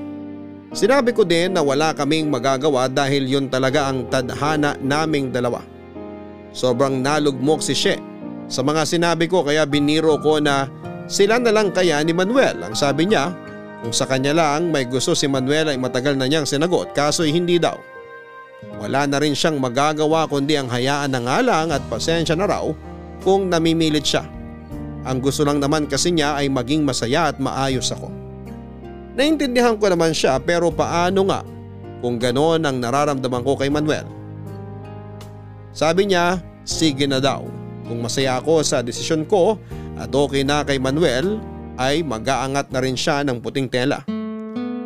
Sinabi 0.74 1.14
ko 1.14 1.22
din 1.22 1.54
na 1.54 1.62
wala 1.62 1.94
kaming 1.94 2.34
magagawa 2.34 2.90
dahil 2.90 3.30
yun 3.30 3.46
talaga 3.46 3.94
ang 3.94 4.10
tadhana 4.10 4.74
naming 4.82 5.30
dalawa. 5.30 5.62
Sobrang 6.50 6.98
nalugmok 6.98 7.62
si 7.62 7.78
She 7.78 7.94
sa 8.54 8.62
mga 8.62 8.86
sinabi 8.86 9.26
ko 9.26 9.42
kaya 9.42 9.66
biniro 9.66 10.22
ko 10.22 10.38
na 10.38 10.70
sila 11.10 11.42
na 11.42 11.50
lang 11.50 11.74
kaya 11.74 11.98
ni 12.06 12.14
Manuel. 12.14 12.62
Ang 12.62 12.78
sabi 12.78 13.10
niya 13.10 13.34
kung 13.82 13.90
sa 13.90 14.06
kanya 14.06 14.38
lang 14.38 14.70
may 14.70 14.86
gusto 14.86 15.18
si 15.18 15.26
Manuel 15.26 15.74
ay 15.74 15.82
matagal 15.82 16.14
na 16.14 16.30
niyang 16.30 16.46
sinagot 16.46 16.94
kaso'y 16.94 17.34
hindi 17.34 17.58
daw. 17.58 17.74
Wala 18.78 19.10
na 19.10 19.18
rin 19.18 19.34
siyang 19.34 19.58
magagawa 19.58 20.30
kundi 20.30 20.54
ang 20.54 20.70
hayaan 20.70 21.10
na 21.10 21.20
nga 21.26 21.38
lang 21.42 21.74
at 21.74 21.82
pasensya 21.90 22.38
na 22.38 22.46
raw 22.46 22.70
kung 23.26 23.50
namimilit 23.50 24.06
siya. 24.06 24.22
Ang 25.04 25.20
gusto 25.20 25.42
lang 25.42 25.58
naman 25.58 25.90
kasi 25.90 26.14
niya 26.14 26.38
ay 26.38 26.48
maging 26.48 26.86
masaya 26.86 27.34
at 27.34 27.42
maayos 27.42 27.90
ako. 27.90 28.08
Naintindihan 29.18 29.82
ko 29.82 29.90
naman 29.90 30.14
siya 30.14 30.38
pero 30.38 30.70
paano 30.70 31.26
nga 31.26 31.42
kung 32.06 32.22
gano'n 32.22 32.62
ang 32.62 32.78
nararamdaman 32.78 33.42
ko 33.42 33.58
kay 33.58 33.74
Manuel. 33.74 34.06
Sabi 35.74 36.06
niya, 36.14 36.38
sige 36.64 37.10
na 37.10 37.18
daw. 37.18 37.63
Kung 37.84 38.00
masaya 38.00 38.40
ako 38.40 38.64
sa 38.64 38.80
desisyon 38.80 39.28
ko 39.28 39.60
at 40.00 40.10
okay 40.10 40.42
na 40.48 40.64
kay 40.64 40.80
Manuel 40.80 41.40
ay 41.76 42.06
mag-aangat 42.06 42.70
na 42.70 42.80
rin 42.80 42.96
siya 42.96 43.26
ng 43.26 43.42
puting 43.44 43.68
tela. 43.68 44.06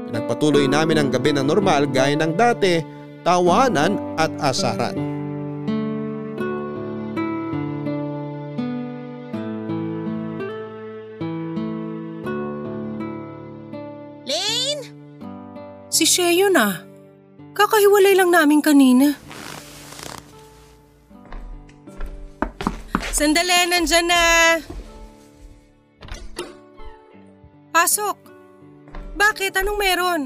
Pinagpatuloy 0.07 0.65
namin 0.71 1.03
ang 1.03 1.09
gabi 1.11 1.35
ng 1.35 1.45
normal 1.45 1.91
gaya 1.91 2.15
ng 2.15 2.33
dati 2.33 2.79
tawanan 3.27 3.99
at 4.15 4.31
asaran. 4.39 4.95
Lane? 14.23 14.83
Si 15.91 16.07
Sheo 16.07 16.47
na. 16.47 16.87
Kakahiwalay 17.51 18.15
lang 18.15 18.31
namin 18.31 18.63
kanina. 18.63 19.26
Sandali, 23.17 23.65
nandyan 23.65 24.05
na. 24.05 24.21
Pasok. 27.73 28.13
Bakit? 29.17 29.57
Anong 29.57 29.81
meron? 29.81 30.21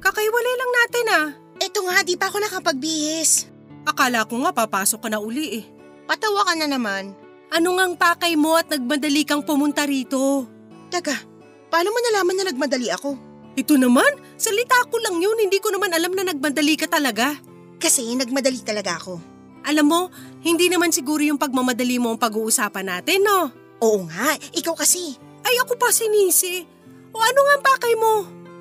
Kakahiwalay 0.00 0.54
lang 0.56 0.72
natin 0.72 1.06
ah. 1.12 1.26
Eto 1.60 1.84
nga, 1.84 2.00
di 2.00 2.16
pa 2.16 2.32
ako 2.32 2.40
nakapagbihis. 2.40 3.52
Akala 3.84 4.24
ko 4.24 4.40
nga 4.40 4.56
papasok 4.56 5.04
ka 5.04 5.08
na 5.12 5.20
uli 5.20 5.60
eh. 5.60 5.64
Patawa 6.08 6.48
ka 6.48 6.56
na 6.56 6.64
naman. 6.64 7.12
Ano 7.52 7.76
ngang 7.76 8.00
pakay 8.00 8.40
mo 8.40 8.56
at 8.56 8.72
nagmadali 8.72 9.28
kang 9.28 9.44
pumunta 9.44 9.84
rito? 9.84 10.48
Teka, 10.88 11.28
paano 11.68 11.92
mo 11.92 12.00
nalaman 12.08 12.40
na 12.40 12.48
nagmadali 12.48 12.88
ako? 12.88 13.20
Ito 13.52 13.76
naman, 13.76 14.40
salita 14.40 14.80
ko 14.88 14.96
lang 14.96 15.20
yun. 15.20 15.36
Hindi 15.44 15.60
ko 15.60 15.68
naman 15.68 15.92
alam 15.92 16.16
na 16.16 16.32
nagmadali 16.32 16.80
ka 16.80 16.88
talaga. 16.88 17.36
Kasi 17.76 18.16
nagmadali 18.16 18.64
talaga 18.64 18.96
ako. 18.96 19.33
Alam 19.64 19.86
mo, 19.88 20.00
hindi 20.44 20.68
naman 20.68 20.92
siguro 20.92 21.24
yung 21.24 21.40
pagmamadali 21.40 21.96
mo 21.96 22.12
ang 22.12 22.20
pag-uusapan 22.20 22.84
natin, 22.84 23.24
no? 23.24 23.48
Oo 23.80 24.04
nga, 24.08 24.36
ikaw 24.52 24.76
kasi. 24.76 25.16
Ay 25.44 25.56
ako 25.60 25.76
pa 25.76 25.92
sinisi. 25.92 26.64
O 27.12 27.20
ano 27.20 27.40
nga 27.44 27.52
ang 27.56 27.64
pakay 27.64 27.94
mo? 27.96 28.12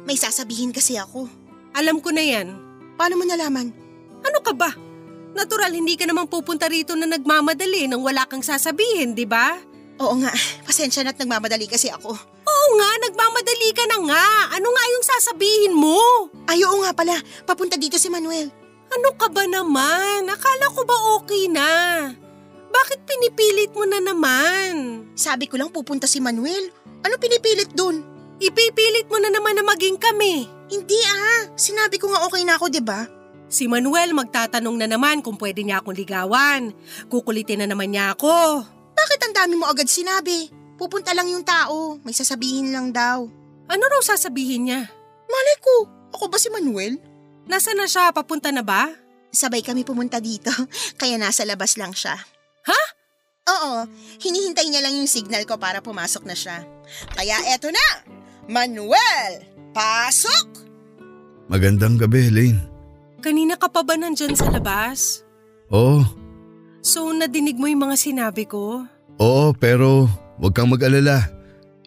May 0.03 0.19
sasabihin 0.19 0.75
kasi 0.75 0.99
ako. 0.99 1.27
Alam 1.75 2.03
ko 2.03 2.11
na 2.11 2.23
yan. 2.23 2.55
Paano 2.99 3.19
mo 3.19 3.23
nalaman? 3.23 3.71
Ano 4.23 4.39
ka 4.43 4.51
ba? 4.55 4.71
Natural, 5.33 5.73
hindi 5.73 5.97
ka 5.97 6.05
naman 6.05 6.29
pupunta 6.29 6.69
rito 6.69 6.93
na 6.93 7.09
nagmamadali 7.09 7.89
nang 7.89 8.05
wala 8.05 8.27
kang 8.29 8.45
sasabihin, 8.45 9.17
di 9.17 9.25
ba? 9.25 9.57
Oo 9.97 10.13
nga, 10.21 10.29
pasensya 10.67 11.01
na't 11.01 11.17
nagmamadali 11.17 11.65
kasi 11.65 11.89
ako. 11.89 12.13
Oo 12.43 12.67
nga, 12.77 12.89
nagmamadali 13.09 13.69
ka 13.73 13.83
na 13.89 13.97
nga. 14.13 14.25
Ano 14.53 14.67
nga 14.69 14.83
yung 14.93 15.05
sasabihin 15.05 15.73
mo? 15.73 15.97
Ay, 16.45 16.61
oo 16.61 16.85
nga 16.85 16.93
pala. 16.93 17.17
Papunta 17.49 17.75
dito 17.75 17.97
si 17.97 18.07
Manuel. 18.13 18.62
Ano 18.93 19.09
ka 19.17 19.27
ba 19.33 19.43
naman? 19.49 20.29
Akala 20.29 20.69
ko 20.69 20.85
ba 20.85 20.97
okay 21.17 21.49
na? 21.49 21.71
Bakit 22.73 22.99
pinipilit 23.09 23.73
mo 23.73 23.89
na 23.89 23.97
naman? 23.97 25.05
Sabi 25.17 25.49
ko 25.49 25.57
lang 25.57 25.73
pupunta 25.73 26.05
si 26.05 26.21
Manuel. 26.21 26.69
Ano 27.01 27.17
pinipilit 27.17 27.73
dun? 27.73 28.05
Ipipilit 28.37 29.09
mo 29.09 29.17
na 29.17 29.33
naman 29.33 29.57
na 29.57 29.65
maging 29.65 29.97
kami. 29.97 30.45
Hindi 30.69 30.99
ah. 31.05 31.49
Sinabi 31.57 31.97
ko 31.97 32.09
nga 32.09 32.25
okay 32.25 32.45
na 32.45 32.57
ako, 32.57 32.69
'di 32.69 32.81
ba? 32.85 33.05
Si 33.49 33.69
Manuel 33.69 34.17
magtatanong 34.17 34.77
na 34.81 34.87
naman 34.89 35.21
kung 35.21 35.37
pwede 35.37 35.61
niya 35.61 35.81
akong 35.81 35.97
ligawan. 35.97 36.73
Kukulitin 37.09 37.61
na 37.61 37.69
naman 37.69 37.93
niya 37.93 38.17
ako. 38.17 38.65
Bakit 38.93 39.19
ang 39.25 39.33
dami 39.37 39.53
mo 39.57 39.69
agad 39.69 39.85
sinabi? 39.85 40.49
Pupunta 40.77 41.13
lang 41.13 41.29
yung 41.29 41.45
tao. 41.45 42.01
May 42.01 42.17
sasabihin 42.17 42.73
lang 42.73 42.89
daw. 42.89 43.29
Ano 43.69 43.83
raw 43.85 44.01
sasabihin 44.01 44.69
niya? 44.69 44.81
Malay 45.29 45.57
ko. 45.61 45.75
Ako 46.17 46.29
ba 46.29 46.41
si 46.41 46.49
Manuel? 46.49 46.97
Nasaan 47.45 47.77
na 47.77 47.87
siya? 47.87 48.11
Papunta 48.11 48.49
na 48.49 48.63
ba? 48.63 48.87
Sabay 49.29 49.65
kami 49.65 49.83
pumunta 49.83 50.21
dito. 50.21 50.51
Kaya 50.99 51.17
nasa 51.17 51.43
labas 51.43 51.75
lang 51.75 51.91
siya. 51.91 52.15
Ha? 52.63 52.81
Oo. 53.49 53.73
Hinihintay 54.21 54.69
niya 54.69 54.81
lang 54.81 54.95
yung 54.95 55.09
signal 55.09 55.43
ko 55.43 55.59
para 55.59 55.83
pumasok 55.83 56.23
na 56.23 56.35
siya. 56.37 56.63
Kaya 57.11 57.35
eto 57.51 57.67
na! 57.67 57.87
Manuel! 58.47 59.43
Pasok! 59.73 60.63
Magandang 61.47 61.99
gabi, 61.99 62.31
Lane. 62.31 62.61
Kanina 63.19 63.55
ka 63.55 63.67
pa 63.67 63.83
ba 63.83 63.95
nandyan 63.95 64.35
sa 64.35 64.51
labas? 64.51 65.23
Oo, 65.71 66.03
So 66.83 67.07
nadinig 67.15 67.55
mo 67.55 67.71
yung 67.71 67.87
mga 67.87 67.95
sinabi 67.95 68.43
ko? 68.43 68.83
oo 69.15 69.45
pero 69.55 70.03
huwag 70.35 70.51
kang 70.51 70.67
mag-alala. 70.67 71.31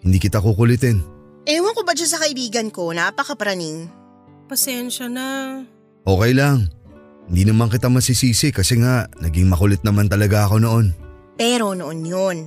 Hindi 0.01 0.17
kita 0.17 0.41
kukulitin. 0.41 1.05
Ewan 1.45 1.77
ko 1.77 1.85
ba 1.85 1.93
dyan 1.93 2.09
sa 2.09 2.17
kaibigan 2.17 2.73
ko, 2.73 2.89
napakapraning. 2.89 3.85
Pasensya 4.47 5.11
na. 5.11 5.59
Okay 6.07 6.31
lang. 6.31 6.71
Hindi 7.27 7.43
naman 7.43 7.67
kita 7.67 7.91
masisisi 7.91 8.55
kasi 8.55 8.79
nga 8.79 9.11
naging 9.19 9.51
makulit 9.51 9.83
naman 9.83 10.07
talaga 10.07 10.47
ako 10.47 10.63
noon. 10.63 10.95
Pero 11.35 11.75
noon 11.75 11.99
yun. 12.07 12.37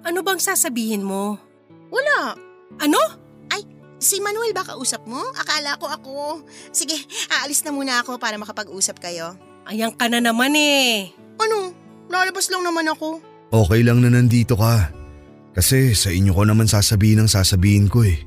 Ano 0.00 0.24
bang 0.24 0.40
sasabihin 0.40 1.04
mo? 1.04 1.36
Wala. 1.92 2.32
Ano? 2.80 3.00
Ay, 3.52 3.68
si 4.00 4.24
Manuel 4.24 4.56
ba 4.56 4.64
kausap 4.64 5.04
mo? 5.04 5.20
Akala 5.36 5.76
ko 5.76 5.92
ako. 5.92 6.14
Sige, 6.72 6.96
aalis 7.28 7.60
na 7.68 7.76
muna 7.76 8.00
ako 8.00 8.16
para 8.16 8.40
makapag-usap 8.40 8.96
kayo. 8.96 9.36
Ayan 9.68 9.92
ka 9.92 10.08
na 10.08 10.24
naman 10.24 10.56
eh. 10.56 11.12
Ano? 11.36 11.76
Lalabas 12.08 12.48
lang 12.48 12.64
naman 12.64 12.88
ako. 12.88 13.20
Okay 13.52 13.84
lang 13.84 14.00
na 14.00 14.08
nandito 14.08 14.56
ka. 14.56 14.88
Kasi 15.52 15.92
sa 15.92 16.08
inyo 16.08 16.32
ko 16.32 16.48
naman 16.48 16.64
sasabihin 16.64 17.20
ang 17.20 17.30
sasabihin 17.30 17.92
ko 17.92 18.08
eh. 18.08 18.24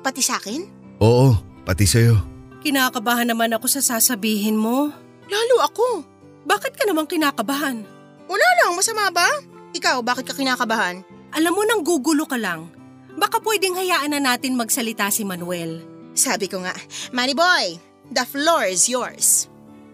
Pati 0.00 0.24
sa 0.24 0.40
akin? 0.40 0.64
Oo, 1.04 1.36
pati 1.68 1.84
sa'yo. 1.84 2.29
Kinakabahan 2.60 3.32
naman 3.32 3.56
ako 3.56 3.66
sa 3.72 3.80
sasabihin 3.80 4.60
mo. 4.60 4.92
Lalo 5.32 5.56
ako. 5.64 6.04
Bakit 6.44 6.76
ka 6.76 6.84
naman 6.84 7.08
kinakabahan? 7.08 7.80
Wala 8.28 8.48
lang, 8.60 8.76
masama 8.76 9.08
ba? 9.08 9.28
Ikaw, 9.72 10.04
bakit 10.04 10.28
ka 10.28 10.36
kinakabahan? 10.36 11.00
Alam 11.32 11.52
mo 11.56 11.62
nang 11.64 11.80
gugulo 11.80 12.28
ka 12.28 12.36
lang. 12.36 12.68
Baka 13.16 13.40
pwedeng 13.40 13.80
hayaan 13.80 14.12
na 14.12 14.20
natin 14.20 14.60
magsalita 14.60 15.08
si 15.08 15.24
Manuel. 15.24 15.80
Sabi 16.12 16.52
ko 16.52 16.60
nga, 16.60 16.76
Manny 17.16 17.32
Boy, 17.32 17.80
the 18.12 18.24
floor 18.28 18.68
is 18.68 18.90
yours. 18.90 19.48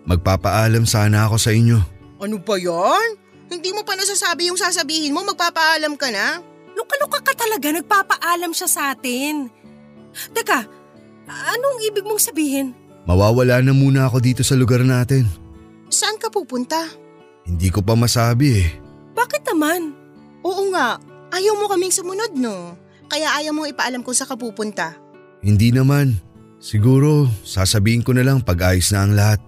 Magpapaalam 0.09 0.87
sana 0.89 1.31
ako 1.31 1.37
sa 1.39 1.55
inyo. 1.55 1.79
Ano 2.19 2.41
ba 2.41 2.57
yan? 2.59 3.19
Hindi 3.47 3.71
mo 3.71 3.87
pa 3.87 3.95
nasasabi 3.95 4.51
yung 4.51 4.59
sasabihin 4.59 5.15
mo, 5.15 5.23
magpapaalam 5.23 5.95
ka 5.95 6.11
na? 6.11 6.43
Luka-luka 6.75 7.23
ka 7.23 7.33
talaga, 7.37 7.71
nagpapaalam 7.71 8.51
siya 8.51 8.69
sa 8.69 8.83
atin. 8.91 9.49
Teka, 10.35 10.67
anong 11.31 11.79
ibig 11.87 12.07
mong 12.07 12.23
sabihin? 12.23 12.73
Mawawala 13.07 13.63
na 13.63 13.71
muna 13.71 14.11
ako 14.11 14.19
dito 14.19 14.43
sa 14.43 14.59
lugar 14.59 14.83
natin. 14.83 15.27
Saan 15.87 16.19
ka 16.19 16.27
pupunta? 16.27 16.91
Hindi 17.47 17.71
ko 17.71 17.79
pa 17.79 17.95
masabi 17.95 18.67
eh. 18.67 18.69
Bakit 19.15 19.47
naman? 19.47 19.95
Oo 20.43 20.75
nga, 20.75 20.99
ayaw 21.31 21.55
mo 21.55 21.71
kaming 21.71 21.95
sumunod 21.95 22.35
no. 22.35 22.75
Kaya 23.07 23.39
ayaw 23.39 23.55
mo 23.55 23.63
ipaalam 23.71 24.03
kung 24.03 24.15
saan 24.15 24.35
ka 24.35 24.37
pupunta. 24.39 24.99
Hindi 25.47 25.71
naman. 25.71 26.19
Siguro 26.59 27.31
sasabihin 27.47 28.03
ko 28.03 28.11
na 28.11 28.27
lang 28.27 28.43
pag 28.43 28.75
ayos 28.75 28.91
na 28.91 29.07
ang 29.07 29.15
lahat. 29.15 29.41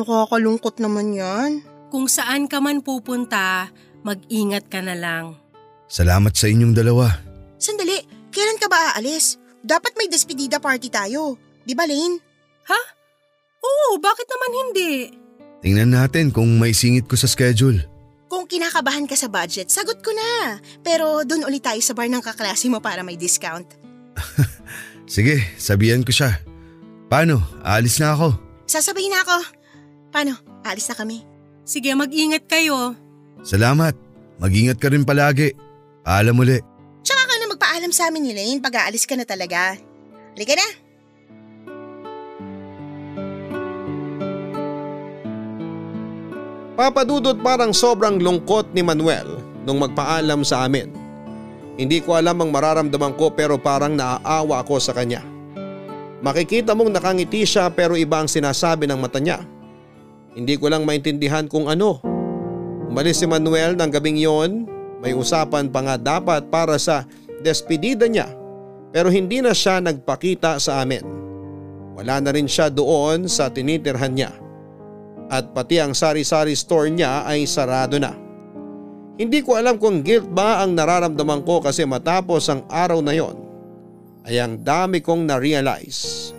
Nakakalungkot 0.00 0.80
naman 0.80 1.12
yan. 1.12 1.60
Kung 1.92 2.08
saan 2.08 2.48
ka 2.48 2.58
man 2.64 2.80
pupunta, 2.80 3.68
mag-ingat 4.02 4.72
ka 4.72 4.80
na 4.80 4.96
lang. 4.96 5.36
Salamat 5.86 6.32
sa 6.32 6.48
inyong 6.48 6.72
dalawa. 6.72 7.12
Sandali, 7.60 8.00
kailan 8.32 8.58
ka 8.58 8.66
ba 8.66 8.96
aalis? 8.96 9.36
Dapat 9.64 9.96
may 9.96 10.12
despedida 10.12 10.60
party 10.60 10.92
tayo. 10.92 11.40
Di 11.64 11.72
ba, 11.72 11.88
Lane? 11.88 12.20
Ha? 12.68 12.80
Oo, 13.64 13.96
bakit 13.96 14.28
naman 14.28 14.52
hindi? 14.52 14.92
Tingnan 15.64 15.96
natin 15.96 16.28
kung 16.28 16.60
may 16.60 16.76
singit 16.76 17.08
ko 17.08 17.16
sa 17.16 17.24
schedule. 17.24 17.80
Kung 18.28 18.44
kinakabahan 18.44 19.08
ka 19.08 19.16
sa 19.16 19.32
budget, 19.32 19.72
sagot 19.72 20.04
ko 20.04 20.12
na. 20.12 20.60
Pero 20.84 21.24
doon 21.24 21.48
ulit 21.48 21.64
tayo 21.64 21.80
sa 21.80 21.96
bar 21.96 22.04
ng 22.12 22.20
kaklase 22.20 22.68
mo 22.68 22.84
para 22.84 23.00
may 23.00 23.16
discount. 23.16 23.64
Sige, 25.08 25.40
sabihan 25.56 26.04
ko 26.04 26.12
siya. 26.12 26.44
Paano? 27.08 27.40
Aalis 27.64 27.96
na 28.04 28.12
ako. 28.12 28.36
Sasabayin 28.68 29.16
na 29.16 29.24
ako. 29.24 29.36
Paano? 30.12 30.36
Alis 30.64 30.88
na 30.92 30.96
kami. 30.96 31.24
Sige, 31.64 31.96
mag-ingat 31.96 32.44
kayo. 32.44 32.92
Salamat. 33.40 33.96
Mag-ingat 34.36 34.76
ka 34.76 34.92
rin 34.92 35.08
palagi. 35.08 35.56
Paalam 36.04 36.36
uli. 36.36 36.60
Magpaalam 37.84 38.00
sa 38.00 38.08
amin 38.08 38.24
ni 38.24 38.32
Lane 38.32 38.64
pag 38.64 38.80
aalis 38.80 39.04
ka 39.04 39.12
na 39.12 39.28
talaga. 39.28 39.76
Halika 40.32 40.56
na. 40.56 40.68
Papadudot 46.80 47.36
parang 47.44 47.76
sobrang 47.76 48.16
lungkot 48.16 48.72
ni 48.72 48.80
Manuel 48.80 49.36
nung 49.68 49.84
magpaalam 49.84 50.40
sa 50.48 50.64
amin. 50.64 50.88
Hindi 51.76 52.00
ko 52.00 52.16
alam 52.16 52.40
ang 52.40 52.56
mararamdaman 52.56 53.20
ko 53.20 53.28
pero 53.36 53.60
parang 53.60 53.92
naaawa 53.92 54.64
ako 54.64 54.80
sa 54.80 54.96
kanya. 54.96 55.20
Makikita 56.24 56.72
mong 56.72 56.88
nakangiti 56.88 57.44
siya 57.44 57.68
pero 57.68 58.00
iba 58.00 58.16
ang 58.16 58.32
sinasabi 58.32 58.88
ng 58.88 58.96
mata 58.96 59.20
niya. 59.20 59.44
Hindi 60.32 60.56
ko 60.56 60.72
lang 60.72 60.88
maintindihan 60.88 61.44
kung 61.44 61.68
ano. 61.68 62.00
Umalis 62.88 63.20
si 63.20 63.28
Manuel 63.28 63.76
ng 63.76 63.92
gabing 63.92 64.16
yon, 64.16 64.64
may 65.04 65.12
usapan 65.12 65.68
pa 65.68 65.84
nga 65.84 66.00
dapat 66.00 66.48
para 66.48 66.80
sa 66.80 67.04
despedida 67.44 68.08
niya 68.08 68.32
pero 68.88 69.12
hindi 69.12 69.44
na 69.44 69.52
siya 69.52 69.84
nagpakita 69.84 70.56
sa 70.56 70.80
amin. 70.80 71.04
Wala 71.94 72.24
na 72.24 72.30
rin 72.32 72.48
siya 72.48 72.72
doon 72.72 73.28
sa 73.28 73.52
tinitirhan 73.52 74.16
niya 74.16 74.32
at 75.28 75.52
pati 75.52 75.80
ang 75.80 75.92
sari-sari 75.92 76.56
store 76.56 76.88
niya 76.88 77.28
ay 77.28 77.44
sarado 77.44 78.00
na. 78.00 78.16
Hindi 79.14 79.46
ko 79.46 79.54
alam 79.54 79.78
kung 79.78 80.02
guilt 80.02 80.26
ba 80.26 80.64
ang 80.64 80.74
nararamdaman 80.74 81.46
ko 81.46 81.62
kasi 81.62 81.86
matapos 81.86 82.50
ang 82.50 82.66
araw 82.66 82.98
na 82.98 83.14
yon 83.14 83.36
ay 84.26 84.42
ang 84.42 84.58
dami 84.58 85.04
kong 85.04 85.28
na-realize. 85.28 86.32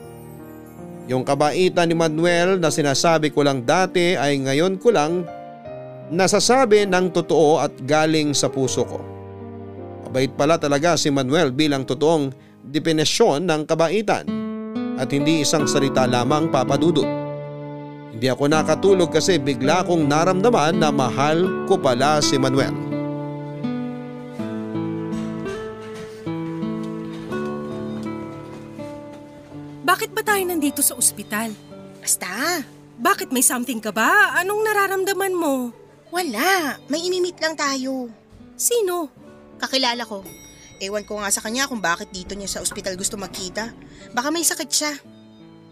Yung 1.05 1.21
kabaitan 1.21 1.87
ni 1.87 1.95
Manuel 1.95 2.57
na 2.57 2.73
sinasabi 2.73 3.29
ko 3.29 3.45
lang 3.45 3.61
dati 3.61 4.17
ay 4.17 4.41
ngayon 4.41 4.81
ko 4.81 4.89
lang 4.89 5.23
nasasabi 6.09 6.89
ng 6.89 7.13
totoo 7.13 7.61
at 7.61 7.71
galing 7.85 8.33
sa 8.33 8.49
puso 8.49 8.83
ko. 8.83 9.14
Mabait 10.05 10.29
pala 10.29 10.61
talaga 10.61 10.93
si 10.95 11.09
Manuel 11.09 11.49
bilang 11.49 11.83
totoong 11.83 12.29
definisyon 12.61 13.49
ng 13.49 13.61
kabaitan 13.65 14.25
at 14.95 15.09
hindi 15.11 15.41
isang 15.43 15.65
salita 15.65 16.05
lamang 16.07 16.53
papadudot. 16.53 17.07
Hindi 18.15 18.31
ako 18.31 18.47
nakatulog 18.47 19.11
kasi 19.11 19.35
bigla 19.35 19.83
kong 19.83 20.07
naramdaman 20.07 20.79
na 20.79 20.87
mahal 20.87 21.67
ko 21.67 21.75
pala 21.75 22.23
si 22.23 22.39
Manuel. 22.39 22.71
Bakit 29.83 30.15
ba 30.15 30.23
tayo 30.23 30.43
nandito 30.47 30.79
sa 30.79 30.95
ospital? 30.95 31.51
Basta. 31.99 32.63
Bakit 32.95 33.35
may 33.35 33.43
something 33.43 33.83
ka 33.83 33.91
ba? 33.91 34.39
Anong 34.39 34.63
nararamdaman 34.63 35.35
mo? 35.35 35.75
Wala. 36.15 36.79
May 36.87 37.11
imimit 37.11 37.35
lang 37.43 37.59
tayo. 37.59 38.07
Sino? 38.55 39.24
Kakilala 39.65 40.05
ko. 40.05 40.21
Ewan 40.77 41.01
ko 41.09 41.17
nga 41.17 41.33
sa 41.33 41.41
kanya 41.41 41.65
kung 41.65 41.81
bakit 41.81 42.13
dito 42.13 42.37
niya 42.37 42.45
sa 42.45 42.61
ospital 42.61 42.93
gusto 42.93 43.17
magkita. 43.17 43.73
Baka 44.13 44.29
may 44.29 44.45
sakit 44.45 44.69
siya. 44.69 44.93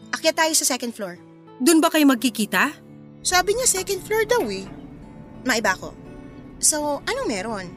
Akyat 0.09 0.33
tayo 0.33 0.53
sa 0.57 0.65
second 0.65 0.97
floor. 0.97 1.21
Doon 1.61 1.77
ba 1.77 1.93
kayo 1.93 2.09
magkikita? 2.09 2.73
Sabi 3.21 3.53
niya 3.53 3.69
second 3.69 4.01
floor 4.01 4.25
daw 4.25 4.41
eh. 4.49 4.65
Maiba 5.45 5.77
ko. 5.77 5.93
So, 6.57 7.05
anong 7.05 7.29
meron? 7.29 7.67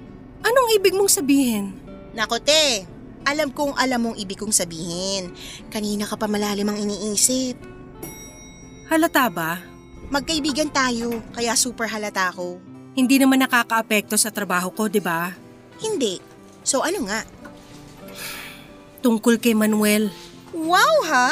Anong 0.40 0.68
ibig 0.78 0.96
mong 0.96 1.12
sabihin? 1.12 1.76
Nako 2.16 2.40
te, 2.40 2.86
alam 3.26 3.50
kong 3.50 3.76
alam 3.76 4.00
mong 4.10 4.16
ibig 4.16 4.38
kong 4.38 4.54
sabihin. 4.54 5.34
Kanina 5.68 6.06
ka 6.08 6.16
pa 6.16 6.30
malalim 6.30 6.70
ang 6.70 6.78
iniisip. 6.78 7.58
Halata 8.86 9.26
ba? 9.28 9.58
Magkaibigan 10.08 10.70
tayo, 10.70 11.18
kaya 11.34 11.58
super 11.58 11.90
halata 11.90 12.30
ko. 12.30 12.62
Hindi 12.94 13.18
naman 13.18 13.42
nakakaapekto 13.42 14.14
sa 14.14 14.30
trabaho 14.30 14.70
ko, 14.70 14.86
di 14.86 15.02
ba? 15.02 15.34
Hindi. 15.81 16.20
So 16.66 16.83
ano 16.83 17.07
nga? 17.07 17.22
Tungkol 19.05 19.39
kay 19.39 19.55
Manuel. 19.55 20.11
Wow 20.57 20.95
ha? 21.07 21.31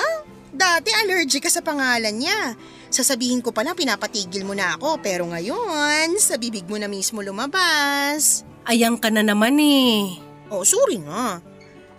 Dati 0.54 0.94
allergic 0.94 1.46
ka 1.46 1.50
sa 1.50 1.64
pangalan 1.64 2.14
niya. 2.14 2.54
Sasabihin 2.94 3.42
ko 3.42 3.50
pa 3.50 3.66
lang 3.66 3.74
pinapatigil 3.74 4.46
mo 4.46 4.54
na 4.54 4.78
ako 4.78 5.02
pero 5.02 5.26
ngayon 5.26 6.14
sa 6.22 6.38
bibig 6.38 6.70
mo 6.70 6.78
na 6.78 6.86
mismo 6.86 7.18
lumabas. 7.26 8.46
Ayang 8.62 8.94
ka 8.94 9.10
na 9.10 9.26
naman 9.26 9.58
eh. 9.58 10.22
Oh, 10.54 10.62
sorry 10.62 11.02
na. 11.02 11.42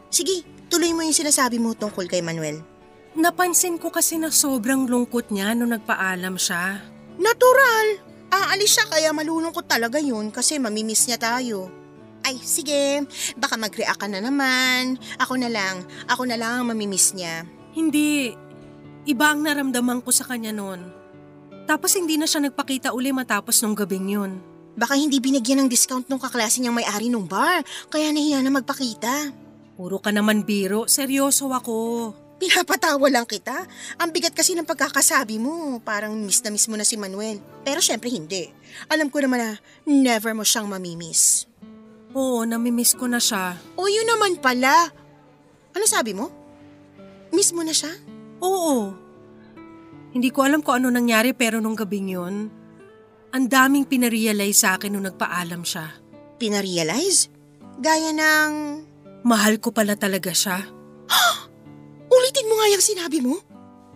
Sige, 0.08 0.48
tuloy 0.72 0.96
mo 0.96 1.04
yung 1.04 1.12
sinasabi 1.14 1.60
mo 1.60 1.76
tungkol 1.76 2.08
kay 2.08 2.24
Manuel. 2.24 2.64
Napansin 3.16 3.76
ko 3.76 3.92
kasi 3.92 4.16
na 4.16 4.32
sobrang 4.32 4.88
lungkot 4.88 5.36
niya 5.36 5.52
nung 5.52 5.76
nagpaalam 5.76 6.40
siya. 6.40 6.80
Natural. 7.20 7.88
Aalis 8.32 8.76
siya 8.76 8.86
kaya 8.88 9.10
malulungkot 9.12 9.68
talaga 9.68 10.00
yun 10.00 10.32
kasi 10.32 10.60
mamimiss 10.60 11.08
niya 11.08 11.20
tayo. 11.20 11.68
Ay, 12.26 12.42
sige. 12.42 13.06
Baka 13.38 13.54
mag-react 13.54 14.02
ka 14.02 14.10
na 14.10 14.18
naman. 14.18 14.98
Ako 15.22 15.38
na 15.38 15.46
lang. 15.46 15.86
Ako 16.10 16.26
na 16.26 16.34
lang 16.34 16.66
ang 16.66 16.74
mamimiss 16.74 17.14
niya. 17.14 17.46
Hindi. 17.78 18.34
Iba 19.06 19.30
ang 19.30 19.46
naramdaman 19.46 20.02
ko 20.02 20.10
sa 20.10 20.26
kanya 20.26 20.50
noon. 20.50 20.90
Tapos 21.70 21.94
hindi 21.94 22.18
na 22.18 22.26
siya 22.26 22.42
nagpakita 22.42 22.98
uli 22.98 23.14
matapos 23.14 23.62
nung 23.62 23.78
gabing 23.78 24.18
yun. 24.18 24.42
Baka 24.74 24.98
hindi 24.98 25.22
binigyan 25.22 25.66
ng 25.66 25.70
discount 25.70 26.10
nung 26.10 26.18
kaklase 26.20 26.60
niyang 26.60 26.76
may-ari 26.82 27.08
nung 27.08 27.30
bar, 27.30 27.64
kaya 27.88 28.12
nahiya 28.12 28.44
na 28.44 28.52
magpakita. 28.52 29.32
Puro 29.78 30.02
ka 30.02 30.12
naman 30.12 30.44
biro, 30.44 30.90
seryoso 30.90 31.54
ako. 31.54 32.12
Pinapatawa 32.36 33.08
lang 33.08 33.24
kita. 33.24 33.56
Ang 33.96 34.12
bigat 34.12 34.36
kasi 34.36 34.52
ng 34.52 34.68
pagkakasabi 34.68 35.40
mo. 35.40 35.80
Parang 35.80 36.12
miss 36.12 36.44
na 36.44 36.52
miss 36.52 36.68
mo 36.68 36.76
na 36.76 36.84
si 36.84 37.00
Manuel. 37.00 37.40
Pero 37.64 37.80
syempre 37.80 38.12
hindi. 38.12 38.52
Alam 38.92 39.08
ko 39.08 39.24
naman 39.24 39.40
na 39.40 39.52
never 39.88 40.36
mo 40.36 40.44
siyang 40.44 40.68
mamimiss. 40.68 41.48
Oo, 42.16 42.48
namimiss 42.48 42.96
ko 42.96 43.12
na 43.12 43.20
siya. 43.20 43.60
O 43.76 43.92
yun 43.92 44.08
naman 44.08 44.40
pala. 44.40 44.88
Ano 45.76 45.84
sabi 45.84 46.16
mo? 46.16 46.32
Miss 47.36 47.52
mo 47.52 47.60
na 47.60 47.76
siya? 47.76 47.92
Oo. 48.40 48.96
Hindi 50.16 50.32
ko 50.32 50.48
alam 50.48 50.64
kung 50.64 50.80
ano 50.80 50.88
nangyari 50.88 51.36
pero 51.36 51.60
nung 51.60 51.76
gabing 51.76 52.16
yun, 52.16 52.48
ang 53.36 53.46
daming 53.52 53.84
pinarealize 53.84 54.64
sa 54.64 54.80
akin 54.80 54.96
nung 54.96 55.04
nagpaalam 55.04 55.68
siya. 55.68 55.92
Pinarealize? 56.40 57.28
Gaya 57.84 58.16
ng... 58.16 58.52
Mahal 59.28 59.60
ko 59.60 59.76
pala 59.76 60.00
talaga 60.00 60.32
siya. 60.32 60.64
Ulitin 62.16 62.48
mo 62.48 62.56
nga 62.56 62.72
yung 62.72 62.86
sinabi 62.86 63.20
mo. 63.20 63.44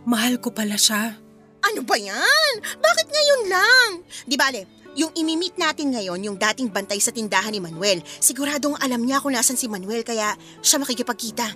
Mahal 0.03 0.43
ko 0.43 0.51
pala 0.51 0.76
siya. 0.76 1.15
Ano 1.63 1.82
ba 1.88 1.95
yan? 1.95 2.53
Bakit 2.84 3.07
ngayon 3.07 3.41
lang? 3.47 3.89
Di 4.28 4.36
bale, 4.36 4.67
yung 4.97 5.13
imimit 5.13 5.53
natin 5.59 5.93
ngayon, 5.93 6.19
yung 6.25 6.37
dating 6.37 6.73
bantay 6.73 6.97
sa 6.97 7.13
tindahan 7.13 7.53
ni 7.53 7.61
Manuel, 7.61 8.01
siguradong 8.17 8.77
alam 8.81 9.01
niya 9.05 9.21
kung 9.21 9.35
nasan 9.35 9.59
si 9.59 9.69
Manuel 9.69 10.01
kaya 10.01 10.33
siya 10.61 10.81
makikipagkita. 10.81 11.53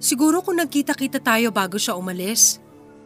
Siguro 0.00 0.40
kung 0.40 0.56
nagkita-kita 0.56 1.20
tayo 1.20 1.52
bago 1.52 1.76
siya 1.76 1.92
umalis, 1.92 2.56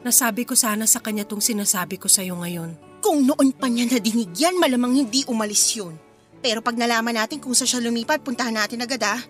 nasabi 0.06 0.46
ko 0.46 0.54
sana 0.54 0.86
sa 0.86 1.02
kanya 1.02 1.26
tong 1.26 1.42
sinasabi 1.42 1.98
ko 1.98 2.06
sa'yo 2.06 2.38
ngayon. 2.38 2.78
Kung 3.02 3.26
noon 3.26 3.50
pa 3.52 3.66
niya 3.66 3.90
nadinig 3.90 4.30
yan, 4.38 4.56
malamang 4.56 4.94
hindi 4.94 5.26
umalis 5.26 5.74
yun. 5.74 5.98
Pero 6.38 6.60
pag 6.60 6.76
nalaman 6.76 7.16
natin 7.16 7.40
kung 7.40 7.56
saan 7.56 7.68
siya 7.68 7.84
lumipat, 7.84 8.20
puntahan 8.22 8.54
natin 8.54 8.84
agad 8.84 9.00
ah. 9.04 9.20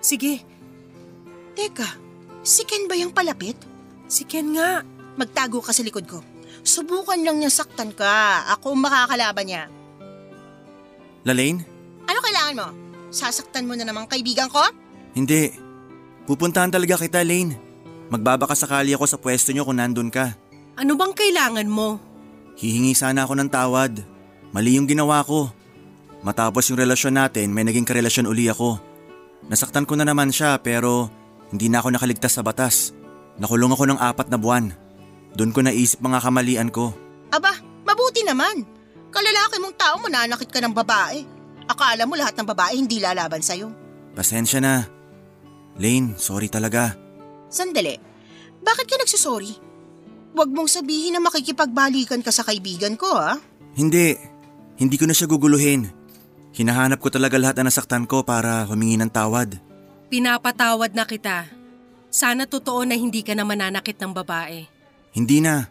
Sige. 0.00 0.42
Teka, 1.54 1.86
si 2.40 2.62
Ken 2.64 2.88
ba 2.88 2.96
yung 2.96 3.12
palapit? 3.12 3.58
Si 4.08 4.24
Ken 4.24 4.54
nga. 4.56 4.86
Magtago 5.18 5.60
ka 5.60 5.74
sa 5.74 5.84
likod 5.84 6.06
ko. 6.08 6.22
Subukan 6.62 7.20
lang 7.20 7.42
niya 7.42 7.50
saktan 7.50 7.92
ka. 7.92 8.46
Ako 8.56 8.72
makakalaban 8.78 9.46
niya. 9.46 9.64
Lalaine? 11.24 11.62
Ano 12.08 12.18
kailangan 12.22 12.54
mo? 12.56 12.68
Sasaktan 13.10 13.66
mo 13.66 13.74
na 13.74 13.84
naman 13.84 14.06
kaibigan 14.06 14.48
ko? 14.48 14.62
Hindi. 15.12 15.50
Pupuntahan 16.24 16.70
talaga 16.70 17.00
kita, 17.00 17.20
Lane. 17.26 17.58
Magbabaka 18.10 18.54
sakali 18.54 18.94
ako 18.94 19.04
sa 19.06 19.18
pwesto 19.18 19.50
niyo 19.50 19.66
kung 19.66 19.78
nandun 19.78 20.10
ka. 20.10 20.34
Ano 20.78 20.94
bang 20.94 21.14
kailangan 21.14 21.66
mo? 21.66 21.98
Hihingi 22.58 22.94
sana 22.94 23.26
ako 23.26 23.34
ng 23.38 23.50
tawad. 23.50 24.02
Mali 24.54 24.78
yung 24.78 24.86
ginawa 24.86 25.22
ko. 25.22 25.50
Matapos 26.22 26.68
yung 26.70 26.78
relasyon 26.78 27.16
natin, 27.16 27.50
may 27.54 27.64
naging 27.64 27.86
karelasyon 27.86 28.28
uli 28.28 28.50
ako. 28.50 28.78
Nasaktan 29.48 29.86
ko 29.88 29.96
na 29.96 30.04
naman 30.04 30.30
siya 30.30 30.60
pero 30.60 31.08
hindi 31.50 31.66
na 31.66 31.82
ako 31.82 31.94
nakaligtas 31.94 32.38
sa 32.38 32.44
batas. 32.44 32.92
Nakulong 33.40 33.72
ako 33.72 33.84
ng 33.90 33.98
apat 33.98 34.28
na 34.28 34.38
buwan. 34.38 34.74
Doon 35.34 35.54
ko 35.54 35.64
naisip 35.64 36.02
mga 36.02 36.20
kamalian 36.20 36.68
ko. 36.68 36.92
Aba, 37.30 37.54
Mabuti 37.90 38.22
naman. 38.22 38.62
Kalalaki 39.10 39.56
mong 39.58 39.76
tao 39.76 39.94
mananakit 39.98 40.50
ka 40.50 40.62
ng 40.62 40.74
babae. 40.74 41.26
Akala 41.66 42.06
mo 42.06 42.14
lahat 42.18 42.34
ng 42.38 42.46
babae 42.46 42.74
hindi 42.78 42.98
lalaban 42.98 43.42
sa'yo. 43.42 43.70
Pasensya 44.14 44.58
na. 44.58 44.86
Lane, 45.78 46.18
sorry 46.18 46.50
talaga. 46.50 46.94
Sandali, 47.50 47.94
bakit 48.62 48.86
ka 48.86 48.98
nagsasorry? 48.98 49.54
Huwag 50.34 50.50
mong 50.54 50.70
sabihin 50.70 51.18
na 51.18 51.20
makikipagbalikan 51.22 52.22
ka 52.22 52.30
sa 52.30 52.46
kaibigan 52.46 52.94
ko 52.94 53.10
ha. 53.10 53.34
Hindi. 53.74 54.14
Hindi 54.78 54.96
ko 54.98 55.10
na 55.10 55.14
siya 55.14 55.26
guguluhin. 55.26 55.90
Hinahanap 56.54 56.98
ko 56.98 57.10
talaga 57.10 57.38
lahat 57.38 57.58
na 57.62 57.70
nasaktan 57.70 58.06
ko 58.06 58.22
para 58.22 58.66
humingi 58.66 58.98
ng 58.98 59.10
tawad. 59.10 59.58
Pinapatawad 60.10 60.94
na 60.94 61.06
kita. 61.06 61.46
Sana 62.10 62.46
totoo 62.46 62.82
na 62.82 62.98
hindi 62.98 63.22
ka 63.22 63.38
na 63.38 63.46
mananakit 63.46 63.94
ng 63.98 64.10
babae. 64.10 64.66
Hindi 65.14 65.38
na. 65.38 65.66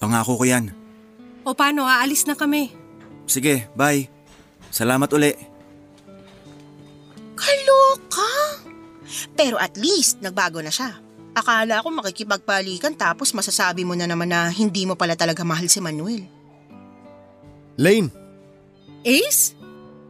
Pangako 0.00 0.40
ko 0.40 0.44
yan. 0.48 0.83
O 1.44 1.52
paano, 1.52 1.84
aalis 1.84 2.24
na 2.24 2.32
kami. 2.32 2.72
Sige, 3.28 3.68
bye. 3.76 4.08
Salamat 4.72 5.12
uli. 5.12 5.32
Kaloka! 7.36 8.32
Pero 9.36 9.60
at 9.60 9.76
least 9.76 10.24
nagbago 10.24 10.64
na 10.64 10.72
siya. 10.72 10.96
Akala 11.34 11.82
ko 11.82 11.90
makikipagpalikan 11.90 12.94
tapos 12.94 13.34
masasabi 13.34 13.82
mo 13.82 13.92
na 13.98 14.06
naman 14.06 14.30
na 14.30 14.48
hindi 14.48 14.86
mo 14.86 14.94
pala 14.94 15.18
talaga 15.18 15.42
mahal 15.42 15.66
si 15.66 15.82
Manuel. 15.82 16.24
Lane, 17.74 18.08
Ace? 19.02 19.58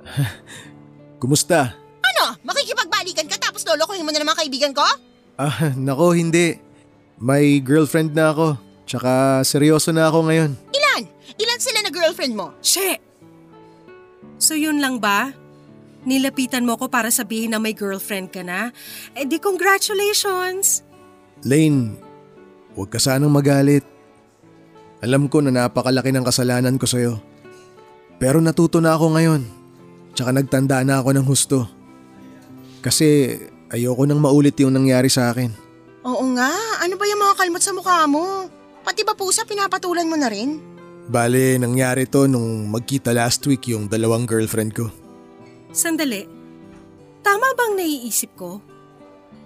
kumusta? 1.20 1.72
Ano? 2.04 2.24
Makikipagbalikan 2.44 3.26
ka 3.26 3.40
tapos 3.40 3.64
lolokohin 3.64 4.04
mo 4.04 4.12
na 4.12 4.20
naman 4.20 4.36
kaibigan 4.36 4.76
ko? 4.76 4.84
Ah, 5.40 5.72
nako 5.74 6.12
hindi. 6.14 6.60
May 7.18 7.58
girlfriend 7.64 8.12
na 8.12 8.30
ako. 8.36 8.60
Tsaka 8.84 9.40
seryoso 9.48 9.90
na 9.96 10.12
ako 10.12 10.28
ngayon. 10.28 10.52
Ilan? 10.76 10.83
Ilan 11.40 11.60
sila 11.60 11.80
na 11.80 11.90
girlfriend 11.90 12.34
mo? 12.36 12.52
She! 12.60 13.00
So 14.36 14.52
yun 14.58 14.82
lang 14.82 15.00
ba? 15.00 15.32
Nilapitan 16.04 16.68
mo 16.68 16.76
ko 16.76 16.92
para 16.92 17.08
sabihin 17.08 17.56
na 17.56 17.60
may 17.60 17.72
girlfriend 17.72 18.28
ka 18.28 18.44
na? 18.44 18.70
Eh 19.16 19.24
di 19.24 19.40
congratulations! 19.40 20.84
Lane, 21.48 21.96
huwag 22.76 22.92
ka 22.92 23.00
sanang 23.00 23.32
magalit. 23.32 23.84
Alam 25.00 25.28
ko 25.28 25.40
na 25.40 25.52
napakalaki 25.52 26.12
ng 26.12 26.24
kasalanan 26.24 26.76
ko 26.80 26.88
sa'yo. 26.88 27.20
Pero 28.16 28.40
natuto 28.40 28.80
na 28.80 28.96
ako 28.96 29.16
ngayon. 29.16 29.42
Tsaka 30.16 30.30
nagtanda 30.32 30.80
na 30.80 31.00
ako 31.00 31.10
ng 31.12 31.26
husto. 31.26 31.68
Kasi 32.80 33.36
ayoko 33.72 34.04
nang 34.04 34.20
maulit 34.20 34.56
yung 34.60 34.72
nangyari 34.72 35.08
sa 35.12 35.32
akin. 35.32 35.52
Oo 36.04 36.24
nga, 36.36 36.52
ano 36.84 36.94
ba 37.00 37.04
yung 37.08 37.20
mga 37.20 37.36
kalmot 37.36 37.64
sa 37.64 37.72
mukha 37.72 38.04
mo? 38.04 38.48
Pati 38.84 39.04
ba 39.08 39.16
pusa 39.16 39.48
pinapatulan 39.48 40.08
mo 40.08 40.16
na 40.20 40.28
rin? 40.28 40.73
Bale, 41.04 41.60
nangyari 41.60 42.08
to 42.08 42.24
nung 42.24 42.72
magkita 42.72 43.12
last 43.12 43.44
week 43.44 43.68
yung 43.68 43.92
dalawang 43.92 44.24
girlfriend 44.24 44.72
ko. 44.72 44.88
Sandali. 45.68 46.24
Tama 47.20 47.52
bang 47.52 47.76
naiisip 47.76 48.32
ko? 48.36 48.60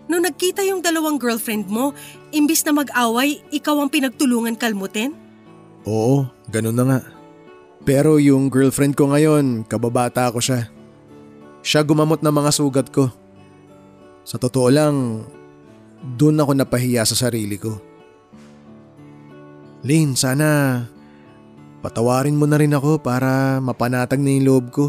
Nung 0.06 0.22
nagkita 0.22 0.62
yung 0.62 0.80
dalawang 0.80 1.18
girlfriend 1.18 1.66
mo, 1.66 1.92
imbis 2.30 2.62
na 2.62 2.72
mag-away, 2.72 3.42
ikaw 3.50 3.74
ang 3.82 3.90
pinagtulungan 3.90 4.54
kalmutin? 4.54 5.12
Oo, 5.82 6.30
ganun 6.46 6.78
na 6.78 6.84
nga. 6.86 7.00
Pero 7.82 8.22
yung 8.22 8.48
girlfriend 8.48 8.94
ko 8.94 9.10
ngayon, 9.10 9.66
kababata 9.66 10.30
ko 10.30 10.38
siya. 10.38 10.70
Siya 11.60 11.82
gumamot 11.82 12.22
ng 12.22 12.34
mga 12.34 12.50
sugat 12.54 12.88
ko. 12.94 13.10
Sa 14.22 14.38
totoo 14.38 14.68
lang, 14.70 15.26
doon 16.14 16.38
ako 16.38 16.54
napahiya 16.54 17.02
sa 17.02 17.18
sarili 17.18 17.58
ko. 17.58 17.76
Lane, 19.82 20.14
sana 20.14 20.46
patawarin 21.80 22.36
mo 22.36 22.44
na 22.44 22.58
rin 22.58 22.74
ako 22.74 22.98
para 22.98 23.58
mapanatag 23.62 24.18
na 24.18 24.30
yung 24.34 24.46
loob 24.46 24.66
ko. 24.70 24.84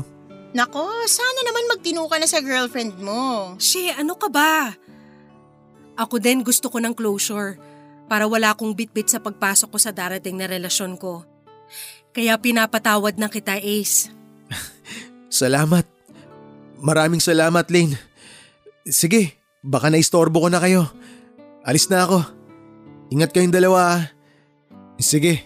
Nako, 0.49 0.81
sana 1.05 1.45
naman 1.45 1.69
magtino 1.69 2.09
ka 2.09 2.17
na 2.17 2.25
sa 2.25 2.41
girlfriend 2.41 2.97
mo. 2.97 3.53
She, 3.61 3.93
ano 3.93 4.17
ka 4.17 4.27
ba? 4.33 4.73
Ako 5.99 6.17
din 6.17 6.41
gusto 6.41 6.73
ko 6.73 6.81
ng 6.81 6.97
closure 6.97 7.59
para 8.09 8.25
wala 8.25 8.57
akong 8.57 8.73
bitbit 8.73 9.13
sa 9.13 9.21
pagpasok 9.21 9.69
ko 9.69 9.77
sa 9.77 9.93
darating 9.93 10.41
na 10.41 10.49
relasyon 10.49 10.97
ko. 10.97 11.21
Kaya 12.09 12.33
pinapatawad 12.41 13.21
na 13.21 13.29
kita, 13.29 13.61
Ace. 13.61 14.09
Salamat. 15.29 15.85
Maraming 16.81 17.21
salamat, 17.21 17.69
Lane. 17.69 17.99
Sige, 18.89 19.37
baka 19.61 19.93
naistorbo 19.93 20.41
ko 20.41 20.49
na 20.49 20.57
kayo. 20.57 20.89
Alis 21.61 21.91
na 21.91 22.07
ako. 22.07 22.25
Ingat 23.13 23.29
kayong 23.35 23.53
dalawa. 23.53 23.99
ah. 23.99 24.03
Sige. 24.97 25.45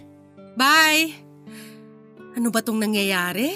Bye! 0.56 1.23
Ano 2.34 2.50
ba 2.50 2.60
tong 2.60 2.82
nangyayari? 2.82 3.54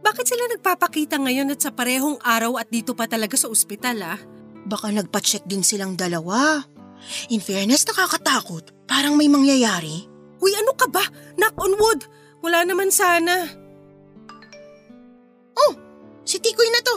Bakit 0.00 0.26
sila 0.26 0.44
nagpapakita 0.50 1.20
ngayon 1.22 1.54
at 1.54 1.62
sa 1.62 1.70
parehong 1.70 2.18
araw 2.18 2.58
at 2.58 2.66
dito 2.66 2.96
pa 2.98 3.06
talaga 3.06 3.38
sa 3.38 3.46
ospital 3.46 4.02
ah? 4.02 4.18
Baka 4.66 4.90
nagpa-check 4.90 5.46
din 5.46 5.62
silang 5.62 5.94
dalawa. 5.94 6.66
In 7.30 7.40
fairness, 7.40 7.86
nakakatakot. 7.86 8.74
Parang 8.90 9.14
may 9.14 9.30
mangyayari. 9.30 10.10
Uy, 10.42 10.52
ano 10.56 10.74
ka 10.74 10.90
ba? 10.90 11.04
Knock 11.38 11.56
on 11.60 11.74
wood! 11.78 12.00
Wala 12.40 12.64
naman 12.64 12.88
sana. 12.88 13.46
Oh, 15.54 15.72
si 16.24 16.40
Tikoy 16.40 16.68
na 16.72 16.80
to. 16.80 16.96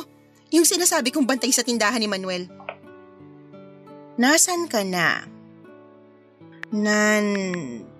Yung 0.55 0.64
sinasabi 0.64 1.11
kong 1.11 1.28
bantay 1.28 1.51
sa 1.51 1.66
tindahan 1.66 1.99
ni 1.99 2.07
Manuel. 2.07 2.47
Nasaan 4.16 4.72
ka 4.72 4.86
na? 4.86 5.26
Nan, 6.74 7.26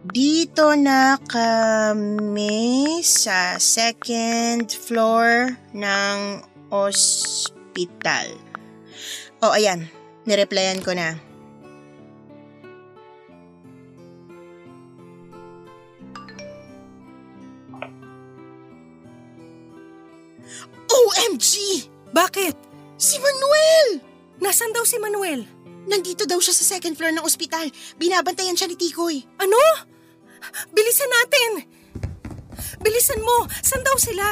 dito 0.04 0.76
na 0.76 1.16
kami 1.16 3.00
sa 3.08 3.56
second 3.56 4.68
floor 4.68 5.56
ng 5.72 6.44
ospital. 6.68 8.28
Oh, 9.40 9.56
ayan. 9.56 9.88
Nireplyan 10.28 10.84
ko 10.84 10.92
na. 10.92 11.16
OMG! 20.84 21.48
Bakit? 22.12 22.56
Si 23.00 23.16
Manuel! 23.24 24.04
Nasaan 24.44 24.76
daw 24.76 24.84
si 24.84 25.00
Manuel? 25.00 25.48
Nandito 25.88 26.28
daw 26.28 26.40
siya 26.40 26.56
sa 26.56 26.76
second 26.76 26.96
floor 26.96 27.16
ng 27.16 27.24
ospital. 27.24 27.68
Binabantayan 28.00 28.56
siya 28.56 28.68
ni 28.72 28.76
Tikoy. 28.80 29.24
Ano? 29.40 29.93
Bilisan 30.72 31.10
natin! 31.10 31.52
Bilisan 32.80 33.22
mo! 33.22 33.48
Saan 33.62 33.84
daw 33.84 33.96
sila? 33.96 34.28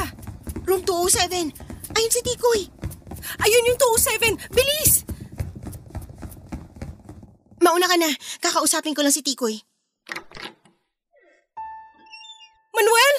Room 0.67 0.83
207. 0.83 1.51
Ayun 1.91 2.11
si 2.13 2.21
Tikoy. 2.21 2.61
Ayun 3.41 3.67
yung 3.67 3.79
207! 3.79 4.37
Bilis! 4.51 5.03
Mauna 7.61 7.85
ka 7.85 7.95
na. 7.95 8.09
Kakausapin 8.41 8.97
ko 8.97 9.05
lang 9.05 9.13
si 9.13 9.21
Tikoy. 9.21 9.61
Manuel! 12.73 13.17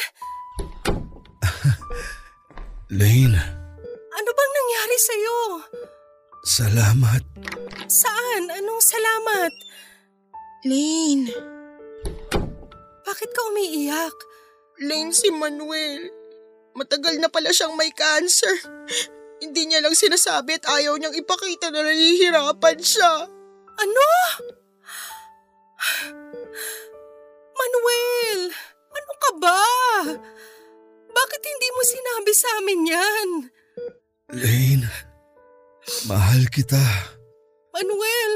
Lane, 3.00 3.38
Ano 4.12 4.30
bang 4.30 4.52
nangyari 4.52 4.96
sa'yo? 4.98 5.38
salamat. 6.42 7.22
Saan? 7.86 8.50
Anong 8.50 8.82
salamat? 8.82 9.52
Lane. 10.66 11.30
Bakit 13.12 13.28
ka 13.28 13.44
umiiyak? 13.52 14.16
Lane 14.88 15.12
si 15.12 15.28
Manuel. 15.28 16.08
Matagal 16.72 17.20
na 17.20 17.28
pala 17.28 17.52
siyang 17.52 17.76
may 17.76 17.92
cancer. 17.92 18.48
Hindi 19.36 19.68
niya 19.68 19.84
lang 19.84 19.92
sinasabi 19.92 20.56
at 20.56 20.64
ayaw 20.64 20.96
niyang 20.96 21.12
ipakita 21.20 21.68
na 21.68 21.84
nahihirapan 21.84 22.80
siya. 22.80 23.28
Ano? 23.76 24.08
Manuel! 27.52 28.48
Ano 28.96 29.12
ka 29.20 29.30
ba? 29.36 29.60
Bakit 31.12 31.42
hindi 31.44 31.68
mo 31.68 31.82
sinabi 31.84 32.32
sa 32.32 32.48
amin 32.64 32.80
yan? 32.96 33.28
Lane, 34.32 34.88
mahal 36.08 36.48
kita. 36.48 36.80
Manuel! 37.76 38.32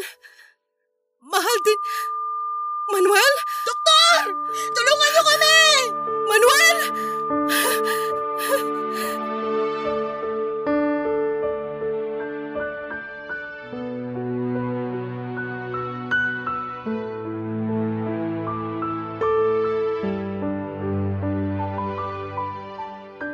Mahal 1.24 1.58
din... 1.64 1.80
Manuel? 2.87 3.34
Doktor! 3.66 4.14
Tulungan 4.70 5.09
niyo 5.11 5.22
kami! 5.26 5.59
Manuel! 6.30 6.78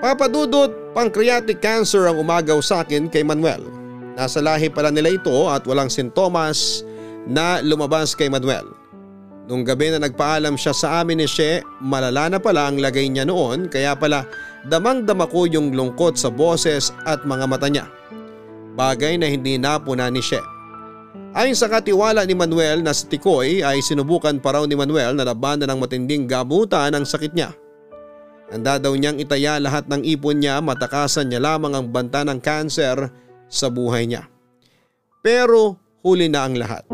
Papadudot, 0.02 0.72
pancreatic 0.96 1.60
cancer 1.60 2.08
ang 2.08 2.16
umagaw 2.20 2.64
sa 2.64 2.80
akin 2.84 3.12
kay 3.12 3.20
Manuel. 3.20 3.60
Nasa 4.16 4.40
lahi 4.40 4.72
pala 4.72 4.88
nila 4.88 5.12
ito 5.12 5.48
at 5.48 5.68
walang 5.68 5.92
sintomas 5.92 6.84
na 7.28 7.60
lumabas 7.60 8.16
kay 8.16 8.32
Manuel. 8.32 8.81
Nung 9.50 9.66
gabi 9.66 9.90
na 9.90 9.98
nagpaalam 9.98 10.54
siya 10.54 10.70
sa 10.70 11.02
amin 11.02 11.18
ni 11.18 11.26
She, 11.26 11.58
malala 11.82 12.30
na 12.30 12.38
pala 12.38 12.70
ang 12.70 12.78
lagay 12.78 13.10
niya 13.10 13.26
noon 13.26 13.66
kaya 13.66 13.98
pala 13.98 14.22
damang-dama 14.70 15.26
ko 15.26 15.50
yung 15.50 15.74
lungkot 15.74 16.14
sa 16.14 16.30
boses 16.30 16.94
at 17.02 17.26
mga 17.26 17.44
mata 17.50 17.66
niya. 17.66 17.90
Bagay 18.78 19.18
na 19.18 19.26
hindi 19.26 19.58
napuna 19.58 20.06
ni 20.08 20.22
She. 20.22 20.38
Ayon 21.32 21.56
sa 21.56 21.66
katiwala 21.66 22.22
ni 22.22 22.36
Manuel 22.36 22.84
na 22.84 22.92
si 22.92 23.08
Tikoy 23.08 23.64
ay 23.64 23.80
sinubukan 23.80 24.36
pa 24.38 24.54
raw 24.54 24.62
ni 24.68 24.76
Manuel 24.76 25.16
na 25.16 25.24
labanan 25.24 25.64
ng 25.64 25.80
matinding 25.80 26.28
gamutan 26.28 26.92
ang 26.92 27.08
sakit 27.08 27.32
niya. 27.32 27.50
Handa 28.52 28.76
daw 28.76 28.92
niyang 28.92 29.16
itaya 29.16 29.56
lahat 29.56 29.88
ng 29.88 30.04
ipon 30.04 30.44
niya 30.44 30.60
matakasan 30.60 31.32
niya 31.32 31.40
lamang 31.40 31.72
ang 31.72 31.88
banta 31.88 32.20
ng 32.20 32.36
kanser 32.36 33.08
sa 33.48 33.72
buhay 33.72 34.04
niya. 34.04 34.28
Pero 35.24 35.80
huli 36.04 36.28
na 36.28 36.44
ang 36.44 36.60
lahat. 36.60 36.91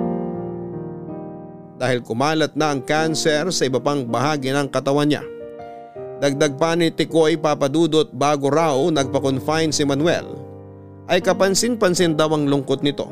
Dahil 1.78 2.02
kumalat 2.02 2.58
na 2.58 2.74
ang 2.74 2.82
kanser 2.82 3.46
sa 3.54 3.62
iba 3.62 3.78
pang 3.78 4.02
bahagi 4.02 4.50
ng 4.50 4.66
katawan 4.68 5.06
niya. 5.06 5.22
Dagdag 6.18 6.58
pa 6.58 6.74
ni 6.74 6.90
Tikoy 6.90 7.38
papadudot 7.38 8.10
bago 8.10 8.50
raw 8.50 8.74
nagpa-confine 8.74 9.70
si 9.70 9.86
Manuel 9.86 10.26
ay 11.06 11.22
kapansin-pansin 11.22 12.18
daw 12.18 12.34
ang 12.34 12.50
lungkot 12.50 12.82
nito. 12.82 13.06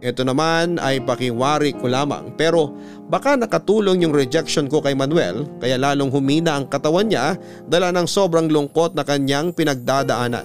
Ito 0.00 0.24
naman 0.24 0.80
ay 0.80 1.04
pakiwari 1.04 1.76
ko 1.76 1.88
lamang 1.88 2.32
pero 2.36 2.72
baka 3.08 3.36
nakatulong 3.36 4.04
yung 4.04 4.16
rejection 4.16 4.68
ko 4.68 4.80
kay 4.80 4.96
Manuel 4.96 5.44
kaya 5.60 5.76
lalong 5.76 6.12
humina 6.12 6.56
ang 6.56 6.68
katawan 6.68 7.08
niya 7.08 7.36
dala 7.68 7.92
ng 7.92 8.08
sobrang 8.08 8.48
lungkot 8.48 8.92
na 8.92 9.04
kanyang 9.04 9.52
pinagdadaanan. 9.56 10.44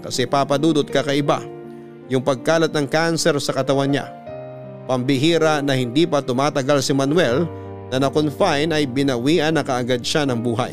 Kasi 0.00 0.24
papadudot 0.24 0.88
kakaiba 0.88 1.40
yung 2.08 2.24
pagkalat 2.24 2.72
ng 2.72 2.88
cancer 2.88 3.36
sa 3.36 3.52
katawan 3.52 3.92
niya. 3.92 4.17
Pambihira 4.88 5.60
na 5.60 5.76
hindi 5.76 6.08
pa 6.08 6.24
tumatagal 6.24 6.80
si 6.80 6.96
Manuel 6.96 7.44
na 7.92 8.00
na-confine 8.00 8.72
ay 8.72 8.88
binawian 8.88 9.52
na 9.52 9.60
kaagad 9.60 10.00
siya 10.00 10.24
ng 10.24 10.40
buhay. 10.40 10.72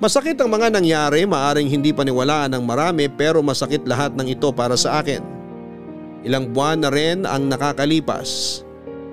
Masakit 0.00 0.40
ang 0.40 0.48
mga 0.48 0.72
nangyari, 0.72 1.28
maaring 1.28 1.68
hindi 1.68 1.92
paniwalaan 1.92 2.56
ng 2.56 2.64
marami 2.64 3.12
pero 3.12 3.44
masakit 3.44 3.84
lahat 3.84 4.16
ng 4.16 4.32
ito 4.32 4.48
para 4.56 4.72
sa 4.72 5.04
akin. 5.04 5.20
Ilang 6.24 6.56
buwan 6.56 6.80
na 6.80 6.88
rin 6.88 7.28
ang 7.28 7.52
nakakalipas 7.52 8.60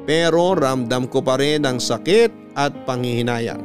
pero 0.07 0.55
ramdam 0.55 1.03
ko 1.05 1.19
pa 1.19 1.35
rin 1.35 1.67
ang 1.67 1.83
sakit 1.83 2.55
at 2.55 2.71
panghihinayang. 2.87 3.61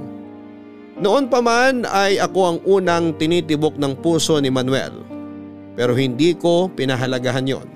Noon 0.99 1.31
pa 1.31 1.39
man 1.39 1.87
ay 1.87 2.19
ako 2.19 2.41
ang 2.43 2.59
unang 2.67 3.15
tinitibok 3.15 3.79
ng 3.79 3.95
puso 4.03 4.43
ni 4.43 4.51
Manuel 4.51 5.07
pero 5.79 5.95
hindi 5.95 6.35
ko 6.35 6.67
pinahalagahan 6.73 7.47
yon 7.47 7.76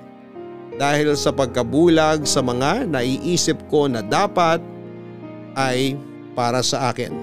dahil 0.81 1.13
sa 1.13 1.29
pagkabulag 1.29 2.25
sa 2.25 2.41
mga 2.41 2.89
naiisip 2.89 3.69
ko 3.69 3.85
na 3.85 4.01
dapat 4.01 4.57
ay 5.53 5.93
para 6.33 6.65
sa 6.65 6.89
akin. 6.89 7.13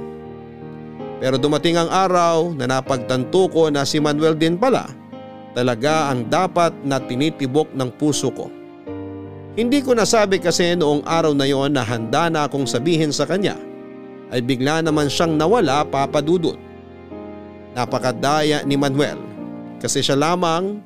Pero 1.19 1.35
dumating 1.35 1.75
ang 1.75 1.91
araw 1.91 2.55
na 2.55 2.71
napagtanto 2.71 3.51
ko 3.51 3.67
na 3.67 3.83
si 3.83 3.99
Manuel 3.99 4.39
din 4.39 4.55
pala 4.55 4.87
talaga 5.59 6.15
ang 6.15 6.31
dapat 6.31 6.71
na 6.87 7.03
tinitibok 7.03 7.75
ng 7.75 7.91
puso 7.99 8.31
ko. 8.31 8.47
Hindi 9.59 9.83
ko 9.83 9.91
nasabi 9.91 10.39
kasi 10.39 10.79
noong 10.79 11.03
araw 11.03 11.35
na 11.35 11.43
yon 11.43 11.75
na 11.75 11.83
handa 11.83 12.31
na 12.31 12.47
akong 12.47 12.63
sabihin 12.63 13.11
sa 13.11 13.27
kanya 13.27 13.59
ay 14.31 14.39
bigla 14.39 14.87
naman 14.87 15.11
siyang 15.11 15.35
nawala 15.35 15.83
papadudot. 15.83 16.55
Napakadaya 17.75 18.63
ni 18.63 18.79
Manuel 18.79 19.19
kasi 19.83 19.99
siya 19.99 20.15
lamang 20.15 20.79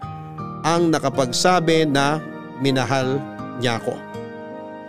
ang 0.64 0.88
nakapagsabi 0.88 1.84
na 1.84 2.31
minahal 2.62 3.18
niya 3.58 3.82
ako. 3.82 3.98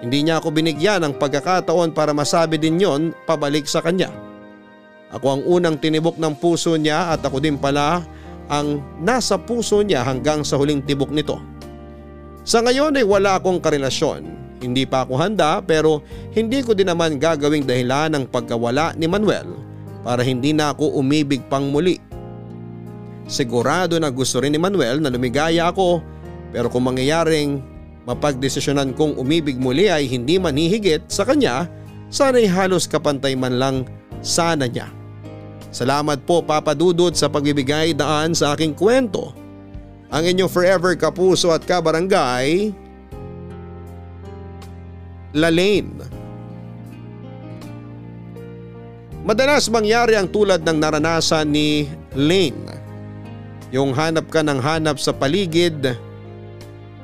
Hindi 0.05 0.27
niya 0.27 0.37
ako 0.37 0.53
binigyan 0.53 1.01
ng 1.07 1.13
pagkakataon 1.17 1.95
para 1.95 2.13
masabi 2.13 2.61
din 2.61 2.77
yon 2.77 3.15
pabalik 3.25 3.65
sa 3.65 3.81
kanya. 3.81 4.11
Ako 5.09 5.25
ang 5.39 5.41
unang 5.47 5.77
tinibok 5.81 6.19
ng 6.19 6.35
puso 6.37 6.77
niya 6.77 7.15
at 7.15 7.25
ako 7.25 7.41
din 7.41 7.57
pala 7.57 8.03
ang 8.51 8.83
nasa 8.99 9.39
puso 9.39 9.79
niya 9.81 10.03
hanggang 10.03 10.43
sa 10.43 10.59
huling 10.59 10.83
tibok 10.83 11.09
nito. 11.09 11.39
Sa 12.43 12.59
ngayon 12.59 12.99
ay 12.99 13.07
wala 13.07 13.39
akong 13.39 13.63
karelasyon. 13.63 14.43
Hindi 14.59 14.83
pa 14.83 15.07
ako 15.07 15.15
handa 15.15 15.63
pero 15.63 16.03
hindi 16.35 16.59
ko 16.63 16.75
din 16.75 16.91
naman 16.91 17.19
gagawing 17.19 17.63
dahilan 17.63 18.11
ng 18.11 18.23
pagkawala 18.27 18.95
ni 18.99 19.07
Manuel 19.07 19.47
para 20.03 20.19
hindi 20.19 20.51
na 20.51 20.75
ako 20.75 20.99
umibig 20.99 21.39
pang 21.47 21.71
muli. 21.71 21.95
Sigurado 23.23 23.95
na 24.03 24.11
gusto 24.11 24.43
rin 24.43 24.51
ni 24.51 24.59
Manuel 24.59 24.99
na 24.99 25.07
lumigaya 25.07 25.71
ako 25.71 26.03
pero 26.53 26.69
kung 26.69 26.85
mangyayaring 26.85 27.59
mapagdesisyonan 28.05 28.93
kong 28.93 29.17
umibig 29.17 29.57
muli 29.57 29.89
ay 29.89 30.05
hindi 30.05 30.37
manihigit 30.37 31.09
sa 31.09 31.25
kanya, 31.25 31.65
sana'y 32.13 32.45
halos 32.45 32.85
kapantay 32.85 33.33
man 33.33 33.57
lang 33.57 33.77
sana 34.21 34.69
niya. 34.69 34.93
Salamat 35.73 36.21
po 36.29 36.45
Papa 36.45 36.77
Dudut 36.77 37.17
sa 37.17 37.25
pagbibigay 37.25 37.97
daan 37.97 38.37
sa 38.37 38.53
aking 38.53 38.77
kwento. 38.77 39.33
Ang 40.13 40.29
inyong 40.29 40.51
forever 40.53 40.93
kapuso 40.93 41.49
at 41.49 41.65
kabarangay, 41.65 42.69
Lalaine. 45.33 46.05
Madalas 49.23 49.71
mangyari 49.71 50.13
ang 50.13 50.29
tulad 50.29 50.61
ng 50.61 50.77
naranasan 50.77 51.49
ni 51.49 51.89
Lane. 52.13 52.75
Yung 53.73 53.95
hanap 53.97 54.29
ka 54.29 54.45
ng 54.45 54.59
hanap 54.61 55.01
sa 55.01 55.09
paligid 55.09 55.97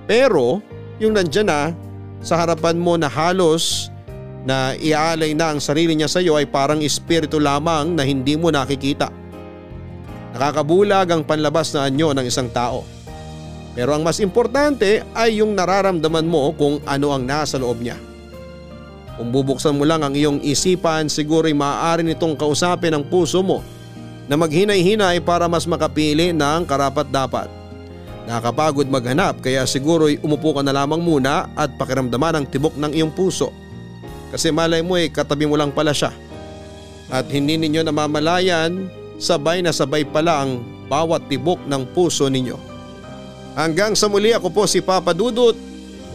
pero 0.09 0.57
yung 0.97 1.13
nandyan 1.13 1.45
na 1.45 1.61
sa 2.25 2.41
harapan 2.41 2.81
mo 2.81 2.97
na 2.97 3.05
halos 3.05 3.93
na 4.41 4.73
iaalay 4.73 5.37
na 5.37 5.53
ang 5.53 5.61
sarili 5.61 5.93
niya 5.93 6.09
sa 6.09 6.17
iyo 6.17 6.33
ay 6.33 6.49
parang 6.49 6.81
espiritu 6.81 7.37
lamang 7.37 7.93
na 7.93 8.01
hindi 8.01 8.33
mo 8.33 8.49
nakikita. 8.49 9.13
Nakakabulag 10.33 11.13
ang 11.13 11.21
panlabas 11.21 11.69
na 11.77 11.85
anyo 11.85 12.09
ng 12.17 12.25
isang 12.25 12.49
tao. 12.49 12.81
Pero 13.77 13.93
ang 13.93 14.01
mas 14.01 14.17
importante 14.17 15.05
ay 15.13 15.45
yung 15.45 15.53
nararamdaman 15.53 16.25
mo 16.25 16.57
kung 16.57 16.81
ano 16.89 17.13
ang 17.13 17.23
nasa 17.29 17.61
loob 17.61 17.77
niya. 17.77 18.01
Kung 19.13 19.29
bubuksan 19.29 19.77
mo 19.77 19.85
lang 19.85 20.01
ang 20.01 20.17
iyong 20.17 20.41
isipan 20.41 21.05
siguro'y 21.05 21.53
maaari 21.53 22.01
nitong 22.01 22.33
kausapin 22.33 22.97
ang 22.97 23.05
puso 23.05 23.45
mo 23.45 23.61
na 24.25 24.33
maghinay-hinay 24.33 25.21
para 25.21 25.45
mas 25.45 25.69
makapili 25.69 26.33
ng 26.33 26.65
karapat 26.65 27.05
dapat. 27.13 27.58
Nakakapagod 28.29 28.85
maghanap 28.93 29.41
kaya 29.41 29.65
siguro'y 29.65 30.21
umupo 30.21 30.53
ka 30.53 30.61
na 30.61 30.69
lamang 30.69 31.01
muna 31.01 31.49
at 31.57 31.73
pakiramdaman 31.81 32.37
ang 32.37 32.45
tibok 32.45 32.77
ng 32.77 32.93
iyong 32.93 33.09
puso. 33.09 33.49
Kasi 34.29 34.53
malay 34.53 34.85
mo 34.85 35.01
eh 35.01 35.09
katabi 35.09 35.49
mo 35.49 35.57
lang 35.57 35.73
pala 35.73 35.97
siya. 35.97 36.13
At 37.09 37.25
hindi 37.33 37.57
ninyo 37.57 37.81
namamalayan 37.81 38.85
sabay 39.17 39.65
na 39.65 39.73
sabay 39.73 40.05
pala 40.05 40.45
ang 40.45 40.61
bawat 40.85 41.25
tibok 41.25 41.57
ng 41.65 41.89
puso 41.97 42.29
ninyo. 42.29 42.53
Hanggang 43.57 43.97
sa 43.97 44.05
muli 44.05 44.29
ako 44.29 44.53
po 44.53 44.69
si 44.69 44.85
Papa 44.85 45.09
Dudut 45.09 45.57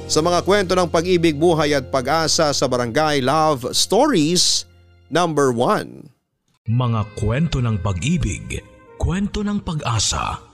sa 0.07 0.23
mga 0.23 0.47
kwento 0.47 0.79
ng 0.79 0.87
pag-ibig, 0.87 1.35
buhay 1.35 1.75
at 1.75 1.91
pag-asa 1.91 2.55
sa 2.55 2.67
Barangay 2.71 3.27
Love 3.27 3.75
Stories 3.75 4.63
number 5.11 5.51
1. 5.51 6.71
Mga 6.71 7.01
kwento 7.19 7.59
ng 7.59 7.75
pag-ibig, 7.83 8.63
kwento 9.03 9.43
ng 9.43 9.59
pag-asa 9.67 10.54